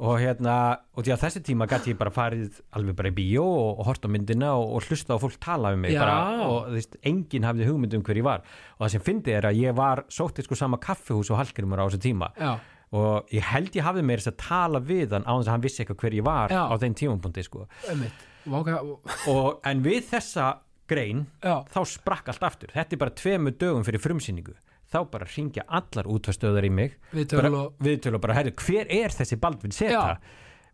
Og 0.00 0.16
hérna 0.22 0.54
og 0.96 1.04
því 1.04 1.12
að 1.12 1.20
þessi 1.26 1.42
tíma 1.44 1.66
gæti 1.68 1.92
ég 1.92 1.98
bara 2.00 2.12
farið 2.14 2.62
alveg 2.72 2.96
bara 2.96 3.10
í 3.12 3.16
bíó 3.18 3.44
og, 3.44 3.82
og 3.82 3.90
hort 3.90 4.06
á 4.06 4.08
myndina 4.08 4.54
og, 4.56 4.78
hlusta 4.88 5.12
á 5.12 5.20
fólk 5.20 5.36
tala 5.44 5.74
um 5.76 5.82
mig 5.84 5.92
bara, 6.00 6.46
og 6.46 6.70
þú 6.70 6.78
veist, 6.78 6.96
enginn 7.04 7.44
hafði 7.44 7.68
hugmynd 7.68 7.98
um 7.98 8.04
hver 8.06 8.22
ég 8.22 8.24
var. 8.24 8.46
Og 8.78 8.86
það 8.86 8.94
sem 8.94 9.04
fyndi 9.10 9.34
er 9.36 9.50
að 9.50 9.60
ég 9.60 9.76
var 9.76 10.06
sóttið 10.08 10.48
sko 10.48 10.56
sama 10.56 10.80
kaffihús 10.80 11.28
og 11.34 11.42
Hallgrimur 11.42 11.84
á 11.84 11.88
þessu 11.90 12.00
tíma. 12.06 12.30
Já, 12.40 12.54
og 12.96 13.28
ég 13.30 13.44
held 13.52 13.76
ég 13.76 13.84
hafði 13.86 14.02
meira 14.08 14.24
þess 14.24 14.32
að 14.32 14.40
tala 14.42 14.80
við 14.82 15.12
hann 15.14 15.28
á 15.28 15.32
þess 15.36 15.46
að 15.46 15.52
hann 15.52 15.64
vissi 15.68 15.84
eitthvað 15.84 16.00
hver 16.02 16.16
ég 16.16 16.24
var 16.26 16.50
Já. 16.56 16.62
á 16.66 16.74
þeim 16.80 16.96
tímapunkti 16.98 17.44
sko. 17.46 17.68
Hvað- 17.84 18.10
og, 18.50 19.60
en 19.66 19.84
við 19.84 20.02
þessa 20.10 20.50
grein 20.90 21.24
já, 21.42 21.60
þá 21.70 21.80
sprakk 21.86 22.32
allt 22.32 22.44
aftur, 22.50 22.74
þetta 22.74 22.96
er 22.96 23.02
bara 23.04 23.16
tveimu 23.20 23.54
dögum 23.60 23.86
fyrir 23.86 24.02
frumsýningu, 24.02 24.56
þá 24.90 25.00
bara 25.12 25.28
ringja 25.30 25.64
allar 25.68 26.08
útvarstöðar 26.10 26.66
í 26.66 26.72
mig. 26.74 26.96
Við 27.14 27.28
bara, 27.30 27.46
tölum 27.46 27.58
og 27.60 27.86
viðtölu 27.86 28.18
og 28.18 28.24
bara, 28.26 28.38
herri, 28.40 28.54
hver 28.58 28.90
er 28.90 29.14
þessi 29.14 29.38
Baldvin 29.40 29.74
Seta 29.74 30.18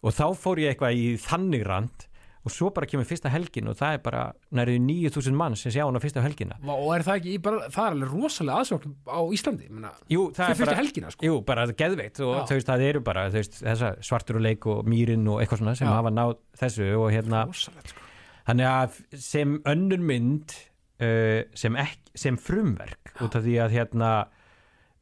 og 0.02 0.14
þá 0.16 0.26
fór 0.38 0.62
ég 0.62 0.74
eitthvað 0.74 1.00
í 1.00 1.08
þannig 1.20 1.66
rand 1.66 2.06
og 2.46 2.52
svo 2.54 2.68
bara 2.74 2.86
kemur 2.86 3.06
fyrsta 3.08 3.30
helgin 3.32 3.66
og 3.70 3.74
það 3.78 3.96
er 3.96 4.02
bara 4.04 4.22
nærið 4.54 4.78
9000 4.84 5.34
mann 5.36 5.56
sem 5.58 5.72
sjá 5.74 5.82
hann 5.82 5.98
á 5.98 6.02
fyrsta 6.02 6.22
helgina 6.22 6.58
og 6.62 6.92
er 6.94 7.04
það 7.06 7.18
ekki 7.20 7.34
bara, 7.42 7.70
það 7.74 7.88
er 7.88 7.96
alveg 7.96 8.12
rosalega 8.12 8.60
aðsókn 8.62 8.94
á 9.10 9.20
Íslandi, 9.34 9.70
menna, 9.72 9.90
Jú, 10.12 10.28
það 10.36 10.52
er 10.52 10.60
fyrsta 10.60 10.78
helgina 10.78 11.10
sko. 11.14 11.26
Jú, 11.26 11.40
bara 11.48 11.66
það 11.66 11.80
geðveikt 11.82 12.22
og 12.22 12.32
Já. 12.36 12.40
þú 12.46 12.58
veist, 12.60 12.70
það 12.70 12.86
eru 12.86 13.02
bara 13.10 13.26
veist, 13.34 13.60
svartur 14.06 14.38
og 14.38 14.46
leik 14.46 14.70
og 14.70 14.86
mýrin 14.86 15.26
og 15.32 15.42
eitthvað 15.42 15.62
svona 15.64 15.76
sem 15.78 15.90
Já. 15.90 15.94
hafa 15.98 16.14
náð 16.14 16.36
þessu 16.62 16.88
og 17.00 17.10
hérna 17.14 17.42
rosalegt 17.50 17.92
sko. 17.92 18.06
Þannig 18.46 18.70
að 18.70 18.98
sem 19.26 19.54
önnur 19.66 20.02
mynd 20.06 20.54
uh, 21.02 21.42
sem, 21.58 21.78
ek, 21.82 22.12
sem 22.14 22.38
frumverk 22.38 23.16
út 23.26 23.34
af 23.34 23.42
því 23.42 23.56
að 23.64 23.74
hérna 23.74 24.10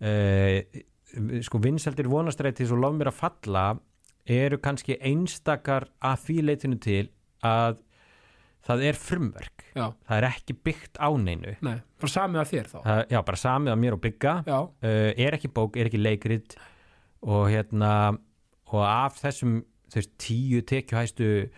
uh, 0.01 0.84
sko 1.45 1.61
vinsældir 1.62 2.09
vonastrættis 2.11 2.72
og 2.74 2.80
lof 2.82 2.97
mér 2.97 3.12
að 3.12 3.20
falla 3.20 3.66
eru 4.24 4.59
kannski 4.62 4.97
einstakar 5.05 5.90
að 6.01 6.24
því 6.24 6.38
leitinu 6.49 6.78
til 6.80 7.11
að 7.45 7.80
það 8.64 8.84
er 8.88 8.99
frumverk. 8.99 9.66
Já, 9.74 9.86
það 10.07 10.16
er 10.16 10.26
ekki 10.28 10.57
byggt 10.66 11.01
á 11.03 11.09
neinu. 11.20 11.55
Nei, 11.66 11.76
bara 12.01 12.14
samið 12.14 12.42
að 12.42 12.51
þér 12.53 12.70
þá. 12.70 12.78
Það, 12.78 13.03
já, 13.11 13.18
bara 13.28 13.42
samið 13.42 13.74
að 13.74 13.80
mér 13.82 13.97
og 13.97 14.03
bygga 14.05 14.34
uh, 14.49 14.64
er 15.26 15.36
ekki 15.36 15.53
bók, 15.53 15.78
er 15.78 15.90
ekki 15.90 16.01
leikrit 16.01 16.57
og 17.24 17.47
hérna 17.53 17.92
og 18.74 18.82
af 18.86 19.20
þessum 19.20 19.61
veist, 19.95 20.12
tíu 20.20 20.64
tekjuhæstu 20.66 21.30
uh, 21.45 21.49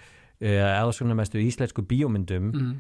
eða 0.43 0.93
svona 0.97 1.17
mestu 1.19 1.41
íslensku 1.43 1.85
bíómyndum 1.89 2.51
mm, 2.53 2.73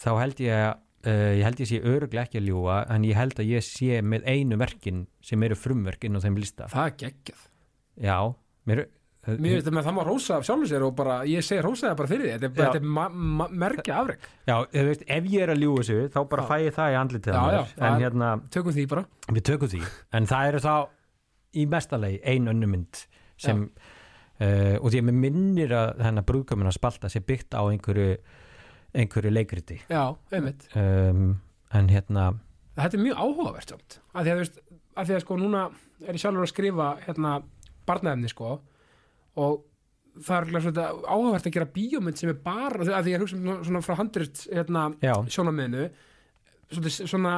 þá 0.00 0.10
held 0.20 0.42
ég 0.44 0.66
að 0.66 0.72
uh, 1.10 1.32
ég 1.36 1.44
held 1.46 1.62
ég 1.62 1.70
sé 1.70 1.80
öruglega 1.82 2.26
ekki 2.28 2.40
að 2.42 2.50
ljúa 2.50 2.80
en 2.92 3.06
ég 3.08 3.18
held 3.18 3.40
að 3.42 3.52
ég 3.56 3.66
sé 3.66 4.00
með 4.02 4.28
einu 4.30 4.60
verkin 4.60 5.06
sem 5.24 5.42
eru 5.46 5.58
frumverkin 5.58 6.16
á 6.16 6.20
þeim 6.24 6.38
lista. 6.40 6.70
Það 6.72 6.90
er 6.90 6.96
geggjað. 7.04 7.46
Já, 8.06 8.18
mér 8.68 8.86
Mér 9.26 9.56
veist 9.56 9.68
að 9.70 9.78
það 9.82 9.96
má 9.96 10.02
rósa 10.06 10.36
af 10.36 10.44
sjálfur 10.46 10.70
sér 10.70 10.84
og 10.86 10.92
bara, 10.98 11.16
ég 11.26 11.44
segi 11.44 11.64
rósa 11.64 11.88
það 11.88 11.96
bara 12.00 12.10
fyrir 12.12 12.26
því, 12.26 12.50
þetta 12.54 12.76
er, 12.76 12.78
er 12.78 13.50
merkja 13.62 13.98
afrek, 14.00 14.28
já, 14.46 14.54
þú 14.70 14.84
veist, 14.90 15.04
ef 15.16 15.28
ég 15.32 15.44
er 15.46 15.52
að 15.54 15.62
ljúa 15.64 15.82
þessu 15.82 16.06
þá 16.14 16.18
bara 16.30 16.44
Já. 16.44 16.48
fæ 16.50 16.56
ég 16.62 16.76
það 16.76 16.92
í 16.94 16.98
andlitið 17.00 17.36
Já, 17.36 17.42
já, 17.56 17.60
það 17.72 17.88
en 17.88 18.04
hérna, 18.04 18.30
tökum 18.54 18.76
því 18.76 18.86
bara. 18.92 19.04
Við 19.32 19.46
tökum 19.50 19.72
því. 19.72 19.82
En 20.18 20.30
það 20.30 20.50
eru 20.52 20.62
þá 20.66 20.74
í 21.56 21.66
mestalegi 21.72 22.20
ein 22.34 22.50
önnu 22.52 22.70
mynd 22.70 23.02
sem 23.46 23.62
uh, 23.66 24.76
og 24.78 24.88
því 24.92 25.02
að 25.02 25.08
mér 25.10 25.18
minnir 25.26 25.76
að 25.76 25.92
þennan 26.04 26.28
brúðkömmin 26.30 26.70
að 26.70 26.78
spalta 26.78 27.10
sé 27.12 27.24
byggt 27.26 27.56
á 27.58 27.62
einhverju 27.66 28.16
einhverju 28.96 29.32
leikriti. 29.34 29.80
Já, 29.90 30.04
einmitt, 30.32 30.68
um, 30.78 31.34
en 31.74 31.90
hérna 31.92 32.30
þetta 32.76 32.98
er 32.98 33.02
mjög 33.02 33.20
áhugavert 33.20 33.72
samt, 33.74 33.98
að 34.12 34.26
því 34.28 34.32
að, 34.32 34.38
þú 34.38 34.44
veist, 34.44 34.58
að 34.96 35.08
því 35.08 35.16
að 35.16 35.22
sko 35.24 35.36
núna 35.40 35.66
er 36.04 36.16
ég 36.16 36.22
sjálfur 36.22 36.44
að 36.44 36.52
skrifa 36.52 36.88
hérna 37.06 37.34
barnaefni 37.88 38.30
sko 38.32 38.56
og 39.36 39.64
það 40.26 40.36
er 40.56 40.66
svona 40.66 40.86
áhugavert 41.04 41.48
að 41.48 41.56
gera 41.58 41.72
bíómynd 41.76 42.20
sem 42.20 42.32
er 42.32 42.38
bara, 42.44 42.80
að 42.80 42.88
því 42.88 42.96
að 42.96 43.10
ég 43.12 43.24
hugsa 43.24 43.36
um 43.36 43.64
svona, 43.68 43.82
frá 43.84 43.98
handrit 44.00 44.44
hérna 44.48 44.86
já, 45.04 45.12
sjónamiðinu 45.34 45.88
svona, 46.72 46.94
svona 46.96 47.34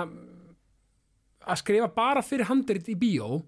að 1.48 1.60
skrifa 1.62 1.88
bara 1.96 2.22
fyrir 2.22 2.48
handrit 2.50 2.86
í 2.92 2.94
bíó 2.98 3.40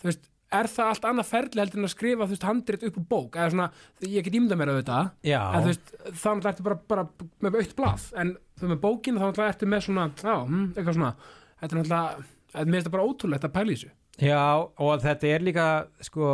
þú 0.00 0.08
veist, 0.08 0.26
er 0.54 0.68
það 0.72 0.90
allt 0.92 1.06
annað 1.10 1.28
ferli 1.28 1.62
heldur 1.62 1.80
en 1.80 1.88
að 1.88 1.92
skrifa 1.92 2.26
þú 2.26 2.34
veist, 2.34 2.46
handrit 2.48 2.84
upp 2.88 2.98
úr 3.00 3.06
bók? 3.10 3.36
Eða 3.36 3.52
svona, 3.52 3.66
ég 4.06 4.24
get 4.24 4.38
ímynda 4.38 4.56
mér 4.56 4.72
auðvitað. 4.72 5.10
En 5.44 5.64
þú 5.64 5.72
veist, 5.72 5.90
þannig 6.22 6.48
ertu 6.52 6.66
bara, 6.68 6.78
bara 6.92 7.04
með 7.44 7.58
aukt 7.60 7.74
blað, 7.78 8.06
en 8.22 8.32
þú 8.60 8.70
með 8.72 8.80
bókinu 8.84 9.20
þá 9.20 9.26
náttúrulega 9.26 9.54
ertu 9.54 9.68
með 9.68 9.84
svona, 9.88 10.06
já, 10.22 10.34
hm, 10.38 10.64
eitthvað 10.72 10.98
svona. 10.98 11.10
Þetta 11.60 11.68
er 11.68 11.80
náttúrulega, 11.82 12.24
mér 12.54 12.78
finnst 12.78 12.88
það 12.88 12.96
bara 12.96 13.08
ótrúlegt 13.10 13.48
að 13.48 13.54
pæla 13.58 13.74
í 13.74 13.76
þessu, 13.76 13.92
já 14.24 14.40
og 14.86 15.04
þetta 15.04 15.32
er 15.34 15.46
líka 15.46 15.66
sko, 16.08 16.32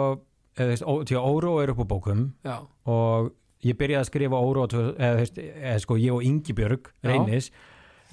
því 0.54 1.18
að 1.18 1.28
Óró 1.28 1.54
er 1.62 1.72
upp 1.74 1.82
á 1.82 1.86
bókum 1.90 2.24
já, 2.44 2.56
og 2.86 3.32
ég 3.64 3.78
byrjaði 3.80 4.02
að 4.02 4.10
skrifa 4.10 4.40
Óró 4.40 4.66
eða, 4.70 5.12
veist, 5.18 5.38
eða 5.38 5.78
sko 5.82 5.98
ég 6.00 6.14
og 6.14 6.26
Ingibjörg 6.26 6.90
Já. 6.90 7.08
reynis 7.10 7.50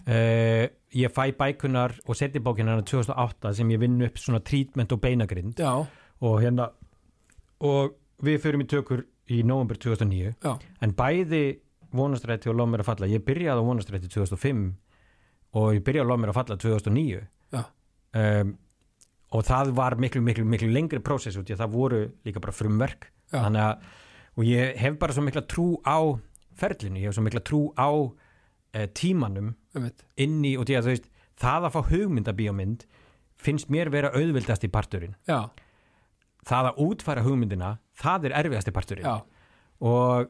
uh, 0.07 0.67
ég 0.91 1.13
fæ 1.13 1.31
bækunar 1.37 1.95
og 2.05 2.17
seti 2.17 2.41
bókina 2.43 2.75
hana 2.75 2.85
2008 2.87 3.55
sem 3.59 3.73
ég 3.73 3.81
vinn 3.81 4.01
upp 4.05 4.19
svona 4.19 4.41
trítment 4.43 4.91
og 4.91 5.01
beinagrind. 5.03 5.59
Já, 5.59 5.85
og 6.21 6.37
hérna 6.41 6.71
og 7.61 7.97
við 8.21 8.41
förum 8.43 8.63
í 8.65 8.69
tökur 8.69 9.05
í 9.31 9.41
november 9.47 9.77
2009 9.79 10.33
já, 10.41 10.55
en 10.81 10.95
bæði 10.97 11.43
vonastrætti 11.95 12.49
og 12.51 12.57
lof 12.57 12.69
mér 12.71 12.83
að 12.83 12.89
falla 12.91 13.09
ég 13.11 13.23
byrjaði 13.25 13.63
á 13.63 13.67
vonastrætti 13.67 14.09
2005 14.11 14.65
og 15.59 15.69
ég 15.75 15.85
byrjaði 15.85 16.07
á 16.07 16.11
lof 16.11 16.21
mér 16.21 16.33
að 16.33 16.39
falla 16.39 16.57
2009 16.61 17.21
já, 17.55 17.63
um, 18.21 18.53
og 19.31 19.45
það 19.47 19.73
var 19.77 19.95
miklu, 20.01 20.21
miklu, 20.25 20.45
miklu 20.47 20.69
lengri 20.71 20.99
prósess 21.03 21.39
út 21.39 21.49
í 21.49 21.55
að 21.55 21.63
það 21.63 21.75
voru 21.75 22.01
líka 22.27 22.43
bara 22.43 22.55
frumverk. 22.55 23.11
Já. 23.31 23.45
þannig 23.45 23.63
að 23.63 23.91
og 24.39 24.47
ég 24.47 24.77
hef 24.79 24.97
bara 24.99 25.15
svo 25.15 25.23
mikla 25.25 25.43
trú 25.47 25.65
á 25.83 25.99
ferlinu, 26.59 26.99
ég 26.99 27.09
hef 27.09 27.17
svo 27.17 27.23
mikla 27.25 27.43
trú 27.43 27.61
á 27.75 27.89
uh, 27.91 28.87
tímanum 28.95 29.53
inn 30.19 30.39
í, 30.47 30.55
og 30.59 30.67
því 30.67 30.77
að 30.77 30.91
veist 30.91 31.09
það 31.41 31.67
að 31.67 31.75
fá 31.75 31.81
hugmyndabíómynd 31.91 32.85
finnst 33.41 33.71
mér 33.73 33.89
vera 33.91 34.11
auðvildast 34.13 34.67
í 34.67 34.71
parturinn. 34.71 35.15
Já, 35.27 35.49
það 36.47 36.69
að 36.71 36.83
útfæra 36.85 37.25
hugmyndina 37.25 37.71
það 37.97 38.29
er 38.29 38.37
erfiðasti 38.43 38.75
parturinn. 38.75 39.07
Já, 39.07 39.23
og 39.81 40.29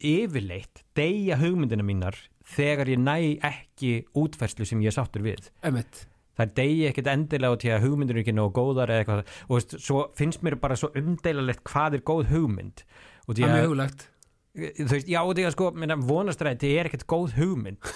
yfirleitt 0.00 0.84
deyja 0.96 1.38
hugmyndina 1.40 1.84
mínar 1.86 2.18
þegar 2.50 2.90
ég 2.92 3.00
næ 3.00 3.16
ekki 3.46 3.92
útfærslu 4.16 4.66
sem 4.68 4.82
ég 4.84 4.94
sáttur 4.94 5.24
við. 5.24 5.50
Einmitt, 5.64 6.04
það 6.40 6.54
deyja 6.60 6.92
ekkert 6.92 7.10
endilega 7.14 7.56
út 7.56 7.66
í 7.66 7.72
að 7.74 7.84
hugmyndir 7.86 8.18
er 8.18 8.24
ekki 8.24 8.36
nógu 8.36 8.54
góðar 8.58 8.92
eða 8.94 9.04
eitthvað. 9.04 9.34
Og 9.48 9.58
veist, 9.58 9.76
svo 9.84 10.06
finnst 10.18 10.46
mér 10.46 10.56
bara 10.62 10.78
svo 10.80 10.92
umdeilalegt 10.98 11.62
hvað 11.68 11.98
er 12.00 12.06
góð 12.12 12.32
hugmynd. 12.32 12.86
Og 13.26 13.36
það 13.36 13.46
er 13.46 13.54
mjög 13.58 13.70
huglegt 13.70 14.08
þú 14.54 14.88
veist, 14.90 15.10
já 15.10 15.20
og 15.22 15.34
því 15.36 15.44
að 15.46 15.54
sko 15.54 15.68
vonastræði 16.08 16.72
er 16.76 16.90
ekkert 16.90 17.06
góð 17.10 17.36
hugmynd. 17.38 17.90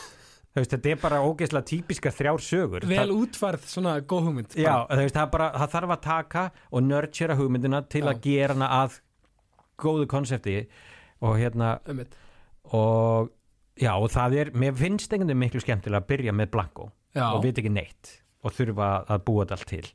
Þú 0.55 0.63
veist, 0.63 0.71
þetta 0.71 0.91
er 0.93 0.99
bara 1.03 1.23
ógeðslega 1.27 1.67
típiska 1.67 2.13
þrjár 2.15 2.43
sögur. 2.47 2.85
Vel 2.87 3.01
það, 3.01 3.15
útfærð, 3.25 3.65
svona 3.67 3.95
góð 4.07 4.29
hugmynd 4.29 4.53
já, 4.55 4.75
þú 4.87 4.99
veist, 5.01 5.17
það, 5.17 5.25
er 5.25 5.33
bara, 5.33 5.49
það 5.59 5.73
þarf 5.73 5.95
að 5.95 6.03
taka 6.05 6.45
og 6.71 6.85
nurtura 6.87 7.39
hugmyndina 7.41 7.81
til 7.91 8.05
Já. 8.05 8.11
að 8.13 8.21
gera 8.29 8.55
hana 8.55 8.69
að 8.83 8.99
góðu 9.83 10.07
konsepti. 10.11 10.59
Og 11.25 11.39
hérna 11.41 11.73
og 12.71 13.33
já, 13.81 13.93
og 13.97 14.11
það 14.15 14.39
er, 14.45 14.53
mér 14.55 14.77
finnst 14.79 15.11
einhvern 15.11 15.33
veginn 15.33 15.43
miklu 15.43 15.65
skemmtilega 15.65 16.05
að 16.05 16.11
byrja 16.13 16.37
með 16.37 16.53
blanko 16.55 16.93
og 17.15 17.43
veit 17.43 17.59
ekki 17.59 17.73
neitt 17.73 18.21
og 18.45 18.55
þurfa 18.57 18.91
að 19.09 19.25
búa 19.27 19.45
þetta 19.45 19.59
allt 19.59 19.71
til. 19.73 19.87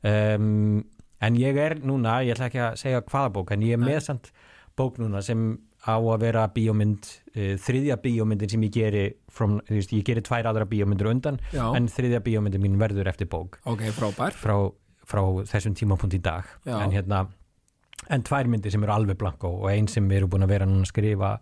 Um, 0.00 0.84
en 1.20 1.40
ég 1.40 1.58
er 1.60 1.76
núna 1.84 2.20
ég 2.24 2.36
ætla 2.36 2.48
ekki 2.48 2.62
að 2.64 2.78
segja 2.80 3.02
hvaða 3.04 3.32
bók 3.34 3.50
en 3.52 3.64
ég 3.66 3.76
er 3.76 3.82
Nei. 3.82 3.90
með 3.90 3.98
samt 4.06 4.30
bók 4.78 4.96
núna 5.02 5.20
sem 5.24 5.58
á 5.84 5.96
að 5.96 6.22
vera 6.22 6.46
bíómynd 6.54 7.08
uh, 7.34 7.56
þriðja 7.60 7.98
bíómyndin 8.00 8.52
sem 8.52 8.64
ég 8.64 8.72
geri 8.76 9.04
from, 9.32 9.58
veist, 9.68 9.92
ég 9.96 10.06
geri 10.06 10.24
tvær 10.24 10.48
aðra 10.52 10.68
bíómyndir 10.68 11.10
undan 11.10 11.40
já, 11.52 11.64
en 11.76 11.88
þriðja 11.92 12.22
bíómyndin 12.24 12.64
mín 12.64 12.80
verður 12.80 13.12
eftir 13.12 13.28
bók. 13.32 13.60
Ok, 13.68 13.84
frábær. 13.96 14.36
Frá, 14.36 14.56
frá 15.08 15.22
þessum 15.52 15.76
tímapunkt 15.76 16.16
í 16.16 16.22
dag. 16.24 16.48
Já. 16.64 16.78
en 16.80 16.96
hérna 16.96 17.26
en 18.10 18.24
tvær 18.26 18.48
myndir 18.50 18.72
sem 18.72 18.84
eru 18.84 18.94
alveg 18.94 19.18
blanko 19.20 19.50
og 19.60 19.68
ein 19.70 19.88
sem 19.90 20.06
við 20.08 20.22
erum 20.22 20.32
búin 20.32 20.46
að 20.46 20.54
vera 20.54 20.68
núna 20.68 20.86
að 20.86 20.92
skrifa 20.92 21.34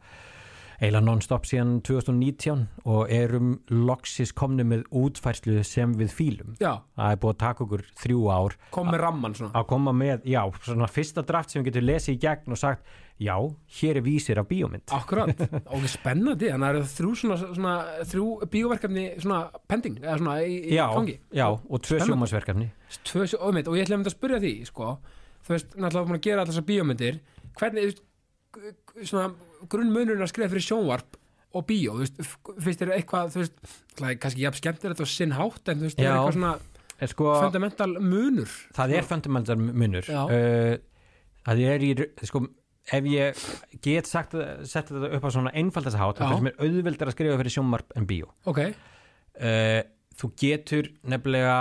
eiginlega 0.78 1.02
non-stop 1.02 1.46
síðan 1.48 1.80
2019 1.82 2.60
og 2.86 3.10
erum 3.10 3.56
loksis 3.72 4.30
komnu 4.36 4.62
með 4.68 4.84
útfærslu 4.94 5.58
sem 5.66 5.90
við 5.98 6.12
fílum. 6.14 6.54
Já, 6.62 6.76
það 6.94 7.12
er 7.14 7.20
búið 7.24 7.34
að 7.34 7.40
taka 7.42 7.64
okkur 7.66 7.82
þrjú 8.04 8.20
ár 8.30 8.56
kom 8.74 8.90
með 8.92 9.02
ramman 9.02 9.34
svona. 9.34 9.50
að 9.58 9.66
koma 9.72 9.94
með, 9.98 10.22
já, 10.30 10.40
svona 10.62 10.88
fyrsta 10.90 11.24
draft 11.26 11.50
sem 11.50 11.62
við 11.64 11.72
getum 11.72 11.88
lesið 11.88 12.14
í 12.14 12.20
gegn 12.22 12.54
og 12.54 12.60
sagt 12.62 12.86
já, 13.18 13.34
hér 13.80 13.98
er 13.98 14.04
vísir 14.06 14.38
af 14.38 14.46
bíómynd. 14.46 14.86
Akkurat, 14.94 15.34
ok, 15.74 15.86
spennandi 15.90 16.52
þannig 16.52 16.68
að 16.68 16.68
það 16.68 16.78
eru 16.78 16.90
þrjú 16.94 17.14
svona, 17.24 17.38
svona 17.58 17.72
þrjú 18.12 18.26
bíóverkefni 18.52 19.06
svona 19.18 19.40
pending 19.66 19.98
eða 20.04 20.18
svona 20.22 20.36
í, 20.46 20.60
í 20.62 20.76
já, 20.78 20.84
gangi. 20.94 21.16
já, 21.34 21.48
og 21.50 21.82
tvö 21.82 21.98
sjómasverkefni 22.06 22.68
Tvö, 23.02 23.26
sjó- 23.28 23.40
og, 23.42 23.58
og 23.66 23.74
ég 23.74 23.82
ætla 23.88 23.98
að 23.98 24.04
mynda 24.04 24.12
að 24.14 24.16
spyrja 24.20 24.38
því 24.46 24.52
sko, 24.70 24.92
þú 25.42 25.56
veist, 25.56 25.74
náttúrulega 25.74 26.06
búin 26.12 26.20
að 26.20 26.24
gera 26.28 26.44
alltaf 26.44 26.54
þessar 26.54 26.68
bíómyndir. 26.70 27.18
Hvernig, 27.58 27.98
grunnmunurinn 29.68 30.24
að 30.24 30.32
skrifa 30.32 30.52
fyrir 30.52 30.66
sjónvarp 30.66 31.18
og 31.56 31.64
bíó, 31.68 31.94
þú 31.96 32.04
veist, 32.04 32.18
finnst 32.60 32.82
þér 32.82 32.94
eitthvað 32.98 33.32
þú 33.32 33.42
veist, 33.42 33.60
alltaf, 33.64 34.18
kannski 34.24 34.44
jafn 34.44 34.60
skemmtilegt 34.60 35.02
og 35.04 35.10
sinn 35.10 35.34
hátt 35.36 35.72
en 35.72 35.80
þú 35.80 35.88
veist, 35.88 35.98
er 35.98 36.08
Já. 36.08 36.12
eitthvað 36.12 36.36
svona 36.36 37.10
sko, 37.12 37.32
fundamental 37.46 37.90
munur? 38.04 38.54
það 38.76 38.94
er 38.98 39.08
fundamental 39.08 39.58
munur. 39.64 40.10
Uh, 40.12 40.74
það 41.48 41.64
er 41.72 41.86
í, 41.86 41.90
sko 42.28 42.44
ef 42.98 43.08
ég 43.12 43.42
get 43.84 44.08
sagt 44.08 44.36
sett 44.68 44.90
þetta 44.92 45.12
upp 45.18 45.24
á 45.24 45.30
svona 45.32 45.52
einfaldast 45.56 46.00
hátt 46.00 46.20
þá 46.20 46.24
Já. 46.26 46.30
finnst 46.32 46.46
mér 46.48 46.62
auðvildar 46.64 47.10
að 47.10 47.16
skrifa 47.16 47.40
fyrir 47.42 47.56
sjónvarp 47.56 47.96
en 47.96 48.08
bíó. 48.08 48.30
Ok, 48.48 48.62
uh, 48.68 49.80
þú 50.18 50.32
getur 50.44 50.92
nefnilega 51.08 51.58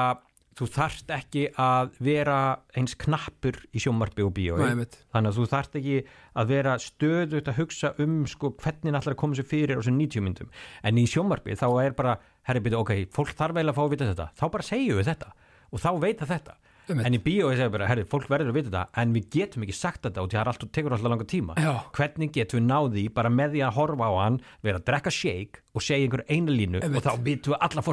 þú 0.57 0.67
þarft 0.73 1.11
ekki 1.13 1.43
að 1.61 1.97
vera 2.03 2.37
eins 2.77 2.95
knappur 2.97 3.59
í 3.75 3.81
sjómarbi 3.83 4.25
og 4.25 4.33
bíói. 4.37 4.57
Nei, 4.57 4.85
þannig 5.13 5.31
að 5.31 5.37
þú 5.37 5.47
þarft 5.53 5.77
ekki 5.79 5.97
að 6.37 6.53
vera 6.53 6.77
stöðut 6.81 7.51
að 7.51 7.59
hugsa 7.61 7.91
um 8.03 8.15
sko, 8.29 8.53
hvernig 8.63 8.97
allar 8.97 9.17
koma 9.19 9.37
sér 9.37 9.49
fyrir 9.49 9.77
á 9.77 9.79
þessum 9.81 9.99
90 10.01 10.25
myndum 10.25 10.55
en 10.81 11.01
í 11.01 11.05
sjómarbi 11.09 11.57
þá 11.59 11.67
er 11.83 11.97
bara 11.97 12.17
herri 12.49 12.63
byrju, 12.65 12.81
ok, 12.81 12.95
fólk 13.13 13.35
þarf 13.37 13.59
eiginlega 13.59 13.75
að 13.75 13.77
fá 13.77 13.85
að 13.85 13.93
vita 13.93 14.09
þetta. 14.11 14.31
Þá 14.39 14.45
bara 14.55 14.67
segjum 14.71 15.01
við 15.01 15.11
þetta 15.11 15.33
og 15.67 15.83
þá 15.83 15.89
veit 16.01 16.23
það 16.23 16.33
þetta 16.33 16.57
Einmitt. 16.87 17.07
en 17.07 17.17
í 17.17 17.21
bíói 17.23 17.55
segja 17.57 17.71
bara, 17.73 17.87
herri, 17.89 18.05
fólk 18.07 18.29
verður 18.31 18.53
að 18.53 18.57
vita 18.59 18.69
þetta 18.69 19.01
en 19.03 19.13
við 19.15 19.29
getum 19.35 19.65
ekki 19.65 19.75
sagt 19.77 20.07
þetta 20.07 20.23
og 20.23 20.31
það 20.31 20.67
tekur 20.75 20.95
alltaf 20.95 21.11
langa 21.11 21.27
tíma. 21.27 21.57
Já. 21.59 21.73
hvernig 21.97 22.33
getum 22.35 22.59
við 22.59 22.67
náði 22.67 23.05
bara 23.13 23.31
með 23.33 23.55
því 23.55 23.63
að 23.67 23.77
horfa 23.77 24.09
á 24.09 24.13
hann 24.21 24.41
vera 24.63 24.81
að 24.81 24.87
drekka 24.89 25.13
shake 25.13 25.63
og 25.73 25.85
segja 25.85 26.07
einhver 26.07 26.25
eina 26.29 26.55
línu 26.55 26.81
Einmitt. 26.81 27.03
og 27.03 27.05
þá 27.05 27.23
vitum 27.27 27.53
við 27.53 27.61
alla 27.67 27.85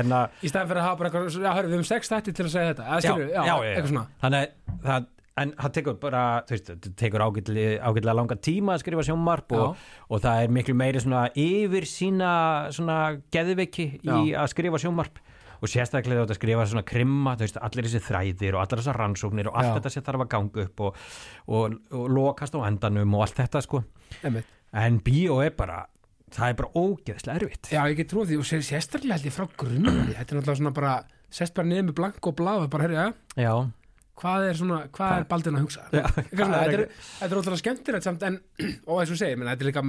en 0.00 0.12
að 0.16 0.42
í 0.42 0.50
staðan 0.50 0.70
fyrir 0.70 0.82
að 0.82 0.88
hafa 0.88 1.00
bara 1.00 1.10
eitthvað, 1.10 1.40
já, 1.40 1.52
hörru, 1.56 1.70
við 1.70 1.78
höfum 1.78 1.88
sex 1.90 2.12
þætti 2.12 2.36
til 2.36 2.46
að 2.46 2.52
segja 2.56 2.74
þetta, 2.74 3.00
skilur, 3.04 3.32
já, 3.34 3.88
svona. 3.90 4.06
Þannig 4.20 4.40
að 4.40 4.84
það 4.88 5.08
en 5.40 5.52
það 5.56 5.74
tekur 5.76 5.98
bara, 6.00 6.22
þú 6.46 6.56
veist, 6.56 6.70
það 6.70 6.94
tekur 7.00 7.24
ágætlega, 7.24 8.14
langa 8.16 8.36
tíma 8.42 8.74
að 8.74 8.82
skrifa 8.84 9.04
sjónvarp 9.06 9.54
og, 9.56 9.84
og 10.10 10.22
það 10.24 10.44
er 10.44 10.54
miklu 10.56 10.76
meiri 10.76 11.02
svona 11.02 11.24
yfir 11.38 11.86
sína 11.88 12.32
svona 12.74 12.98
geðveiki 13.32 13.86
í 14.02 14.32
að 14.36 14.50
skrifa 14.52 14.80
sjónvarp 14.82 15.20
og 15.60 15.70
sérstaklega 15.70 16.24
þetta 16.24 16.36
að 16.36 16.40
skrifa 16.40 16.66
svona 16.70 16.86
krimma, 16.88 17.36
þú 17.36 17.46
veist, 17.46 17.60
allir 17.68 17.88
þessi 17.88 18.02
þræðir 18.06 18.56
og 18.56 18.64
allar 18.64 18.82
þessar 18.82 19.00
rannsóknir 19.00 19.50
og 19.50 19.56
allt 19.60 19.70
Já. 19.70 19.74
þetta 19.78 19.94
sem 19.94 20.06
þarf 20.08 20.24
að 20.24 20.30
ganga 20.34 20.66
upp 20.66 20.84
og, 20.86 21.00
og, 21.46 21.78
og 22.00 22.12
lokast 22.16 22.56
á 22.56 22.60
endanum 22.68 23.16
og 23.18 23.26
allt 23.26 23.40
þetta 23.42 23.64
sko. 23.66 23.82
Einmitt. 24.24 24.54
en 24.72 25.00
bíó 25.04 25.40
er 25.44 25.54
bara, 25.58 25.82
það 26.34 26.52
er 26.52 26.60
bara 26.62 26.84
ógeðslega 26.84 27.40
erfitt. 27.40 27.72
Já, 27.74 27.82
ég 27.90 27.98
get 28.00 28.12
trúið 28.12 28.32
því 28.32 28.40
og 28.40 28.48
sér, 28.48 28.64
sérstaklega 28.66 29.18
held 29.18 29.28
ég 29.30 29.36
frá 29.36 29.48
grunni. 29.64 29.96
Þetta 30.14 30.24
er 30.24 30.40
náttúrulega 30.40 30.62
svona 30.62 30.76
bara, 30.76 30.94
sest 31.30 31.56
bara 31.56 31.70
niður 31.70 31.90
með 31.90 32.00
blank 32.00 32.30
og 32.30 32.40
blá 32.40 32.54
og 32.56 32.70
bara, 32.72 32.88
herri, 32.88 32.98
ja, 32.98 33.44
já, 33.44 33.54
hvað 34.20 34.46
er 34.50 34.58
svona, 34.58 34.78
hvað 34.94 35.16
er 35.16 35.26
baldin 35.30 35.58
að 35.58 35.66
hugsa? 35.66 35.86
Er 35.90 36.08
þetta 36.30 36.60
er, 36.64 36.82
þetta 36.92 37.30
er 37.30 37.40
ótrúlega 37.40 37.60
skemmtilegt 37.62 38.06
samt 38.06 38.24
en, 38.28 38.38
og 38.88 39.00
eins 39.00 39.12
og 39.14 39.20
segir, 39.20 39.40
þetta 39.40 39.56
er 39.56 39.70
líka 39.70 39.84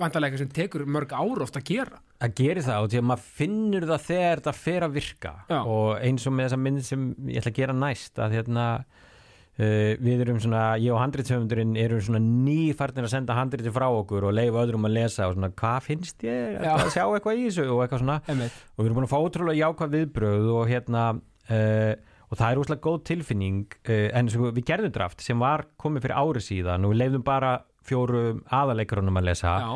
vantarlega 0.00 0.34
eitthvað 0.34 0.44
sem 0.44 0.54
tekur 0.56 0.84
mörg 0.96 1.14
ár 1.16 1.42
oft 1.44 1.58
að 1.58 1.66
gera. 1.70 2.00
Að 2.22 2.36
gera 2.40 2.62
það 2.66 2.84
og 2.84 2.92
því 2.92 3.00
að 3.00 3.08
maður 3.10 3.26
finnur 3.40 3.88
það 3.90 4.06
þegar 4.06 4.40
þetta 4.40 4.54
fer 4.60 4.86
að 4.86 4.94
virka. 4.96 5.34
Já. 5.50 5.58
og 5.60 5.90
eins 6.00 6.26
og 6.26 6.36
með 6.36 6.48
þessa 6.48 6.62
mynd 6.62 6.86
sem 6.86 7.10
ég 7.30 7.42
ætla 7.42 7.52
að 7.52 7.60
gera 7.60 7.76
næst 7.76 8.22
að 8.22 8.38
hérna 8.38 8.64
uh, 8.86 9.92
við 10.06 10.24
erum 10.24 10.40
svona, 10.42 10.64
ég 10.82 10.94
og 10.94 11.02
handritsöfundurinn 11.02 11.76
erum 11.80 12.02
svona 12.04 12.22
nýfarnir 12.24 13.08
að 13.08 13.14
senda 13.14 13.36
handriti 13.38 13.72
frá 13.74 13.86
okkur 13.88 14.28
og 14.30 14.36
leifa 14.36 14.64
öðrum 14.64 14.88
að 14.88 14.96
lesa 14.96 15.28
og 15.28 15.36
svona 15.36 15.52
hvað 15.52 15.78
finnst 15.90 16.26
ég, 16.26 16.58
að 16.60 16.90
sjá 16.94 17.04
eitthvað 17.06 17.40
í 17.40 17.46
þessu 17.48 17.68
og 17.68 17.84
eitthvað 17.84 18.04
svona. 18.04 18.18
Einmitt. 18.26 18.60
og 18.74 18.82
við 18.82 18.90
erum 18.90 19.00
búin 19.00 19.08
að 19.08 19.14
fá 19.14 19.18
ótrúlega 19.22 19.62
jákvæð 19.62 19.96
viðbröð 19.96 20.52
og 20.56 20.68
hérna 20.72 21.06
uh, 21.16 21.94
og 22.26 22.40
það 22.40 22.48
er 22.50 22.60
úslega 22.60 22.82
góð 22.82 23.00
tilfinning 23.06 23.78
uh, 23.86 24.08
en 24.18 24.30
við 24.32 24.64
gerðum 24.66 24.94
draft 24.94 25.24
sem 25.24 25.40
var 25.40 25.66
komið 25.80 26.06
fyrir 26.06 26.20
ári 26.20 26.44
síðan 26.44 26.86
og 26.86 26.94
við 26.94 27.02
leifðum 27.04 27.26
bara 27.26 27.56
fjórum 27.86 28.42
aðaleikronum 28.54 29.20
að 29.20 29.28
lesa 29.30 29.58
Já, 29.62 29.74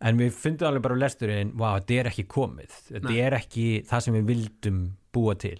En 0.00 0.16
við 0.16 0.32
fundum 0.32 0.70
alveg 0.70 0.84
bara 0.86 0.96
á 0.96 1.02
lesturinn, 1.02 1.50
wow, 1.60 1.76
þetta 1.76 1.96
er 2.00 2.08
ekki 2.08 2.22
komið, 2.32 2.76
þetta 2.86 3.10
Nei. 3.10 3.18
er 3.20 3.34
ekki 3.36 3.64
það 3.84 4.04
sem 4.06 4.14
við 4.16 4.30
vildum 4.30 4.78
búa 5.12 5.34
til. 5.36 5.58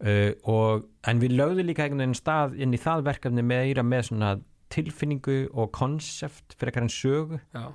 Uh, 0.00 0.30
og, 0.48 0.86
en 1.04 1.20
við 1.20 1.34
lögðum 1.36 1.68
líka 1.68 1.84
einhvern 1.84 2.00
veginn 2.00 2.16
stað 2.16 2.56
inn 2.64 2.72
í 2.72 2.80
það 2.80 3.04
verkefni 3.10 3.44
meira 3.44 3.84
með 3.84 4.06
svona 4.08 4.30
tilfinningu 4.72 5.36
og 5.52 5.68
konsept 5.76 6.56
fyrir 6.56 6.72
eitthvað 6.72 6.86
en 6.86 6.94
sögu. 6.96 7.40
já, 7.52 7.66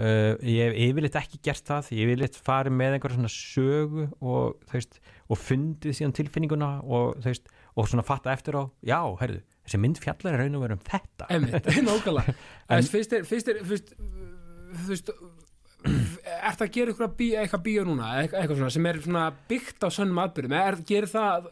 Uh, 0.00 0.38
ég 0.40 0.70
hef 0.72 0.78
yfirleitt 0.86 1.16
ekki 1.20 1.38
gert 1.44 1.66
það, 1.68 1.90
ég 1.92 2.00
hef 2.00 2.10
yfirleitt 2.14 2.36
farið 2.40 2.72
með 2.74 2.94
einhverja 2.96 3.18
svona 3.18 3.30
sögu 3.30 4.06
og, 4.24 4.62
veist, 4.72 4.96
og 5.28 5.38
fundið 5.38 5.98
síðan 5.98 6.14
tilfinninguna 6.16 6.70
og, 6.82 7.18
veist, 7.22 7.50
og 7.76 7.90
svona 7.90 8.02
fatta 8.08 8.32
eftir 8.32 8.56
á, 8.56 8.64
já, 8.88 8.96
herðu, 9.20 9.42
þessi 9.66 9.80
mynd 9.82 10.00
fjallar 10.02 10.34
er 10.36 10.42
raun 10.44 10.58
og 10.58 10.64
veru 10.66 10.76
um 10.78 10.84
þetta. 10.88 11.28
einmitt, 11.30 11.70
nákvæmlega. 11.88 12.34
En- 12.72 12.90
fyrst 12.90 13.16
er, 13.18 13.26
fyrst 13.28 13.52
er, 13.52 13.62
fyrst 13.68 13.94
veist 14.88 15.12
er 15.82 16.54
það 16.56 16.66
að 16.66 16.74
gera 16.76 16.92
eitthvað, 16.92 17.14
bí, 17.18 17.28
eitthvað 17.38 17.62
bíó 17.66 17.84
núna 17.86 18.10
eitthvað, 18.22 18.56
svona 18.60 18.74
sem 18.74 18.86
er 18.86 19.00
svona 19.02 19.24
byggt 19.50 19.82
á 19.82 19.88
sönnum 19.90 20.20
atbyrðum 20.22 20.54
er, 20.58 20.76
gerir 20.86 21.10
það 21.10 21.48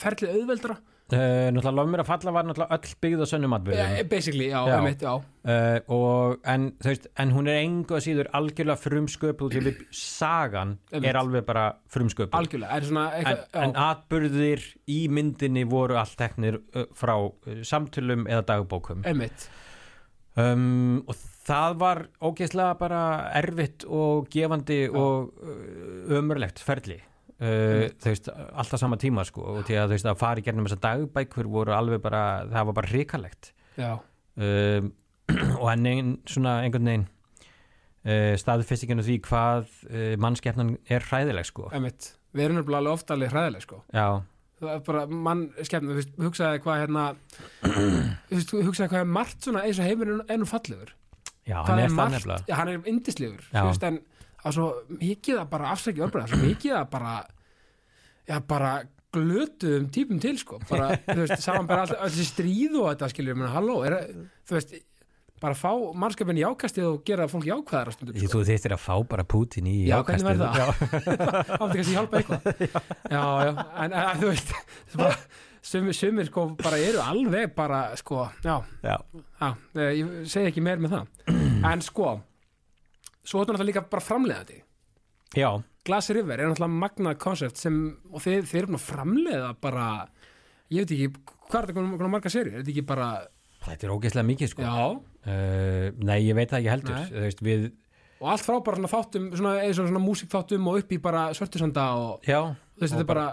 ferlið 0.00 0.32
auðveldra 0.40 0.76
Uh, 1.10 1.48
náttúrulega 1.50 1.74
lof 1.74 1.88
mér 1.90 2.02
að 2.04 2.08
falla 2.10 2.32
var 2.36 2.46
náttúrulega 2.46 2.76
öll 2.76 2.92
byggð 3.02 3.22
á 3.24 3.26
sönnum 3.30 3.54
atbyrðum. 3.56 3.94
Eh, 3.98 4.04
basically, 4.10 4.46
já, 4.50 4.60
Já. 4.68 4.74
einmitt, 4.76 5.00
já. 5.02 5.14
Uh, 5.40 5.78
og, 5.96 6.36
en, 6.52 6.66
veist, 6.84 7.08
en 7.18 7.32
hún 7.34 7.50
er 7.50 7.58
engu 7.64 7.96
að 7.96 8.04
síður 8.04 8.30
algjörlega 8.38 8.82
frumsköpuð 8.82 9.56
til 9.56 9.64
við 9.66 9.80
sagan 9.96 10.76
er 10.92 11.18
alveg 11.18 11.46
bara 11.48 11.64
svona 11.90 13.08
en, 13.16 13.42
en 13.64 13.74
atbyrðir 13.88 14.62
í 14.86 15.00
myndinni 15.10 15.66
voru 15.66 15.98
allt 15.98 16.14
teknir 16.20 16.60
uh, 16.76 16.86
frá 16.94 17.16
samtölum 17.66 18.28
eða 18.30 18.46
dagbókum. 18.54 19.02
Um, 20.38 21.02
og 21.10 21.16
það 21.18 21.78
var 21.80 22.04
ógeðslega 22.22 22.78
bara 22.78 23.04
erfitt 23.40 23.82
og 23.88 24.28
gefandi 24.30 24.84
og 24.94 25.32
ömurlegt 26.06 26.62
ferli 26.62 27.00
Uh, 27.40 27.86
þú 27.96 28.10
veist, 28.10 28.26
alltaf 28.28 28.82
sama 28.82 28.98
tíma 29.00 29.22
sko 29.24 29.40
og 29.54 29.62
því 29.64 29.76
að 29.80 29.86
þú 29.88 29.96
veist 29.96 30.08
að 30.10 30.18
fara 30.20 30.42
í 30.42 30.44
gernum 30.44 30.66
þessar 30.68 30.82
dagbækur 30.84 31.46
voru 31.48 31.72
alveg 31.72 32.02
bara, 32.04 32.24
það 32.50 32.66
var 32.68 32.76
bara 32.76 32.90
hrikalegt. 32.90 33.52
Já, 33.80 33.94
um, 34.36 34.90
og 35.60 35.64
hann 35.70 35.88
ein, 35.88 36.10
svona 36.28 36.58
einhvern 36.66 36.90
veginn 36.90 37.06
uh, 38.04 38.34
staðfestingin 38.42 39.00
á 39.00 39.04
því 39.06 39.16
hvað 39.24 39.72
uh, 39.88 40.12
mannskeppnan 40.20 40.74
er 40.84 41.08
hræðileg 41.08 41.48
sko. 41.48 41.70
Einmitt. 41.72 42.12
Við 42.36 42.44
erum 42.44 42.60
nefnilega 42.60 42.84
alveg 42.84 42.98
oft 42.98 43.16
alveg 43.16 43.32
hræðileg 43.32 43.64
sko. 43.64 43.80
Já, 43.96 44.06
það 44.60 44.76
er 44.76 44.84
bara, 44.90 45.08
mann 45.30 45.48
skemmna, 45.64 45.94
þú 45.94 45.98
veist, 46.02 46.14
hugsaði 46.26 46.62
hvað 46.66 46.84
hérna 46.84 47.08
þú 48.28 48.36
veist, 48.36 48.56
hugsaði 48.68 48.92
hvað 48.92 49.00
er 49.00 49.12
margt 49.16 49.48
svona 49.48 49.64
eins 49.64 49.80
og 49.80 49.88
heimurinn 49.88 50.22
nú 50.44 50.50
fallegur. 50.50 50.92
Já 51.48 51.62
hann 51.64 51.80
er 51.80 51.88
er 51.88 51.96
margt, 51.96 52.50
hann 52.52 52.68
er 52.68 52.88
indislegur 52.90 53.48
þú 53.48 53.68
veist, 53.70 53.88
en 53.88 54.02
að 54.44 54.56
svo 54.56 54.68
mikið 55.00 55.40
að 55.42 55.48
bara 55.52 55.72
afsækja 55.74 56.06
orðbræða, 56.06 56.30
svo 56.32 56.40
mikið 56.44 56.76
að 56.80 56.86
bara 56.94 57.14
já, 58.30 58.36
bara 58.54 58.72
glötuðum 59.10 59.88
típum 59.90 60.20
til, 60.22 60.36
sko, 60.38 60.60
bara, 60.70 60.92
þú 61.08 61.18
veist 61.24 61.42
saman 61.42 61.66
bara 61.66 61.82
all, 61.88 61.96
all 62.04 62.12
þessi 62.12 62.28
stríð 62.30 62.76
og 62.78 62.92
þetta 62.92 63.08
skilur 63.10 63.34
menna, 63.40 63.50
halló, 63.56 63.80
er, 63.88 63.96
þú 64.46 64.54
veist 64.58 64.76
bara 65.40 65.56
fá 65.56 65.70
mannskapin 65.96 66.36
í 66.36 66.44
ákastið 66.44 66.84
og 66.84 66.98
gera 67.08 67.24
fólk 67.32 67.46
jákvæðara 67.48 67.94
stundum, 67.94 68.14
Því 68.20 68.26
sko. 68.28 68.32
þú 68.38 68.48
þýttir 68.50 68.74
að 68.76 68.82
fá 68.84 68.94
bara 69.08 69.24
Putin 69.24 69.70
í 69.72 69.74
Já, 69.88 69.96
hvernig 70.04 70.26
ákastið. 70.28 70.28
væri 70.28 70.42
það? 70.44 70.56
Já. 70.60 71.56
átti 71.56 71.78
kannski 71.80 71.94
hjálpa 71.96 72.20
eitthvað 72.20 72.42
já, 73.16 73.22
já, 73.48 73.52
en, 73.84 73.94
en 74.02 74.20
þú 74.20 74.28
veist 74.30 74.52
bara, 75.00 75.14
sumir, 75.72 75.96
sumir 75.96 76.28
sko 76.28 76.44
bara 76.60 76.80
eru 76.84 77.00
alveg 77.02 77.54
bara, 77.56 77.80
sko, 77.98 78.26
já 78.44 78.58
já, 78.84 78.96
Já, 79.40 79.50
ég 79.96 80.12
segi 80.28 80.52
ekki 80.52 80.64
meir 80.68 80.84
með 80.84 80.98
það 80.98 81.40
En 81.72 81.82
sko 81.88 82.12
Svo 83.24 83.40
er 83.40 83.44
þetta 83.44 83.56
náttúrulega 83.56 83.70
líka 83.70 83.88
bara 83.92 84.04
framleiðandi 84.04 84.62
já, 85.36 85.50
Glass 85.86 86.10
River 86.14 86.40
er 86.40 86.50
náttúrulega 86.50 86.80
magnað 86.84 87.18
koncept 87.22 87.60
sem, 87.60 87.76
og 88.10 88.24
þeir, 88.24 88.46
þeir 88.48 88.64
eru 88.64 88.78
að 88.78 88.86
framleiða 88.86 89.50
bara, 89.62 89.90
ég 90.72 90.84
veit 90.84 90.94
ekki 90.96 91.36
hvað 91.50 91.60
er 91.60 91.68
þetta 91.68 91.76
konar, 91.78 92.10
marga 92.14 92.32
serið, 92.32 92.56
er 92.56 92.64
þetta 92.64 92.74
ekki 92.74 92.86
bara 92.88 93.10
þetta 93.66 93.86
er 93.86 93.94
ógeðslega 93.94 94.26
mikið 94.30 94.50
sko. 94.54 94.64
Já, 94.64 94.88
uh, 94.96 95.86
nei, 96.00 96.18
ég 96.24 96.36
veit 96.38 96.50
það 96.50 96.60
ekki 96.62 96.72
heldur 96.74 97.22
veist, 97.26 97.44
við, 97.44 97.70
og 98.20 98.28
allt 98.34 98.44
frá 98.46 98.58
bara 98.66 98.80
svona 98.80 98.92
þáttum 98.92 99.30
svona, 99.36 99.54
eins 99.64 99.80
og 99.80 99.88
svona 99.88 100.04
músikþáttum 100.04 100.68
og 100.70 100.82
upp 100.82 100.92
í 100.92 101.00
bara 101.02 101.24
svörtusanda 101.36 101.86
og 102.00 102.28
já. 102.28 102.40
Veist, 102.80 102.94
og 102.94 103.00
þetta 103.00 103.08
bara 103.08 103.26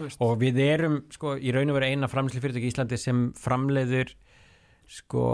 veist, 0.00 0.24
og 0.24 0.34
við 0.40 0.60
erum 0.64 1.00
sko 1.12 1.36
í 1.36 1.52
raun 1.56 1.72
og 1.72 1.80
veru 1.80 1.90
eina 1.90 2.10
framlýsli 2.12 2.42
fyrirtæki 2.44 2.70
í 2.70 2.74
Íslandi 2.74 3.00
sem 3.00 3.26
framleiður 3.40 4.14
sko 4.90 5.24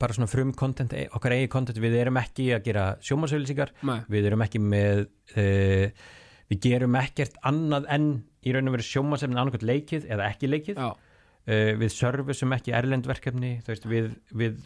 bara 0.00 0.14
svona 0.16 0.30
frum 0.30 0.52
content, 0.56 0.94
okkar 1.12 1.34
eigi 1.36 1.50
content 1.52 1.78
við 1.82 1.98
erum 2.00 2.18
ekki 2.20 2.48
að 2.56 2.66
gera 2.70 2.84
sjómasauðlýsingar 3.04 3.74
við 4.12 4.28
erum 4.30 4.44
ekki 4.46 4.60
með 4.64 5.02
uh, 5.36 6.04
við 6.48 6.60
gerum 6.64 6.96
ekkert 7.00 7.36
annað 7.48 7.88
en 7.92 8.06
í 8.42 8.54
raun 8.54 8.70
og 8.70 8.76
veru 8.78 8.86
sjómasefnin 8.86 9.40
annarkvæmt 9.40 9.66
leikið 9.68 10.06
eða 10.08 10.28
ekki 10.32 10.48
leikið. 10.48 10.80
Uh, 10.80 11.72
við 11.82 11.92
servicum 11.92 12.54
ekki 12.56 12.72
erlendverkefni 12.78 13.52
veist, 13.66 13.84
við, 13.90 14.12
við 14.32 14.60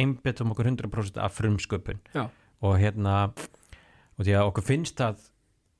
einbyttum 0.00 0.54
okkur 0.54 0.70
100% 0.72 1.20
af 1.22 1.36
frumsköpun. 1.36 2.00
Já, 2.16 2.24
og 2.66 2.78
hérna 2.80 3.18
og 4.16 4.24
því 4.24 4.34
að 4.38 4.48
okkur 4.48 4.66
finnst 4.66 4.98
það 4.98 5.28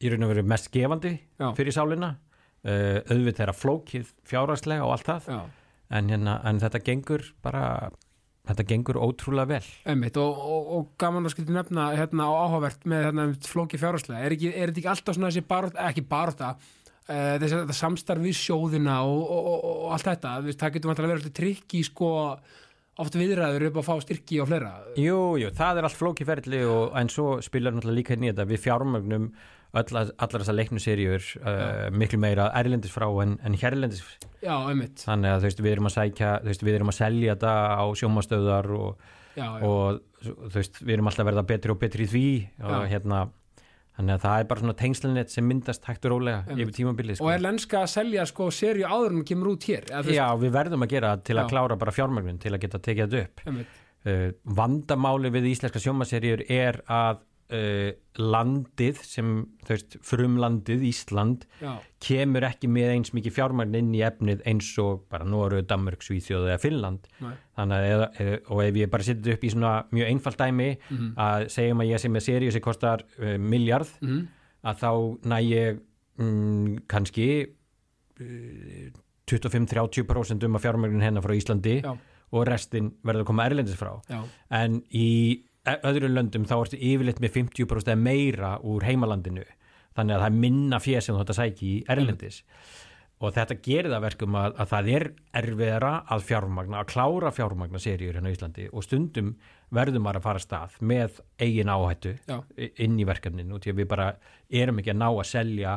í 0.03 0.13
raun 0.13 0.27
og 0.27 0.33
veru 0.35 0.47
mest 0.53 0.71
gefandi 0.75 1.17
Já. 1.19 1.49
fyrir 1.59 1.75
sálina. 1.75 2.15
Uh, 2.63 3.03
auðvitað 3.11 3.43
er 3.43 3.51
að 3.51 3.59
flókið 3.59 4.15
fjárhagslega 4.31 4.87
og 4.87 4.95
allt 4.95 5.09
það. 5.09 5.29
Já 5.35 5.43
en, 5.93 6.11
hérna, 6.13 6.39
en 6.49 6.61
þetta 6.63 6.83
gengur 6.87 7.29
bara 7.45 7.67
þetta 8.49 8.67
gengur 8.67 8.99
ótrúlega 8.99 9.55
vel. 9.55 9.67
Einmitt, 9.89 10.19
og, 10.19 10.39
og, 10.43 10.71
og 10.77 10.87
gaman 11.01 11.29
að 11.29 11.37
skilja 11.37 11.57
nefna 11.61 11.91
hérna 11.95 12.27
á 12.27 12.33
áhugavert 12.43 12.87
með 12.91 13.05
hérna, 13.09 13.27
flóki 13.47 13.79
fjárhagslega. 13.79 14.23
Er, 14.27 14.35
er 14.35 14.73
þetta 14.73 14.83
ekki 14.83 14.91
alltaf 14.95 15.19
svona 15.19 15.31
þessi 15.31 15.45
barótt, 15.53 15.79
ekki 15.91 16.05
baróta 16.11 16.51
uh, 16.57 17.37
þessi 17.39 17.55
þetta 17.61 17.79
samstarf 17.79 18.25
við 18.25 18.37
sjóðina 18.41 18.99
og, 19.07 19.23
og, 19.23 19.47
og, 19.53 19.71
og 19.87 19.95
allt 19.95 20.11
þetta, 20.11 20.35
veist, 20.49 20.61
það 20.63 20.77
getur 20.77 20.93
vantilega 20.93 21.15
verið 21.15 21.23
alltaf 21.23 21.39
trikki 21.39 21.85
sko 21.87 22.13
oft 23.03 23.17
viðræður 23.17 23.69
upp 23.71 23.81
að 23.81 23.87
fá 23.87 23.95
styrki 24.05 24.43
og 24.43 24.51
fleira. 24.51 24.75
Jú, 25.01 25.21
jú, 25.41 25.49
það 25.57 25.79
er 25.79 25.89
allt 25.89 25.99
flókiferðli 25.99 26.63
og 26.69 26.99
en 26.99 27.11
svo 27.13 27.29
spilar 27.45 27.73
náttúrulega 27.73 27.99
líka 28.01 28.19
í 28.19 28.27
þetta. 28.27 28.49
Við 28.51 28.65
fjármögnum 28.67 29.31
allar 29.73 30.13
þessar 30.43 30.57
leiknuseríur 30.59 31.27
uh, 31.41 31.89
miklu 31.97 32.21
meira 32.21 32.51
erlendis 32.59 32.93
frá 32.93 33.07
en, 33.25 33.39
en 33.41 33.57
hérlendis. 33.57 34.03
Já, 34.43 34.55
þannig 35.07 35.33
að 35.33 35.39
þú 35.39 35.49
veist, 35.49 35.63
við 35.65 35.77
erum 35.77 35.89
að 35.89 35.97
sækja 35.97 36.33
þú 36.43 36.51
veist, 36.53 36.65
við 36.67 36.79
erum 36.79 36.93
að 36.93 36.99
selja 36.99 37.37
þetta 37.37 37.53
á 37.81 37.85
sjómastöðar 38.01 38.73
og, 38.77 39.07
já, 39.33 39.47
já. 39.47 39.69
og 39.69 40.27
þú 40.27 40.57
veist, 40.59 40.83
við 40.83 40.97
erum 40.97 41.13
alltaf 41.13 41.31
verða 41.31 41.47
betri 41.55 41.73
og 41.73 41.81
betri 41.81 42.09
í 42.09 42.13
því 42.13 42.27
og 42.69 42.91
hérna 42.91 43.23
þannig 43.97 44.15
að 44.15 44.23
það 44.25 44.39
er 44.41 44.47
bara 44.49 44.63
svona 44.63 44.77
tengslinett 44.79 45.33
sem 45.33 45.47
myndast 45.47 45.85
hægt 45.89 46.07
og 46.09 46.15
rólega 46.15 46.43
Einmitt. 46.47 46.63
yfir 46.65 46.77
tímabilið 46.79 47.19
sko. 47.19 47.27
og 47.27 47.35
er 47.35 47.43
lenska 47.45 47.83
að 47.83 47.91
selja 47.93 48.25
sko 48.29 48.49
serju 48.55 48.89
áður 48.89 49.19
en 49.19 49.27
kemur 49.29 49.53
út 49.53 49.67
hér 49.69 49.89
eða, 49.91 50.15
Já, 50.17 50.27
við 50.41 50.55
verðum 50.55 50.87
að 50.87 50.95
gera 50.95 51.11
til 51.21 51.37
að 51.37 51.51
klára 51.53 51.77
bara 51.81 51.95
fjármögnun 51.95 52.41
til 52.41 52.55
að 52.55 52.63
geta 52.65 52.81
tekið 52.81 53.17
þetta 53.17 53.27
upp. 53.27 53.75
Uh, 54.03 54.33
vandamáli 54.59 55.31
við 55.31 55.53
íslenska 55.53 55.79
sjómaseríur 55.79 56.41
er 56.51 56.81
að 56.91 57.21
uh, 57.53 57.91
landið 58.19 58.99
sem 59.05 59.31
veist, 59.69 59.97
frumlandið 60.05 60.83
Ísland 60.89 61.45
já, 61.61 61.75
kemur 62.03 62.47
ekki 62.49 62.69
með 62.73 62.91
eins 62.97 63.13
mikið 63.17 63.35
fjármagn 63.37 63.77
inn 63.79 63.93
í 63.97 64.03
efnið 64.07 64.43
eins 64.49 64.71
og 64.83 65.05
bara 65.13 65.25
Noru, 65.29 65.63
Danmörk, 65.69 66.03
Svíþjóð 66.05 66.49
eða 66.51 66.59
Finnland. 66.63 67.07
Eða, 67.23 68.09
eða, 68.19 68.39
og 68.51 68.63
ef 68.65 68.81
ég 68.83 68.91
bara 68.93 69.07
setja 69.07 69.37
upp 69.37 69.45
í 69.47 69.53
svona 69.55 69.73
mjög 69.93 70.11
einfalt 70.13 70.41
dæmi 70.43 70.71
Mhm. 70.91 71.13
að 71.17 71.47
segjum 71.55 71.81
að 71.85 71.91
ég 71.93 72.03
sé 72.03 72.09
með 72.13 72.27
seríu 72.29 72.53
sem 72.53 72.65
kostar 72.65 73.05
uh, 73.21 73.37
miljard 73.39 73.89
mhm, 74.03 74.27
að 74.65 74.83
þá 74.83 74.91
næ 75.33 75.39
ég 75.47 75.81
mm, 76.19 76.83
kannski 76.89 77.29
uh, 78.21 78.91
25-30% 79.33 80.45
um 80.49 80.57
að 80.59 80.65
fjármagnin 80.67 81.05
hennar 81.05 81.23
frá 81.25 81.33
Íslandi 81.37 81.79
já, 81.83 81.93
og 82.33 82.47
restin 82.49 82.91
verður 83.05 83.25
að 83.25 83.29
koma 83.31 83.47
erlendis 83.49 83.77
frá. 83.79 83.95
Já, 84.11 84.21
en 84.59 84.81
í 84.97 85.43
ö- 85.69 85.81
öðrum 85.91 86.15
löndum 86.17 86.45
þá 86.49 86.55
ertu 86.61 86.79
yfirleitt 86.81 87.21
með 87.23 87.37
50% 87.39 87.93
eða 87.93 88.01
meira 88.03 88.55
úr 88.63 88.87
heimalandinu. 88.87 89.45
Þannig 89.97 90.17
að 90.17 90.23
það 90.25 90.31
er 90.33 90.39
minna 90.47 90.79
fér 90.81 91.05
sem 91.05 91.15
þú 91.15 91.21
þetta 91.25 91.37
sæki 91.37 91.67
í 91.69 91.85
erlendis. 91.93 92.43
Og 93.23 93.31
þetta 93.37 93.55
gerir 93.63 93.93
það 93.93 94.03
verkum 94.03 94.35
að, 94.41 94.55
að 94.59 94.71
það 94.73 94.89
er 94.97 95.05
erfiðara 95.39 95.91
að 96.11 96.25
fjármagna, 96.27 96.81
að 96.81 96.89
klára 96.91 97.31
fjármagna 97.37 97.79
seríur 97.79 98.17
hérna 98.19 98.33
á 98.33 98.35
Íslandi 98.35 98.65
og 98.73 98.83
stundum 98.83 99.29
verðum 99.71 100.03
maður 100.03 100.19
að 100.19 100.25
fara 100.27 100.43
stað 100.43 100.75
með 100.83 101.21
eigin 101.39 101.71
áhættu 101.71 102.17
Já. 102.27 102.41
inn 102.83 102.97
í 102.99 103.07
verkefninu 103.07 103.55
út 103.55 103.69
í 103.69 103.71
að 103.71 103.79
við 103.85 103.89
bara 103.93 104.09
erum 104.51 104.81
ekki 104.83 104.91
að 104.91 104.99
ná 105.05 105.07
að 105.13 105.29
selja 105.31 105.77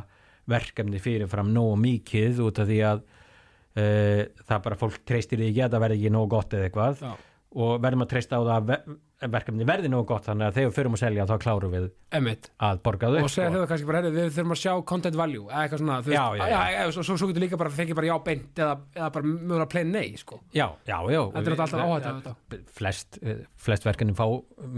verkefni 0.49 0.99
fyrirfram 1.03 1.53
nógu 1.53 1.77
mikið 1.83 2.41
út 2.47 2.63
af 2.63 2.67
því 2.71 2.79
að 2.89 3.05
uh, 3.05 4.23
það 4.49 4.65
bara 4.65 4.79
fólk 4.81 4.97
treystir 5.05 5.41
því 5.43 5.51
ekki 5.51 5.63
að 5.67 5.75
það 5.77 5.85
verði 5.85 5.99
ekki 6.01 6.13
nógu 6.17 6.31
gott 6.33 6.53
eða 6.57 6.69
eitthvað. 6.71 7.01
Já, 7.05 7.13
og 7.55 7.77
verðum 7.83 8.03
að 8.03 8.09
treysta 8.11 8.35
á 8.35 8.41
það 8.43 8.55
að 8.55 8.65
ver 8.71 8.95
verkefni 9.31 9.65
verði 9.65 9.89
nógu 9.89 10.05
gott 10.09 10.25
þannig 10.27 10.49
að 10.49 10.57
þegar 10.57 10.67
við 10.69 10.75
förum 10.75 10.95
að 10.97 10.99
selja 11.01 11.25
þá 11.29 11.35
klárum 11.39 11.71
við 11.71 11.85
einmitt. 12.17 12.49
að 12.67 12.79
borga 12.83 13.09
þau 13.13 13.21
og 13.23 13.29
segja 13.31 13.51
þau 13.53 13.67
kannski 13.69 13.87
bara, 13.87 14.01
herri, 14.01 14.11
við 14.11 14.33
þurfum 14.35 14.53
að 14.55 14.59
sjá 14.59 14.73
content 14.91 15.15
value 15.17 15.45
eða 15.47 15.61
eitthvað 15.63 15.81
svona, 15.81 15.99
þú 16.03 16.11
Já, 16.13 16.23
veist, 16.33 16.43
já, 16.43 16.49
já. 16.51 16.73
já, 16.75 16.91
svo, 16.91 17.05
svo, 17.07 17.15
svo 17.21 17.29
getur 17.31 17.45
líka 17.45 17.59
bara 17.61 17.71
fengið 17.77 17.97
bara 18.01 18.09
já 18.09 18.15
beint 18.27 18.59
eða, 18.59 18.73
eða 18.99 19.07
bara 19.15 19.29
mögulega 19.31 19.67
plain 19.71 19.93
nei, 19.95 20.09
sko. 20.19 20.39
Já, 20.51 20.65
já, 20.85 20.97
já. 21.15 21.21
Þetta 21.37 21.53
er 21.55 21.63
alltaf 21.65 22.35
þetta. 22.51 22.59
flest, 22.75 23.19
eh, 23.23 23.39
flest 23.67 23.87
verkefni 23.87 24.17
fá 24.19 24.25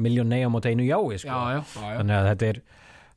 miljón 0.05 0.29
nei 0.29 0.45
á 0.45 0.49
móti 0.53 0.69
einu 0.71 0.85
jái 0.85 1.17
sko. 1.25 1.39
þannig 1.81 2.15
að 2.21 2.29
þetta 2.29 2.51
er 2.53 2.61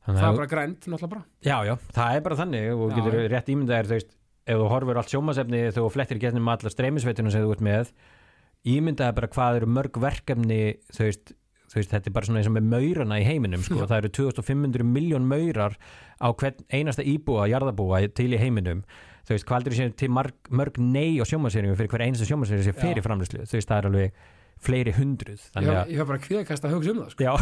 það 0.07 0.17
að, 0.17 0.31
er 0.31 0.39
bara 0.41 0.49
grænt, 0.55 0.87
náttúrulega 0.89 1.11
bara. 1.13 1.23
Já, 1.45 1.57
já, 1.69 1.75
það 1.93 2.15
er 2.17 2.25
bara 2.25 2.39
þannig 2.41 2.71
og 2.73 2.95
getur 2.97 3.19
rétt 3.29 3.53
ímyndað 3.53 3.77
er 3.77 3.91
þú 3.91 3.99
veist, 3.99 4.17
ef 4.49 4.57
þú 4.57 4.71
horfur 4.73 4.97
allt 4.97 5.13
sjómasefni 5.13 5.61
þegar 5.69 5.77
þú 5.77 5.91
flettir 5.93 6.19
getnum 6.25 6.49
allar 6.49 6.73
streymisveitunum 6.73 7.31
sem 7.31 7.45
þú 7.45 7.53
ert 7.53 7.61
með 7.69 7.93
ímyndaði 8.67 9.17
bara 9.17 9.29
hvað 9.31 9.61
eru 9.61 9.69
mörg 9.77 9.97
verkefni 10.01 10.59
þú 10.93 11.07
veist, 11.07 11.31
þú 11.71 11.79
veist, 11.79 11.93
þetta 11.93 12.09
er 12.09 12.15
bara 12.17 12.27
svona 12.27 12.41
eins 12.41 12.49
og 12.49 12.55
með 12.57 12.67
maurana 12.73 13.21
í 13.21 13.25
heiminum, 13.25 13.63
sko, 13.65 13.85
það 13.87 14.01
eru 14.01 14.11
2500 14.17 14.85
miljón 14.87 15.29
maurar 15.29 15.77
á 16.19 16.27
hvern 16.29 16.59
einasta 16.69 17.05
íbúa, 17.07 17.47
jarðabúa 17.49 18.03
til 18.13 18.29
í 18.35 18.41
heiminum. 18.41 18.83
Þú 19.25 19.35
veist, 19.37 19.47
hvað 19.47 19.69
er 19.69 19.77
sér 19.77 19.95
til 19.97 20.11
marg, 20.11 20.35
mörg 20.49 20.77
nei 20.81 21.21
á 21.21 21.25
sjómaseringu 21.29 21.77
fyrir 21.79 21.93
hver 21.93 22.03
einasta 22.07 22.27
sjómaseringu 22.27 22.67
sem 22.67 22.77
fyrir 22.77 23.01
Já. 23.01 23.05
framlýslu, 23.07 23.45
þú 23.47 23.57
veist, 23.57 23.69
það 23.69 23.77
er 23.81 23.89
alveg 23.91 24.21
fleiri 24.61 24.93
hundruð, 24.93 25.45
ég 25.57 25.69
ég 25.89 25.97
hef 25.97 26.09
bara 26.09 26.21
kvíðakast 26.21 26.65
að 26.67 26.73
hugsa 26.75 26.91
um 26.91 26.99
það, 27.01 27.13
sko. 27.15 27.23
Já, 27.25 27.33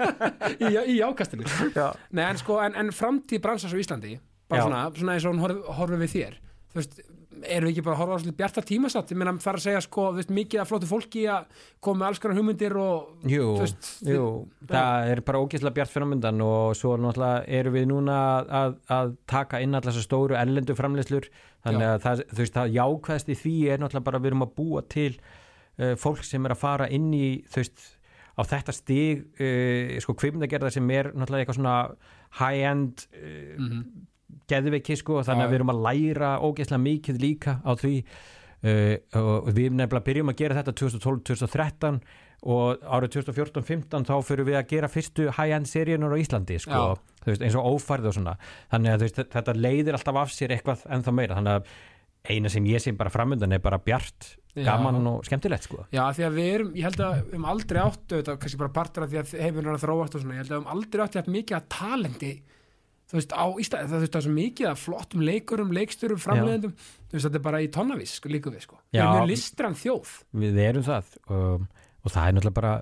í, 0.64 0.70
í 0.94 1.00
ákastinu. 1.04 1.48
Já, 1.74 1.90
Nei, 2.14 2.22
en 2.24 2.40
sko, 2.40 2.56
en, 2.64 2.78
en 2.80 2.92
framtíð 2.94 3.42
bransas 3.44 3.74
á 3.74 3.76
Íslandi 3.76 4.14
bara 4.48 4.62
Já. 4.62 4.64
svona, 4.68 4.84
svona 4.96 5.16
eins 5.18 5.26
og 5.26 5.34
hún 5.34 5.42
horf, 5.44 5.60
horfið 5.80 6.04
við 6.04 6.14
þér. 6.14 6.38
Þú 6.72 6.80
veist, 6.80 6.96
erum 7.42 7.68
við 7.68 7.72
ekki 7.74 7.82
bara 7.86 7.94
að 7.96 8.00
horfa 8.02 8.14
á 8.14 8.20
svolítið 8.22 8.36
bjarta 8.38 8.62
tímasatt, 8.68 9.10
ég 9.12 9.18
meina 9.20 9.32
það 9.42 9.50
er 9.52 9.58
að 9.58 9.64
segja 9.64 9.80
sko, 9.84 10.04
þú 10.12 10.18
veist, 10.20 10.30
mikið 10.38 10.60
af 10.62 10.68
flóttu 10.70 10.88
fólki 10.90 11.22
að 11.30 11.46
koma 11.84 11.98
með 12.00 12.06
alls 12.08 12.20
konar 12.22 12.38
hugmyndir 12.38 12.76
og 12.80 13.30
Jú, 13.32 13.46
veist, 13.60 13.88
jú, 14.06 14.26
það 14.70 15.10
er 15.14 15.22
bara 15.28 15.40
ógeðslega 15.44 15.76
bjart 15.80 15.92
framöndan 15.94 16.44
og 16.46 16.76
svo 16.78 16.94
náttúrulega 17.00 17.44
erum 17.60 17.76
við 17.78 17.88
núna 17.90 18.18
að, 18.62 18.76
að 18.98 19.14
taka 19.34 19.60
inn 19.64 19.74
allar 19.74 19.90
þessar 19.92 20.06
stóru 20.08 20.38
erlendu 20.38 20.76
framleyslur 20.78 21.28
þannig 21.64 21.88
að 21.90 21.98
það, 22.06 22.24
þú 22.34 22.40
veist, 22.44 22.54
það 22.60 22.74
jákvæðst 22.78 23.28
í 23.34 23.38
því 23.42 23.54
er 23.74 23.82
náttúrulega 23.84 24.08
bara 24.10 24.20
að 24.20 24.24
við 24.26 24.32
erum 24.34 24.46
að 24.48 24.54
búa 24.60 24.84
til 24.94 25.10
uh, 25.18 25.94
fólk 26.00 26.24
sem 26.24 26.44
er 26.48 26.54
að 26.56 26.62
fara 26.64 26.88
inn 26.92 27.10
í 27.16 27.26
þú 27.50 27.62
veist, 27.62 27.84
á 28.34 28.42
þetta 28.50 28.72
stig 28.74 29.26
uh, 29.40 29.94
sko 30.02 30.16
kvipmyndagerðar 30.18 30.74
sem 30.74 30.90
er 30.90 31.12
náttúrulega 31.14 31.44
eitthvað 31.46 31.60
svona 31.60 31.76
high-end 32.40 33.06
uh, 33.14 33.54
Mhm. 33.58 33.84
Geðveiki 34.50 34.98
sko, 35.00 35.22
þannig 35.26 35.44
Já, 35.44 35.46
að 35.46 35.52
við 35.52 35.60
erum 35.60 35.74
að 35.74 35.82
læra 35.88 36.30
ógeðslega 36.44 36.84
mikið 36.84 37.22
líka 37.22 37.56
á 37.62 37.72
því 37.80 37.94
uh, 38.04 38.94
og 39.20 39.48
við 39.54 39.72
nefnilega 39.78 40.06
byrjum 40.10 40.32
að 40.32 40.38
gera 40.42 40.60
þetta 40.60 40.76
2012-2013 40.82 42.00
og 42.44 42.84
árið 42.84 43.16
2014-15 43.16 44.04
þá 44.04 44.14
fyrir 44.26 44.48
við 44.48 44.58
að 44.58 44.68
gera 44.74 44.90
fyrstu 44.92 45.30
high-end 45.32 45.68
seríunar 45.70 46.12
á 46.12 46.20
Íslandi 46.20 46.58
sko, 46.60 46.84
Já. 46.92 47.24
veist, 47.24 47.44
eins 47.44 47.56
og 47.56 47.68
ófærð 47.72 48.10
og 48.10 48.16
svona 48.18 48.36
þannig 48.72 48.92
að 48.92 49.04
veist, 49.06 49.20
þetta 49.32 49.56
leiðir 49.56 49.96
alltaf 49.96 50.20
af 50.20 50.32
sér 50.34 50.52
eitthvað 50.56 50.84
ennþá 50.92 51.14
meira, 51.16 51.38
þannig 51.38 51.60
að 51.60 51.74
eina 52.34 52.52
sem 52.52 52.66
ég 52.68 52.80
sé 52.80 52.92
bara 52.96 53.12
framöndan 53.12 53.52
er 53.52 53.62
bara 53.64 53.80
bjart 53.80 54.34
Já. 54.54 54.68
gaman 54.68 55.08
og 55.08 55.24
skemmtilegt 55.26 55.66
sko 55.66 55.86
Já, 55.88 56.04
því 56.16 56.26
að 56.28 56.36
við 56.38 56.50
erum, 56.52 56.74
ég 56.76 56.88
held 56.88 57.00
að 57.00 57.14
við 57.14 57.32
höfum 57.32 57.48
aldrei 57.54 57.80
áttu 57.82 58.18
þetta, 58.20 58.36
kannski 58.42 58.60
bara 58.60 58.74
partur 58.76 59.06
af 59.06 59.12
því 59.12 59.22
að 59.22 59.32
heimurinn 59.40 59.70
er 59.72 59.78
að 59.78 59.86
þróast 59.86 60.18
og 60.18 60.24
svona, 60.24 60.36
ég 60.36 60.44
held 60.44 60.50
að 60.50 60.54
við 60.54 60.60
höfum 60.60 60.74
aldrei 60.76 61.06
þetta 61.06 61.34
mikið 61.38 61.58
að 61.58 61.66
talenti 61.78 62.32
þú 63.14 63.20
veist, 63.20 63.34
á 63.38 63.44
Íslandi, 63.62 63.90
það 63.92 64.04
það 64.08 64.18
er 64.18 64.24
svo 64.26 64.34
mikið 64.34 64.68
að 64.72 64.80
flottum 64.82 65.22
leikurum, 65.22 65.70
leiksturum, 65.76 66.18
framleiðendum. 66.18 66.72
Þú 66.74 67.14
veist, 67.14 67.28
þetta 67.28 67.38
er 67.38 67.44
bara 67.44 67.60
í 67.62 67.68
tonnavís, 67.70 68.16
sko, 68.18 68.32
líka 68.32 68.50
við, 68.50 68.64
sko. 68.66 68.80
Við 68.90 68.98
Já. 68.98 69.04
erum 69.04 69.14
mjög 69.20 69.30
listran 69.30 69.78
þjóð. 69.78 70.12
Við 70.42 70.58
erum 70.64 70.86
það 70.88 71.14
og, 71.28 71.68
og 72.02 72.14
það 72.16 72.26
er 72.26 72.36
náttúrulega 72.38 72.58
bara 72.58 72.74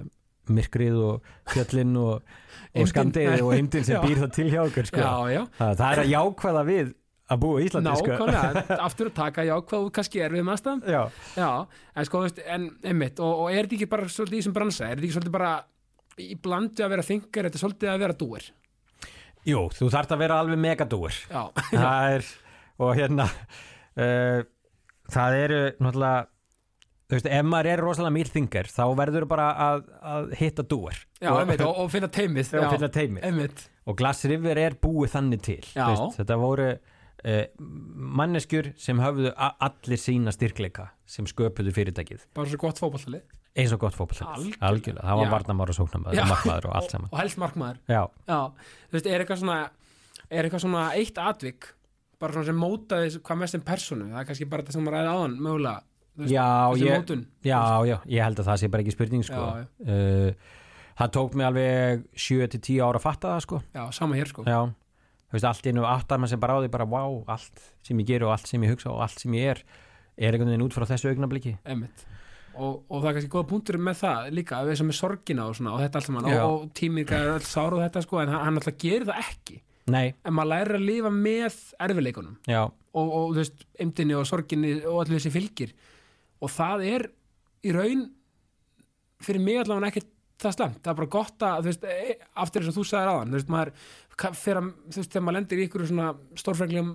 myrkrið 0.52 0.96
og 0.98 1.28
fjöllin 1.52 1.92
og, 2.00 2.32
og 2.80 2.88
skamdegið 2.90 3.44
og 3.44 3.52
eindin 3.58 3.86
sem 3.86 4.02
býr 4.02 4.24
það 4.24 4.32
til 4.38 4.48
hjá 4.50 4.62
okkur 4.64 4.88
sko. 4.88 5.04
Já, 5.04 5.36
já, 5.36 5.42
það, 5.60 5.76
það 5.82 5.92
er 5.92 6.02
að 6.02 6.10
jákvæða 6.12 6.64
við 6.70 6.94
að 7.32 7.42
búa 7.44 7.60
í 7.60 7.68
Íslandi 7.68 7.92
sko. 8.00 8.16
nákvæmlega 8.16 8.78
aftur 8.88 9.10
að 9.12 9.14
taka, 9.20 9.44
já, 9.46 9.52
hvað 9.60 9.84
þú 9.84 9.92
kannski 9.98 10.24
er 10.24 10.34
við 10.34 10.46
maðurstæðum 10.48 10.82
Já. 10.90 11.02
Já, 11.38 11.50
en 11.94 12.08
sko, 12.08 12.18
þú 12.18 12.26
veist, 12.26 12.40
en 12.56 12.66
einmitt, 12.90 13.22
og, 13.22 13.44
og 13.44 13.52
er 13.52 13.68
þetta 13.68 13.78
ekki 13.78 13.90
bara 13.94 14.08
svolítið 14.10 14.38
í 14.38 14.42
þessum 14.42 14.56
bransa, 14.56 14.88
er 14.88 14.96
þetta 14.96 15.06
ekki 15.06 15.16
svolítið 15.16 15.36
bara 15.38 15.52
í 16.20 16.34
blandi 16.42 16.84
að 16.84 16.92
vera 16.96 17.06
þingar, 17.06 17.48
þetta 17.48 17.58
er 17.60 17.64
svolítið 17.64 17.92
að 17.92 18.02
vera 18.04 18.18
dúir 18.24 18.50
Jú, 19.48 19.64
þú 19.74 19.88
þarft 19.90 20.12
að 20.14 20.20
vera 20.22 20.40
alveg 20.42 20.60
megadúr 20.62 21.16
það 21.72 22.12
er 22.18 22.28
og 22.82 22.92
hérna 22.98 23.26
uh, 23.28 24.44
það 25.12 25.38
eru 25.44 25.58
náttúrulega 25.82 26.28
þú 27.12 27.16
veist, 27.18 27.26
ef 27.28 27.44
maður 27.44 27.68
er 27.74 27.82
rosalega 27.84 28.14
mýrþingar 28.16 28.70
þá 28.72 28.82
verður 29.02 29.26
bara 29.28 29.48
að, 29.66 29.82
að 30.14 30.30
hitta 30.40 30.64
dúr 30.64 30.94
já, 31.20 31.28
og, 31.34 31.40
einmitt, 31.42 31.60
og, 31.66 31.74
og 31.84 31.90
finna 31.92 32.08
teimið 32.14 32.54
og 32.62 32.70
finna 32.72 32.88
teimið 32.94 33.26
Einmitt, 33.28 33.66
og 33.90 33.98
Glass 33.98 34.24
River 34.30 34.62
er 34.62 34.78
búið 34.80 35.12
þannig 35.18 35.42
til 35.44 35.60
veist, 35.74 36.16
þetta 36.22 36.38
voru 36.40 36.70
uh, 36.72 37.44
manneskjur 38.22 38.70
sem 38.80 39.02
höfðu 39.02 39.34
a- 39.36 39.52
allir 39.68 40.00
sína 40.00 40.32
styrkleika 40.34 40.88
sem 41.04 41.26
sköpuðu 41.28 41.74
fyrirtækið. 41.76 42.22
Bara 42.34 42.48
svo 42.48 42.62
gott 42.62 42.80
fótballtalið 42.80 43.26
eins 43.56 43.72
og 43.74 43.82
gott 43.82 43.96
fótballið 43.98 44.56
Algjörlega. 44.64 45.04
það 45.04 45.20
var 45.22 45.30
varnamár 45.34 45.72
og 45.72 45.76
sóknarmaður 45.76 46.16
Já. 46.16 46.22
og 46.24 46.30
markmaður 46.32 46.68
og 46.70 46.76
allt 46.78 46.90
saman 46.94 47.10
og 47.12 47.18
helst 47.20 47.40
markmaður 47.42 47.78
já, 47.92 48.02
Já, 48.30 48.38
þú 48.88 48.96
veist, 48.96 49.08
er 49.12 49.24
eitthvað 49.24 49.40
svona 49.42 49.58
er 50.32 50.48
eitthvað 50.48 50.64
svona 50.64 50.84
eitt 50.96 51.18
atvik 51.20 51.68
bara 52.22 52.32
svona 52.36 52.48
sem 52.48 52.60
mótaði 52.62 53.20
hvað 53.20 53.40
mest 53.42 53.56
sem 53.58 53.64
personu 53.66 54.08
það 54.12 54.20
er 54.22 54.28
kannski 54.30 54.48
bara 54.48 54.64
þetta 54.64 54.76
sem 54.78 54.86
maður 54.86 54.96
ræði 54.98 55.12
áðan 55.16 55.36
mögulega 55.42 55.82
veist, 56.22 56.32
já, 56.32 56.46
ég, 56.80 56.96
mótun. 56.96 57.24
já, 57.44 57.60
já, 57.90 57.96
ég 58.16 58.26
held 58.28 58.40
að 58.42 58.48
það 58.50 58.60
sé 58.62 58.68
bara 58.72 58.84
ekki 58.86 58.92
spurning 58.96 59.24
sko. 59.26 59.42
Uh, 59.82 60.58
það 61.02 61.12
tók 61.16 61.36
mig 61.40 61.46
alveg 61.48 62.02
7-10 62.14 62.80
ára 62.84 63.00
að 63.00 63.04
fatta 63.06 63.34
það 63.34 63.44
sko. 63.46 63.60
já, 63.74 63.82
sama 63.96 64.16
hér 64.20 64.28
sko 64.32 64.44
já, 64.48 64.58
þú 65.28 65.36
veist, 65.38 65.48
allt 65.50 65.68
innu 65.72 65.84
áttar 65.88 66.20
maður 66.22 66.34
sem 66.34 66.42
bara 66.44 66.56
á 66.56 66.60
því 66.64 66.72
bara, 66.76 66.88
wow, 66.94 67.18
allt 67.32 67.64
sem 67.84 68.00
ég 68.04 68.08
ger 68.12 68.24
og 68.28 68.32
allt 68.36 68.48
sem 68.52 68.64
ég 68.64 68.72
hugsa 68.76 68.92
og 68.92 69.00
allt 69.04 69.20
sem 69.24 69.36
ég 69.40 69.52
er 69.56 69.62
er 70.20 70.36
einhvern 70.36 70.52
veginn 70.52 70.66
út 70.68 70.76
frá 70.76 70.84
þessu 70.88 71.08
augnabliki 71.10 71.54
Einmitt. 71.64 72.04
Og, 72.52 72.82
og 72.88 73.00
það 73.00 73.08
er 73.08 73.16
kannski 73.16 73.32
góða 73.32 73.48
punktur 73.48 73.78
með 73.80 73.98
það 74.02 74.30
líka, 74.36 74.62
við 74.68 74.78
sem 74.80 74.92
er 74.92 74.98
sorgina 74.98 75.48
og 75.48 75.58
svona 75.58 75.74
og 75.74 75.82
þetta 75.84 76.00
allt 76.00 76.08
saman, 76.08 76.28
Já. 76.28 76.42
og, 76.44 76.64
tímir 76.76 77.12
er 77.16 77.30
alls 77.32 77.48
sár 77.48 77.76
og 77.76 77.80
þetta 77.84 78.02
sko, 78.04 78.20
en 78.22 78.32
hann, 78.32 78.44
hann 78.44 78.60
alltaf 78.60 78.76
gerir 78.82 79.06
það 79.08 79.22
ekki. 79.24 79.58
Nei, 79.92 80.04
en 80.22 80.36
maður 80.36 80.50
lærir 80.52 80.78
að 80.78 80.84
lifa 80.86 81.10
með 81.14 81.56
erfileikunum 81.82 82.36
og, 82.52 83.06
og 83.06 83.32
þú 83.32 83.40
veist, 83.40 83.64
emdini 83.82 84.14
og 84.14 84.28
sorginni 84.28 84.74
og 84.84 85.00
allir 85.02 85.18
þessi 85.18 85.32
fylgir. 85.34 85.72
Og 86.42 86.52
það 86.52 86.84
er 86.90 87.06
í 87.66 87.72
raun 87.74 88.04
fyrir 89.22 89.42
mig 89.42 89.62
allavega 89.62 89.90
ekki 89.92 90.04
það 90.42 90.56
slemt, 90.56 90.80
það 90.82 90.92
er 90.92 90.98
bara 91.00 91.12
gott 91.14 91.44
að 91.46 91.68
veist, 91.68 91.84
e, 91.86 92.16
aftur 92.42 92.62
eins 92.62 92.72
og 92.72 92.78
þú 92.78 92.84
sagðir 92.88 93.10
aðan 93.12 93.32
þú 93.32 93.38
veist, 93.38 93.52
maður 93.54 93.72
fer 94.42 94.60
að, 94.60 94.70
þú 94.88 95.00
veist, 95.00 95.12
þegar 95.12 95.24
maður 95.26 95.38
lendir 95.38 95.60
í 95.60 95.66
ykkur 95.68 95.84
svona 95.88 96.08
stórfrænglegum 96.42 96.92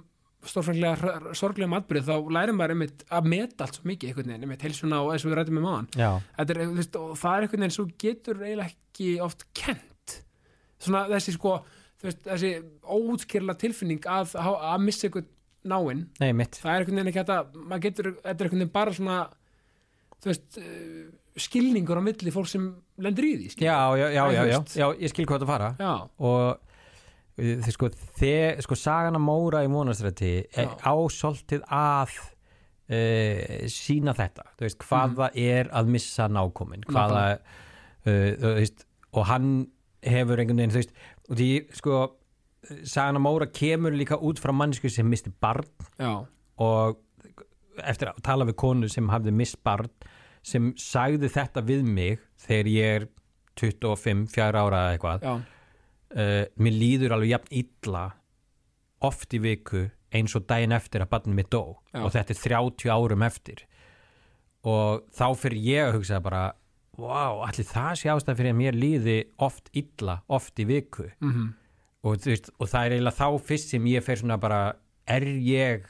stórfrænglega 0.51 0.97
hr- 1.01 1.33
sorglegum 1.37 1.75
atbyrð 1.77 2.09
þá 2.09 2.31
lærir 2.37 2.55
maður 2.57 2.73
einmitt 2.75 3.03
að 3.13 3.29
meta 3.33 3.65
allt 3.65 3.79
svo 3.79 3.87
mikið 3.89 4.11
einhvern 4.11 4.31
veginn, 4.31 4.45
einmitt 4.47 4.65
heilsuna 4.67 5.01
og 5.03 5.13
eins 5.13 5.25
og 5.25 5.31
við 5.31 5.37
rættum 5.41 5.61
já, 5.97 6.09
þetta 6.37 6.55
er, 6.55 6.61
veist, 6.77 6.99
og 7.01 7.15
það 7.21 7.35
er 7.37 7.47
einhvern 7.47 7.65
veginn 7.65 7.75
svo 7.77 7.87
getur 8.05 8.43
eiginlega 8.43 8.71
ekki 8.73 9.09
oft 9.25 9.47
kent 9.57 10.17
svona 10.77 11.05
þessi 11.11 11.35
sko 11.35 11.55
veist, 12.03 12.21
þessi 12.27 12.53
óútskýrla 12.85 13.57
tilfinning 13.59 14.05
að, 14.07 14.35
að 14.37 14.83
missa 14.85 15.07
einhvern 15.09 15.29
náinn. 15.67 16.05
Það 16.17 16.71
er 16.71 16.81
einhvern 16.81 16.99
veginn 17.01 17.11
ekki 17.11 17.23
að 17.25 17.57
maður 17.67 17.85
getur, 17.87 18.11
þetta 18.21 18.29
er 18.31 18.47
einhvern 18.47 18.61
veginn 18.61 18.75
bara 18.77 18.93
svona 18.95 19.17
þú 20.17 20.31
veist 20.31 20.59
uh, 20.61 21.01
skilningur 21.37 21.99
á 21.99 22.03
milli 22.05 22.33
fólk 22.33 22.49
sem 22.49 22.69
lendur 23.03 23.27
í 23.27 23.33
því 23.37 23.49
já, 23.61 23.75
já, 23.99 24.07
já, 24.15 24.23
já, 24.33 24.45
já, 24.49 24.61
já, 24.79 24.87
ég 25.03 25.11
skil 25.11 25.27
hvað 25.29 25.43
það 25.43 25.51
fara. 25.51 25.67
Já, 25.81 25.91
og 26.17 26.66
þið 27.37 27.71
sko, 27.75 27.89
þið, 28.17 28.61
sko 28.65 28.75
sagana 28.81 29.19
Móra 29.21 29.61
í 29.65 29.69
mónastrætti 29.69 30.31
Já. 30.57 30.67
á 30.73 30.93
svolítið 31.13 31.61
að 31.69 32.15
uh, 32.17 33.67
sína 33.71 34.13
þetta, 34.17 34.45
þú 34.57 34.65
veist, 34.67 34.79
hvað 34.87 35.07
Mhm. 35.09 35.17
það 35.21 35.41
er 35.43 35.69
að 35.81 35.91
missa 35.95 36.27
nákomin, 36.27 36.83
hvað 36.87 37.15
það 37.17 37.33
uh, 38.07 38.29
þú 38.41 38.53
veist, 38.61 38.85
og 39.13 39.25
hann 39.31 39.49
hefur 40.07 40.39
einhvern 40.39 40.57
veginn, 40.61 40.71
þú 40.75 40.81
veist 40.81 40.93
og 41.29 41.35
því, 41.41 41.49
sko, 41.75 41.97
sagana 42.87 43.19
Móra 43.23 43.47
kemur 43.51 43.91
líka 43.95 44.17
út 44.19 44.39
frá 44.39 44.51
mannsku 44.55 44.89
sem 44.91 45.07
misti 45.09 45.31
barn 45.41 45.67
já, 45.99 46.25
og 46.57 46.97
eftir 47.83 48.09
að 48.09 48.23
tala 48.25 48.45
við 48.49 48.55
konu 48.57 48.87
sem 48.89 49.07
hafði 49.13 49.31
mist 49.37 49.59
barn 49.63 49.89
sem 50.47 50.71
sagði 50.79 51.29
þetta 51.29 51.61
við 51.67 51.83
mig 51.85 52.19
þegar 52.41 52.69
ég 52.71 52.95
er 53.01 53.07
25, 53.57 54.27
4 54.31 54.59
ára 54.61 54.79
eða 54.85 54.95
eitthvað. 54.97 55.21
Já, 55.25 55.35
uh, 56.15 56.43
mér 56.59 56.77
líður 56.77 57.17
alveg 57.17 57.33
jafn 57.35 57.57
illa 57.63 58.05
oft 59.07 59.33
í 59.33 59.41
viku 59.43 59.87
eins 60.15 60.35
og 60.37 60.47
daginn 60.49 60.75
eftir 60.75 61.03
að 61.03 61.11
barnið 61.11 61.35
mitt 61.37 61.51
dó. 61.51 61.77
Já. 61.93 62.03
og 62.03 62.13
þetta 62.15 62.33
er 62.33 62.41
30 62.43 62.93
árum 62.93 63.25
eftir. 63.27 63.65
Og 64.67 65.03
þá 65.15 65.27
fyrir 65.37 65.61
ég 65.63 65.89
að 65.89 65.99
hugsa 65.99 66.21
bara 66.23 66.45
wow, 66.97 67.43
allir 67.45 67.67
það 67.67 67.91
sé 67.99 68.09
ástæð 68.09 68.39
fyrir 68.39 68.55
að 68.55 68.59
mér 68.61 68.77
líði 68.77 69.17
oft 69.45 69.69
illa, 69.77 70.21
oft 70.27 70.59
í 70.59 70.65
viku? 70.67 71.11
Mhm. 71.21 71.53
Og, 72.07 72.17
þú 72.23 72.31
veist, 72.31 72.49
og 72.61 72.69
það 72.71 72.85
er 72.85 72.93
eiginlega 72.95 73.17
þá 73.17 73.47
fyrst 73.47 73.71
sem 73.73 73.87
ég 73.89 74.03
fer 74.05 74.19
svona 74.21 74.37
bara 74.39 74.59
er 75.07 75.25
ég 75.43 75.87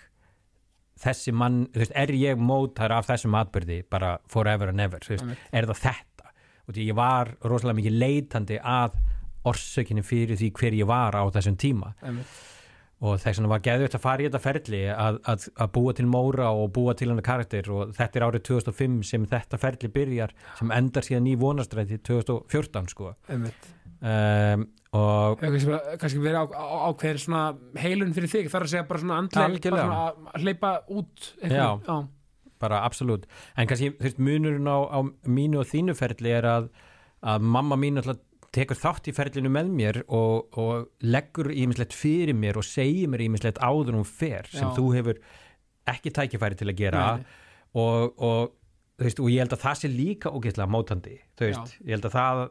þessi 0.98 1.34
mann, 1.36 1.68
þú 1.74 1.84
veist, 1.84 1.94
er 1.96 2.14
ég 2.18 2.40
mótar 2.42 2.94
af 2.96 3.08
þessum 3.10 3.36
atbyrði 3.38 3.84
bara 3.90 4.18
forever 4.32 4.72
and 4.72 4.82
ever, 4.82 5.04
veist, 5.06 5.26
er 5.52 5.68
það 5.70 5.82
þetta? 5.84 6.32
Og 6.68 6.74
því 6.74 6.88
ég 6.90 6.98
var 6.98 7.36
rosalega 7.44 7.78
mikið 7.78 8.00
leitandi 8.02 8.58
að 8.60 8.98
orsökinni 9.50 10.04
fyrir 10.06 10.40
því 10.40 10.52
hver 10.60 10.78
ég 10.78 10.90
var 10.90 11.18
á 11.18 11.24
þessum 11.36 11.58
tíma. 11.60 11.94
Einmitt. 12.04 12.38
og 12.98 13.20
þess 13.22 13.38
vegna 13.38 13.50
var 13.52 13.60
geðvægt 13.62 13.94
að 13.94 14.02
fara 14.02 14.24
í 14.24 14.26
þetta 14.26 14.40
ferli 14.42 14.80
að, 14.90 15.20
að, 15.30 15.44
að 15.62 15.68
búa 15.76 15.92
til 15.94 16.06
Móra 16.10 16.48
og 16.50 16.72
búa 16.74 16.96
til 16.98 17.12
hann 17.12 17.22
karakter. 17.22 17.68
Og 17.70 17.92
þetta 17.94 18.18
er 18.18 18.26
árið 18.26 18.46
2005 18.50 18.96
sem 19.06 19.28
þetta 19.30 19.60
ferli 19.62 19.92
byrjar 19.94 20.34
sem 20.58 20.74
endar 20.74 21.06
síðan 21.06 21.30
í 21.30 21.36
vonastræti 21.38 22.00
2014 22.10 22.90
sko. 22.96 23.12
Um, 23.30 24.66
og 24.98 25.40
kannski, 25.42 26.20
verið 26.22 26.54
ákveðin 26.58 27.22
svona 27.22 27.46
heilun 27.82 28.14
fyrir 28.18 28.32
þig, 28.34 28.50
þar 28.54 28.66
að 28.66 28.74
segja 28.74 28.86
bara 28.90 29.02
svona 29.04 29.18
andlega 29.22 29.72
bara 29.74 29.86
svona 29.86 30.04
að 30.34 30.46
hleypa 30.46 30.72
út 30.94 31.26
Já. 31.42 31.66
já, 31.86 31.96
bara 32.62 32.82
absolutt. 32.86 33.26
En 33.58 33.70
kannski 33.70 33.92
þú 33.98 34.06
veist, 34.08 34.22
munurinn 34.22 34.70
á, 34.70 34.78
á 34.90 35.00
mínu 35.30 35.62
og 35.62 35.70
þínu 35.70 35.98
ferli 35.98 36.34
er 36.38 36.50
að, 36.50 36.70
að 37.22 37.46
mamma 37.58 37.78
mín 37.78 38.02
alltaf 38.02 38.22
tekur 38.56 38.80
þátt 38.80 39.10
í 39.12 39.16
ferlinu 39.16 39.52
með 39.54 39.72
mér 39.80 40.00
og, 40.08 40.48
og 40.58 40.88
leggur 41.04 41.52
ímislegt 41.52 41.96
fyrir 41.96 42.38
mér 42.38 42.60
og 42.60 42.66
segir 42.68 43.10
mér 43.12 43.26
ímislegt 43.28 43.60
áður 43.60 44.00
hún 44.00 44.08
fer 44.08 44.48
sem 44.52 44.68
Já. 44.68 44.74
þú 44.78 44.86
hefur 44.96 45.20
ekki 45.88 46.14
tækifæri 46.16 46.60
til 46.60 46.70
að 46.72 46.80
gera. 46.82 47.04
Og, 47.78 48.16
og, 48.24 48.56
veist, 49.00 49.20
og 49.22 49.30
ég 49.32 49.44
held 49.44 49.54
að 49.56 49.64
það 49.66 49.82
sé 49.82 49.92
líka 49.92 50.32
ógeðslega 50.34 50.72
mótandi 50.72 51.18
þú 51.38 51.50
veist, 51.52 51.76
ég 51.84 51.94
held 51.98 52.08
að 52.10 52.16
það 52.18 52.44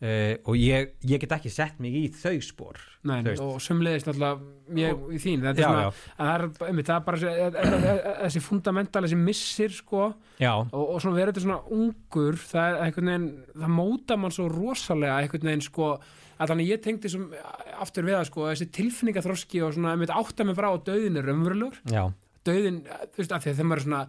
uh, 0.00 0.34
og 0.48 0.56
ég, 0.56 0.92
ég 1.08 1.20
get 1.22 1.34
ekki 1.36 1.50
sett 1.52 1.80
mig 1.82 1.94
í 1.98 2.04
þau 2.14 2.36
spór 2.44 2.78
og 3.44 3.60
sumleiðist 3.64 4.08
náttúrulega 4.08 4.78
ég 4.80 5.02
í 5.16 5.20
þín, 5.22 5.42
þetta 5.44 5.56
er 5.56 5.64
Já, 5.64 5.68
svona 5.68 5.82
já. 5.82 5.90
að 5.90 6.28
það 6.28 6.32
er, 6.36 6.46
það 6.90 7.04
bara 7.06 7.20
þessi- 7.20 7.34
e- 7.34 7.64
e- 7.64 7.92
e- 8.00 8.16
þessi 8.26 8.42
fundamental, 8.44 9.02
þessi 9.06 9.18
missir 9.20 9.74
sko, 9.76 10.02
já, 10.40 10.52
og, 10.60 10.84
og 10.94 11.00
svona 11.02 11.16
verið 11.20 11.32
þetta 11.34 11.44
svona 11.46 11.60
ungur, 11.80 12.40
það 12.50 12.80
veginn 13.12 13.28
það 13.64 13.74
móta 13.80 14.18
mann 14.20 14.34
svo 14.36 14.48
rosalega 14.52 15.18
einhvern 15.22 15.48
veginn 15.50 15.64
sko, 15.68 15.90
að 16.40 16.52
þannig 16.54 16.70
ég 16.72 16.82
tengdi 16.84 17.10
sem 17.12 17.24
aftur 17.80 18.04
við 18.08 18.16
það 18.18 18.28
sko, 18.30 18.46
þessi 18.52 18.70
tilfinningaþroski 18.78 19.62
og 19.66 19.74
svona, 19.76 19.92
einmitt 19.96 20.12
átta 20.14 20.44
mig 20.48 20.56
frá 20.56 20.70
að 20.72 20.84
döðin 20.88 21.18
er 21.20 21.28
raunverulegur, 21.28 21.80
já, 21.92 22.04
döðin 22.48 22.78
þú 22.88 23.20
veist, 23.20 23.32
af 23.36 23.42
því 23.44 23.50
að 23.50 23.58
þegar 23.58 23.68
maður 23.68 23.80
er 23.82 23.84
svona 23.88 24.04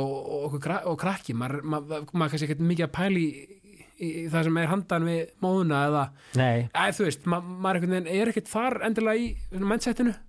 og, 0.00 0.14
og, 0.16 0.46
og, 0.54 0.60
kra- 0.64 0.84
og 0.88 0.96
krakki 1.02 1.34
maður, 1.36 1.60
maður, 1.68 2.06
maður 2.16 2.32
kannski 2.32 2.46
ekkert 2.48 2.64
mikið 2.70 2.86
að 2.86 2.94
pæli 2.96 3.26
í, 3.96 4.08
í, 4.08 4.24
það 4.32 4.48
sem 4.48 4.58
er 4.60 4.70
handan 4.70 5.06
við 5.08 5.20
móðuna 5.44 5.82
eða, 5.90 6.02
nei, 6.38 6.66
eða 6.70 6.96
þú 6.96 7.06
veist 7.08 7.28
ma 7.32 7.40
maður 7.44 7.80
einhvern 7.80 7.94
veginn 7.96 8.10
er 8.20 8.32
ekkert 8.32 8.50
þar 8.50 8.78
endilega 8.88 9.22
í 9.22 9.28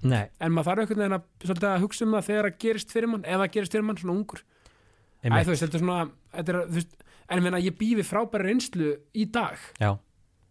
nei. 0.03 0.23
En 0.39 0.55
maður 0.55 0.69
þarf 0.71 0.83
einhvern 0.83 1.03
veginn 1.03 1.17
að, 1.17 1.25
svolítið 1.45 1.69
að 1.71 1.83
hugsa 1.85 2.05
um 2.07 2.15
það 2.17 2.29
þegar 2.29 2.49
það 2.49 2.61
gerist 2.65 2.95
fyrir 2.95 3.11
mann 3.13 3.27
eða 3.27 3.49
gerist 3.55 3.75
fyrir 3.75 3.87
mann 3.87 3.99
svona 4.01 4.15
ungur. 4.17 4.43
Einmitt. 5.23 5.47
þú 5.47 5.53
veist, 5.53 5.65
þetta 5.65 5.79
er 5.79 5.83
svona 5.83 6.01
þetta 6.35 6.53
er, 6.53 6.59
veist, 6.77 6.99
en 7.27 7.43
meina, 7.43 7.63
ég 7.63 7.77
býfi 7.79 8.05
frábæri 8.07 8.51
reynslu 8.51 8.93
í 9.17 9.25
dag. 9.33 9.57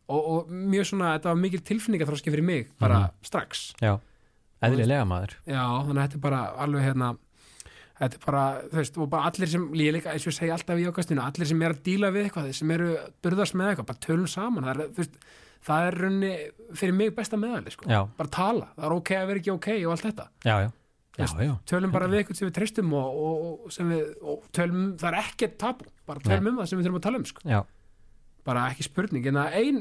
Og, 0.07 0.19
og 0.21 0.51
mjög 0.51 0.91
svona, 0.93 1.14
þetta 1.17 1.33
var 1.33 1.39
mikil 1.41 1.62
tilfinningaþróski 1.67 2.31
fyrir 2.31 2.47
mig, 2.47 2.69
bara 2.79 3.09
strax. 3.27 3.73
Já, 3.83 3.97
eðlilega 4.62 5.07
maður. 5.09 5.35
Já, 5.49 5.62
þannig 5.64 5.97
að 5.97 6.05
þetta 6.05 6.19
er 6.19 6.25
bara 6.29 6.43
alveg 6.62 6.87
hérna 6.87 7.09
þetta 7.97 8.18
er 8.18 8.22
bara, 8.26 8.44
þú 8.70 8.78
veist, 8.80 8.97
og 9.01 9.11
bara 9.12 9.30
allir 9.30 9.51
sem 9.53 9.66
ég 9.80 9.94
líka, 9.97 10.12
eins 10.12 10.26
og 10.26 10.32
ég 10.32 10.36
segi 10.38 10.53
alltaf 10.55 10.80
í 10.82 10.86
ákastinu 10.90 11.22
allir 11.24 11.49
sem 11.49 11.62
er 11.64 11.74
að 11.74 11.82
díla 11.86 12.11
við 12.14 12.26
eitthvað, 12.28 12.49
sem 12.59 12.72
eru 12.76 12.88
burðast 13.24 13.57
með 13.57 13.70
eitthvað, 13.72 13.86
bara 13.92 14.03
tölum 14.07 14.26
saman. 14.30 14.66
Það 14.68 14.72
er, 14.82 14.90
þú 14.97 15.03
veist, 15.05 15.20
það 15.66 15.86
er 15.90 15.97
raunni 16.05 16.32
fyrir 16.82 16.97
mig 16.99 17.14
besta 17.16 17.38
meðali, 17.40 17.72
sko, 17.72 17.88
bara 18.18 18.32
tala 18.36 18.68
það 18.76 18.88
er 18.90 18.97
ok 18.99 19.14
að 19.16 19.30
vera 19.32 19.42
ekki 19.42 19.55
ok 19.55 19.70
og 19.86 19.94
allt 19.97 20.07
þetta. 20.11 20.28
Já, 20.44 20.57
já, 20.66 20.68
Veist, 21.16 21.38
já. 21.40 21.55
tölum 21.72 21.92
bara 21.94 22.07
við 22.12 22.18
eitthvað 22.20 22.36
sem 22.42 22.49
við 22.51 22.55
treystum 22.59 22.90
og, 22.92 23.14
og, 23.16 23.47
og 23.64 23.72
sem 23.72 23.88
við, 23.88 24.11
og 24.20 24.42
tölum, 24.53 24.82
það 25.01 25.09
er 25.09 25.18
ekkert 25.22 25.57
tabu, 25.62 25.86
bara 26.07 26.20
tölum 26.20 26.51
um 26.53 26.59
það 26.61 26.68
sem 26.68 26.78
við 26.82 26.84
þurfum 26.90 27.01
að 27.01 27.07
tala 27.09 27.20
um, 27.22 27.24
sko, 27.30 27.62
bara 28.47 28.66
ekki 28.74 28.84
spurning. 28.84 29.24
En 29.32 29.38
að 29.40 29.57
ein, 29.62 29.78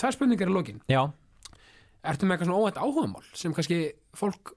tvær 0.00 0.16
spurningar 0.16 0.48
er 0.48 0.54
lokin. 0.56 0.80
Já. 0.90 1.02
ertu 2.04 2.26
með 2.26 2.34
eitthvað 2.38 2.48
svona 2.48 2.64
óvænt 2.64 2.80
áhugamál 2.80 3.22
sem 3.36 3.52
kannski 3.56 3.78
fólk 4.16 4.54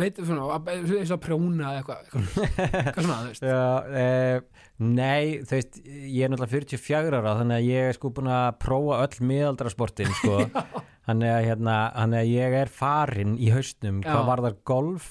veit 0.00 0.18
svona, 0.20 0.58
eins 0.74 1.10
og 1.10 1.16
að 1.16 1.22
prjóna 1.24 1.70
eða 1.70 1.80
eitthvað, 1.80 1.98
eitthvað, 2.04 3.04
svona, 3.04 3.18
þú 3.20 3.28
veist 3.30 3.44
Já, 3.50 3.60
e, 4.00 4.64
nei, 4.84 5.24
þú 5.44 5.58
veist, 5.58 5.78
ég 5.86 6.24
er 6.26 6.32
náttúrulega 6.32 6.54
44 6.54 7.20
ára 7.20 7.36
þannig 7.40 7.60
að 7.60 7.68
ég 7.68 7.90
er 7.90 7.98
sko 7.98 8.10
búin 8.16 8.30
að 8.34 8.48
prófa 8.64 9.00
öll 9.04 9.28
miðaldrasportin 9.30 10.16
sko 10.20 10.40
þannig 11.06 11.34
að, 11.34 11.42
hérna, 11.50 11.76
þannig 11.98 12.22
að 12.22 12.32
ég 12.32 12.58
er 12.62 12.74
farin 12.80 13.36
í 13.38 13.52
haustnum 13.54 14.02
hvað 14.04 14.20
Já. 14.22 14.28
var 14.30 14.44
það 14.48 14.60
golf 14.72 15.10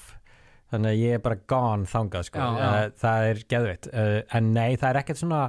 þannig 0.74 0.90
að 0.90 1.02
ég 1.04 1.18
er 1.18 1.24
bara 1.24 1.42
gone 1.54 1.90
þangað 1.90 2.28
sko 2.30 2.40
Já, 2.40 2.48
já. 2.58 2.70
Eh, 2.70 2.88
það 3.04 3.28
er 3.30 3.42
geðveitt 3.54 3.90
uh, 3.92 4.16
en 4.38 4.48
nei, 4.56 4.70
það 4.80 4.88
er 4.90 5.00
ekkert 5.04 5.20
svona 5.22 5.42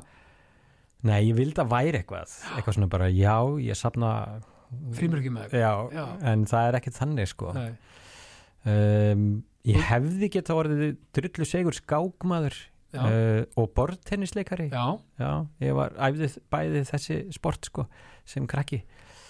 nei, 1.05 1.19
ég 1.29 1.37
vildi 1.37 1.61
að 1.63 1.71
væri 1.73 2.01
eitthvað 2.01 2.35
eitthvað 2.55 2.77
svona 2.77 2.91
bara, 2.91 3.09
já, 3.13 3.35
ég 3.65 3.79
safna 3.79 4.11
frímörgjum 4.95 5.35
með 5.37 5.47
eitthvað 5.47 5.61
já, 5.61 5.97
Já. 5.97 6.05
en 6.31 6.45
það 6.49 6.69
er 6.69 6.77
ekkert 6.79 6.97
þannig 6.99 7.29
sko 7.31 7.51
Nei. 7.55 7.67
Um, 8.65 9.27
ég 9.65 9.81
hefði 9.89 10.29
geta 10.33 10.55
orðið 10.57 10.95
drullu 11.15 11.47
segur 11.49 11.77
skákmaður 11.77 12.57
uh, 12.97 13.43
og 13.59 13.71
bortennisleikari 13.77 14.69
já, 14.71 14.85
Já, 15.21 15.31
ég 15.63 15.77
var 15.77 15.95
æfðið 16.09 16.37
bæði 16.53 16.83
þessi 16.91 17.19
sport 17.35 17.71
sko 17.71 17.87
sem 18.25 18.47
krakki. 18.49 18.83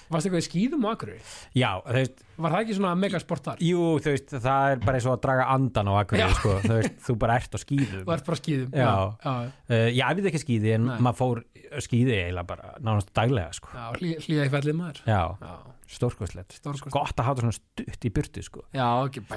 Varst 0.06 0.28
eitthvað 0.28 0.44
í 0.44 0.46
skýðum 0.46 0.86
og 0.86 0.92
akkur 0.94 1.14
Já, 1.58 1.70
þú 1.82 1.96
veist, 1.98 2.20
var 2.38 2.56
það 2.56 2.64
ekki 2.66 2.78
svona 2.78 2.94
megasport 3.00 3.46
þar? 3.46 3.62
Jú, 3.64 3.84
þú 4.04 4.14
veist 4.16 4.34
það 4.36 4.72
er 4.74 4.82
bara 4.86 5.00
eins 5.00 5.08
og 5.10 5.16
að 5.16 5.22
draga 5.26 5.46
andan 5.56 5.92
á 5.92 5.94
akkur 6.02 6.22
Já. 6.22 6.28
sko, 6.40 6.56
þú 6.66 6.80
veist, 6.80 6.98
þú 7.08 7.18
bara 7.26 7.38
ert 7.40 7.56
á 7.56 7.60
skýðum 7.62 8.02
þú 8.06 8.16
ert 8.16 8.26
bara 8.30 8.36
á 8.36 8.42
skýðum 8.42 8.76
Já. 8.76 8.90
já, 9.26 9.36
uh, 9.36 9.88
Ég 9.96 10.04
æfði 10.10 10.32
ekki 10.32 10.44
skýði 10.44 10.74
en 10.80 10.90
Nei. 10.90 10.98
maður 11.08 11.20
fór 11.22 11.44
skýði 11.86 12.18
eiginlega 12.24 12.48
bara 12.50 12.74
nánast 12.80 13.14
daglega 13.16 13.56
sko. 13.56 13.72
Já, 13.74 13.88
hlý, 14.00 14.12
hlýða 14.22 14.46
í 14.46 14.52
fellið 14.54 14.78
maður. 14.80 15.02
Já, 15.10 15.22
já, 15.42 15.56
Stórkostlegt. 15.96 16.56
Gott 16.90 17.20
að 17.22 17.28
hafa 17.28 17.44
svona 17.44 17.54
stutt 17.54 18.06
í 18.08 18.12
burtu 18.14 18.42
sko. 18.46 18.64
Já 18.74 18.86
ekki, 19.06 19.22
bæ, 19.28 19.36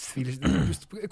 því, 0.00 0.24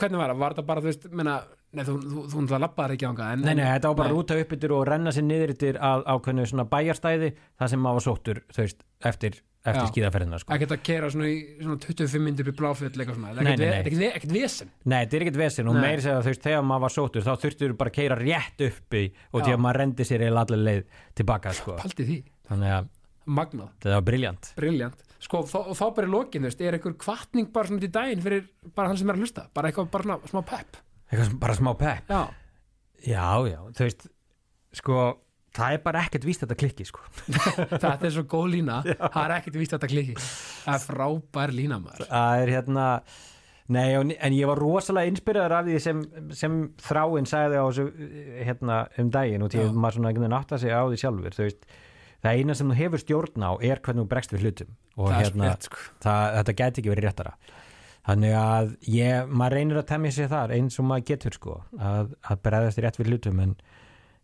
hvernig 0.01 0.21
var 0.21 0.33
það, 0.33 0.39
var 0.41 0.57
það 0.57 0.69
bara, 0.71 0.85
þú 0.85 0.89
veist, 0.89 1.09
menna 1.13 1.35
nei, 1.77 1.85
þú, 1.85 1.97
þú, 2.05 2.23
þú, 2.33 2.45
þú 2.49 2.61
labbaðir 2.63 2.95
ekki 2.97 3.09
ánga 3.11 3.29
Nei, 3.43 3.53
nei, 3.59 3.67
þetta 3.67 3.93
var 3.93 3.99
bara 4.01 4.09
nei. 4.13 4.17
rúta 4.17 4.39
upp 4.41 4.55
yfir 4.57 4.75
og 4.79 4.87
renna 4.89 5.13
sér 5.15 5.27
niður 5.29 5.53
yfir 5.55 5.81
að 5.91 6.07
ákveðnu 6.15 6.47
svona 6.49 6.67
bæjarstæði 6.73 7.31
það 7.61 7.73
sem 7.75 7.85
maður 7.85 8.07
sóttur, 8.07 8.41
þú 8.55 8.65
veist, 8.65 8.87
eftir 9.13 9.41
eftir 9.67 9.89
skíðaferðina 9.93 10.39
sko. 10.41 10.53
ekkert 10.55 10.75
að 10.77 10.83
kera 10.87 11.09
svona 11.13 11.29
í 11.29 11.39
svona 11.59 11.81
25 11.83 12.23
myndir 12.25 12.51
í 12.51 12.55
bláfjöld 12.59 12.95
eitthvað 12.95 13.19
svona, 13.19 13.33
nei, 13.43 13.57
nei. 13.59 13.73
ekkert, 14.15 14.33
vesen. 14.33 14.71
Nei, 14.85 15.01
þetta 15.03 15.19
er 15.19 15.25
ekkert 15.27 15.41
vesinn 15.43 15.69
og 15.69 15.77
Nei. 15.77 15.83
meiri 15.83 16.05
segja 16.05 16.23
þú 16.23 16.31
veist, 16.33 16.45
þegar 16.47 16.63
maður 16.69 16.85
var 16.87 16.95
sóttur 16.95 17.27
þá 17.27 17.33
þurftur 17.45 17.75
bara 17.81 17.93
að 17.93 17.99
keira 17.99 18.19
rétt 18.21 18.65
uppi 18.69 19.03
og 19.33 19.43
því 19.43 19.57
að 19.57 19.61
maður 19.67 19.81
rendi 19.83 20.09
sér 20.09 20.25
eða 20.29 20.45
allir 20.47 20.65
leið 20.69 20.83
tilbaka 21.21 21.53
sko. 21.59 21.77
paldi 21.83 22.09
því, 22.09 22.19
þannig 22.49 22.75
að 22.79 22.89
magnað, 23.29 23.71
þetta 23.83 23.95
var 23.99 24.07
briljant. 24.09 25.05
Sko, 25.19 25.41
og 25.43 25.75
þá 25.75 25.87
bara 25.97 26.07
í 26.07 26.11
lokin, 26.13 26.45
þú 26.45 26.47
veist, 26.47 26.61
er 26.63 26.77
einhver 26.79 26.95
kvartning 27.03 27.49
bara 27.53 27.67
svona 27.67 27.83
til 27.83 27.91
daginn 27.91 28.23
fyrir 28.23 28.45
bara 28.73 28.93
hann 28.93 29.01
sem 29.01 29.11
er 29.11 29.17
að 29.19 29.25
hlusta? 29.25 29.49
Bara 29.53 29.73
eitthvað, 29.73 29.89
bara 29.91 30.21
smá 30.31 30.45
pepp? 30.47 30.79
Eitthvað 31.11 31.33
bara 31.43 31.57
smá 31.59 31.73
pepp? 31.75 32.13
Já, 32.15 32.29
Já, 33.07 33.27
já, 33.47 33.59
þú 33.75 33.85
veist 33.85 34.07
sko, 34.79 35.03
það 35.57 35.77
er 35.77 35.81
bara 35.85 36.05
ekkert 36.07 36.27
víst 36.29 36.45
að 36.45 36.51
þetta 36.51 36.61
klikki 36.65 36.87
sko. 36.89 37.07
þetta 37.85 37.97
er 38.09 38.15
svo 38.15 38.27
góð 38.29 38.53
lína. 38.57 38.83
Það 38.85 39.25
er 39.25 39.35
ekkert 39.39 39.59
víst 39.61 39.75
að 39.75 39.81
þetta 39.81 39.93
kliki 39.95 40.17
það 40.21 40.77
er 40.77 40.85
frábær 40.85 41.55
lína 41.57 41.81
maður. 41.83 42.07
Það 42.11 42.45
er 42.45 42.55
hérna 42.59 42.87
Nei, 43.69 43.93
en 43.93 44.33
ég 44.33 44.49
var 44.49 44.57
rosalega 44.57 45.11
inspiraður 45.11 45.55
af 45.59 45.67
því 45.67 45.81
sem, 45.85 45.99
sem 46.33 46.55
þráinn 46.81 47.27
sagði 47.29 47.59
á 47.61 47.65
þessu 47.69 47.85
hérna, 48.47 48.79
um 48.97 49.11
daginn 49.13 49.45
og 49.45 49.53
Já. 49.53 49.61
að 49.67 49.77
maður 49.77 49.99
svona 49.99 50.09
einhvern 50.09 50.25
veginn 50.25 50.37
átta 50.39 50.59
sig 50.63 50.73
á 50.73 50.89
því 50.89 51.01
sjálfur 51.03 51.37
veist, 51.37 51.67
það 52.25 52.39
eina 52.41 52.57
sem 52.57 52.73
þú 52.73 52.77
hefur 52.79 53.03
stjórn 53.03 53.45
á 53.45 53.53
er 53.69 53.83
hvernig 53.85 54.07
þú 54.07 54.13
bregst 54.15 54.33
við 54.33 54.47
hlutum. 54.47 54.71
Og 54.97 55.13
það 55.13 55.21
hérna, 55.21 55.51
sko. 55.67 55.83
það, 56.07 56.23
þetta 56.39 56.55
gæti 56.63 56.81
ekki 56.81 56.93
verið 56.95 57.07
réttara. 57.11 57.35
Þannig 58.09 58.39
að 58.41 58.73
ég, 58.89 59.29
maður 59.29 59.59
reynir 59.59 59.83
að 59.83 59.89
temja 59.93 60.15
sig 60.17 60.33
þar 60.33 60.57
eins 60.57 60.81
og 60.81 60.89
maður 60.89 61.07
getur 61.13 61.37
sko 61.37 61.59
að, 61.77 62.17
að 62.25 62.43
bregðast 62.49 62.81
rétt 62.81 63.01
við 63.03 63.13
hlutum 63.13 63.45
en, 63.45 63.55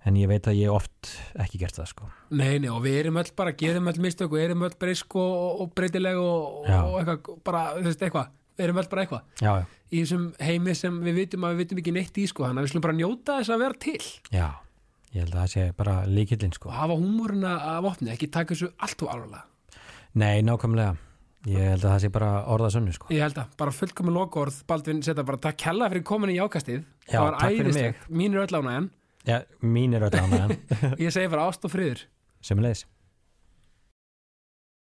en 0.05 0.19
ég 0.21 0.29
veit 0.31 0.49
að 0.51 0.59
ég 0.61 0.73
oft 0.73 1.13
ekki 1.41 1.61
gert 1.63 1.79
það 1.79 1.91
sko. 1.93 2.09
Nei, 2.37 2.59
nei, 2.63 2.71
og 2.73 2.83
við 2.85 2.99
erum 3.03 3.21
öll 3.23 3.31
bara, 3.37 3.55
gerum 3.59 3.89
öll 3.93 4.03
mistök 4.05 4.35
og 4.35 4.43
erum 4.43 4.67
öll 4.67 4.75
breysk 4.81 5.17
og, 5.21 5.63
og, 5.65 5.71
breytileg 5.77 6.21
og, 6.21 6.67
og 6.69 6.99
eitthvað, 7.01 7.39
bara, 7.47 7.63
þú 7.79 7.89
veist, 7.89 8.05
eitthvað. 8.05 8.35
Við 8.55 8.69
erum 8.69 8.83
öll 8.83 8.91
bara 8.91 9.05
eitthvað. 9.05 9.25
Já, 9.41 9.53
já, 9.63 9.81
í 9.91 10.03
þessum 10.03 10.29
heimi 10.47 10.77
sem 10.79 11.01
við 11.03 11.17
vitum 11.23 11.47
að 11.47 11.55
við 11.55 11.65
vitum 11.65 11.81
ekki 11.83 11.97
neitt 11.97 12.21
í 12.21 12.29
sko, 12.31 12.47
þannig 12.47 12.63
að 12.63 12.69
við 12.69 12.75
slum 12.75 12.85
bara 12.85 12.99
njóta 13.01 13.41
þess 13.41 13.55
að 13.55 13.65
vera 13.65 13.83
til. 13.87 14.13
Já 14.35 14.47
ég 15.15 15.23
held 15.23 15.35
að 15.35 15.41
það 15.41 15.51
sé 15.53 15.65
bara 15.79 15.97
líkillinn 16.11 16.55
sko. 16.55 16.71
Og 16.71 16.77
hafa 16.77 16.99
húmórina 16.99 17.57
að 17.71 17.83
vopni, 17.87 18.11
ekki 18.15 18.31
taka 18.35 18.55
þessu 18.55 18.71
allt 18.83 19.05
og 19.05 19.13
alvarlega. 19.13 19.45
Nei, 20.19 20.43
nákvæmlega. 20.47 20.97
Ég 21.45 21.71
held 21.75 21.85
að 21.85 21.91
það 21.93 22.03
sé 22.03 22.11
bara 22.15 22.31
orða 22.51 22.71
sönnu 22.73 22.95
sko. 22.97 23.11
Ég 23.13 23.23
held 23.23 23.39
að, 23.39 23.55
bara 23.61 23.75
fullkomin 23.75 24.17
lokaorð 24.17 24.63
Baldvin 24.71 25.03
setja 25.05 25.27
bara 25.29 25.41
takk 25.45 25.67
hella 25.69 25.91
fyrir 25.93 26.07
komin 26.09 26.33
í 26.33 26.39
jákastið. 26.39 26.87
Já, 27.05 27.21
takk 27.21 27.43
fyrir 27.45 27.69
æðislegt, 27.69 28.07
mín 28.09 28.35
er 28.35 28.47
öll 28.47 28.59
ánægjan 28.59 28.89
Já, 29.25 29.45
mín 29.61 29.95
er 29.97 30.05
öll 30.05 30.19
ánægjan. 30.21 30.57
Ég 31.05 31.13
segi 31.15 31.31
bara 31.33 31.49
ást 31.49 31.65
og 31.65 31.73
friður. 31.73 32.05
Sömulegis 32.45 32.85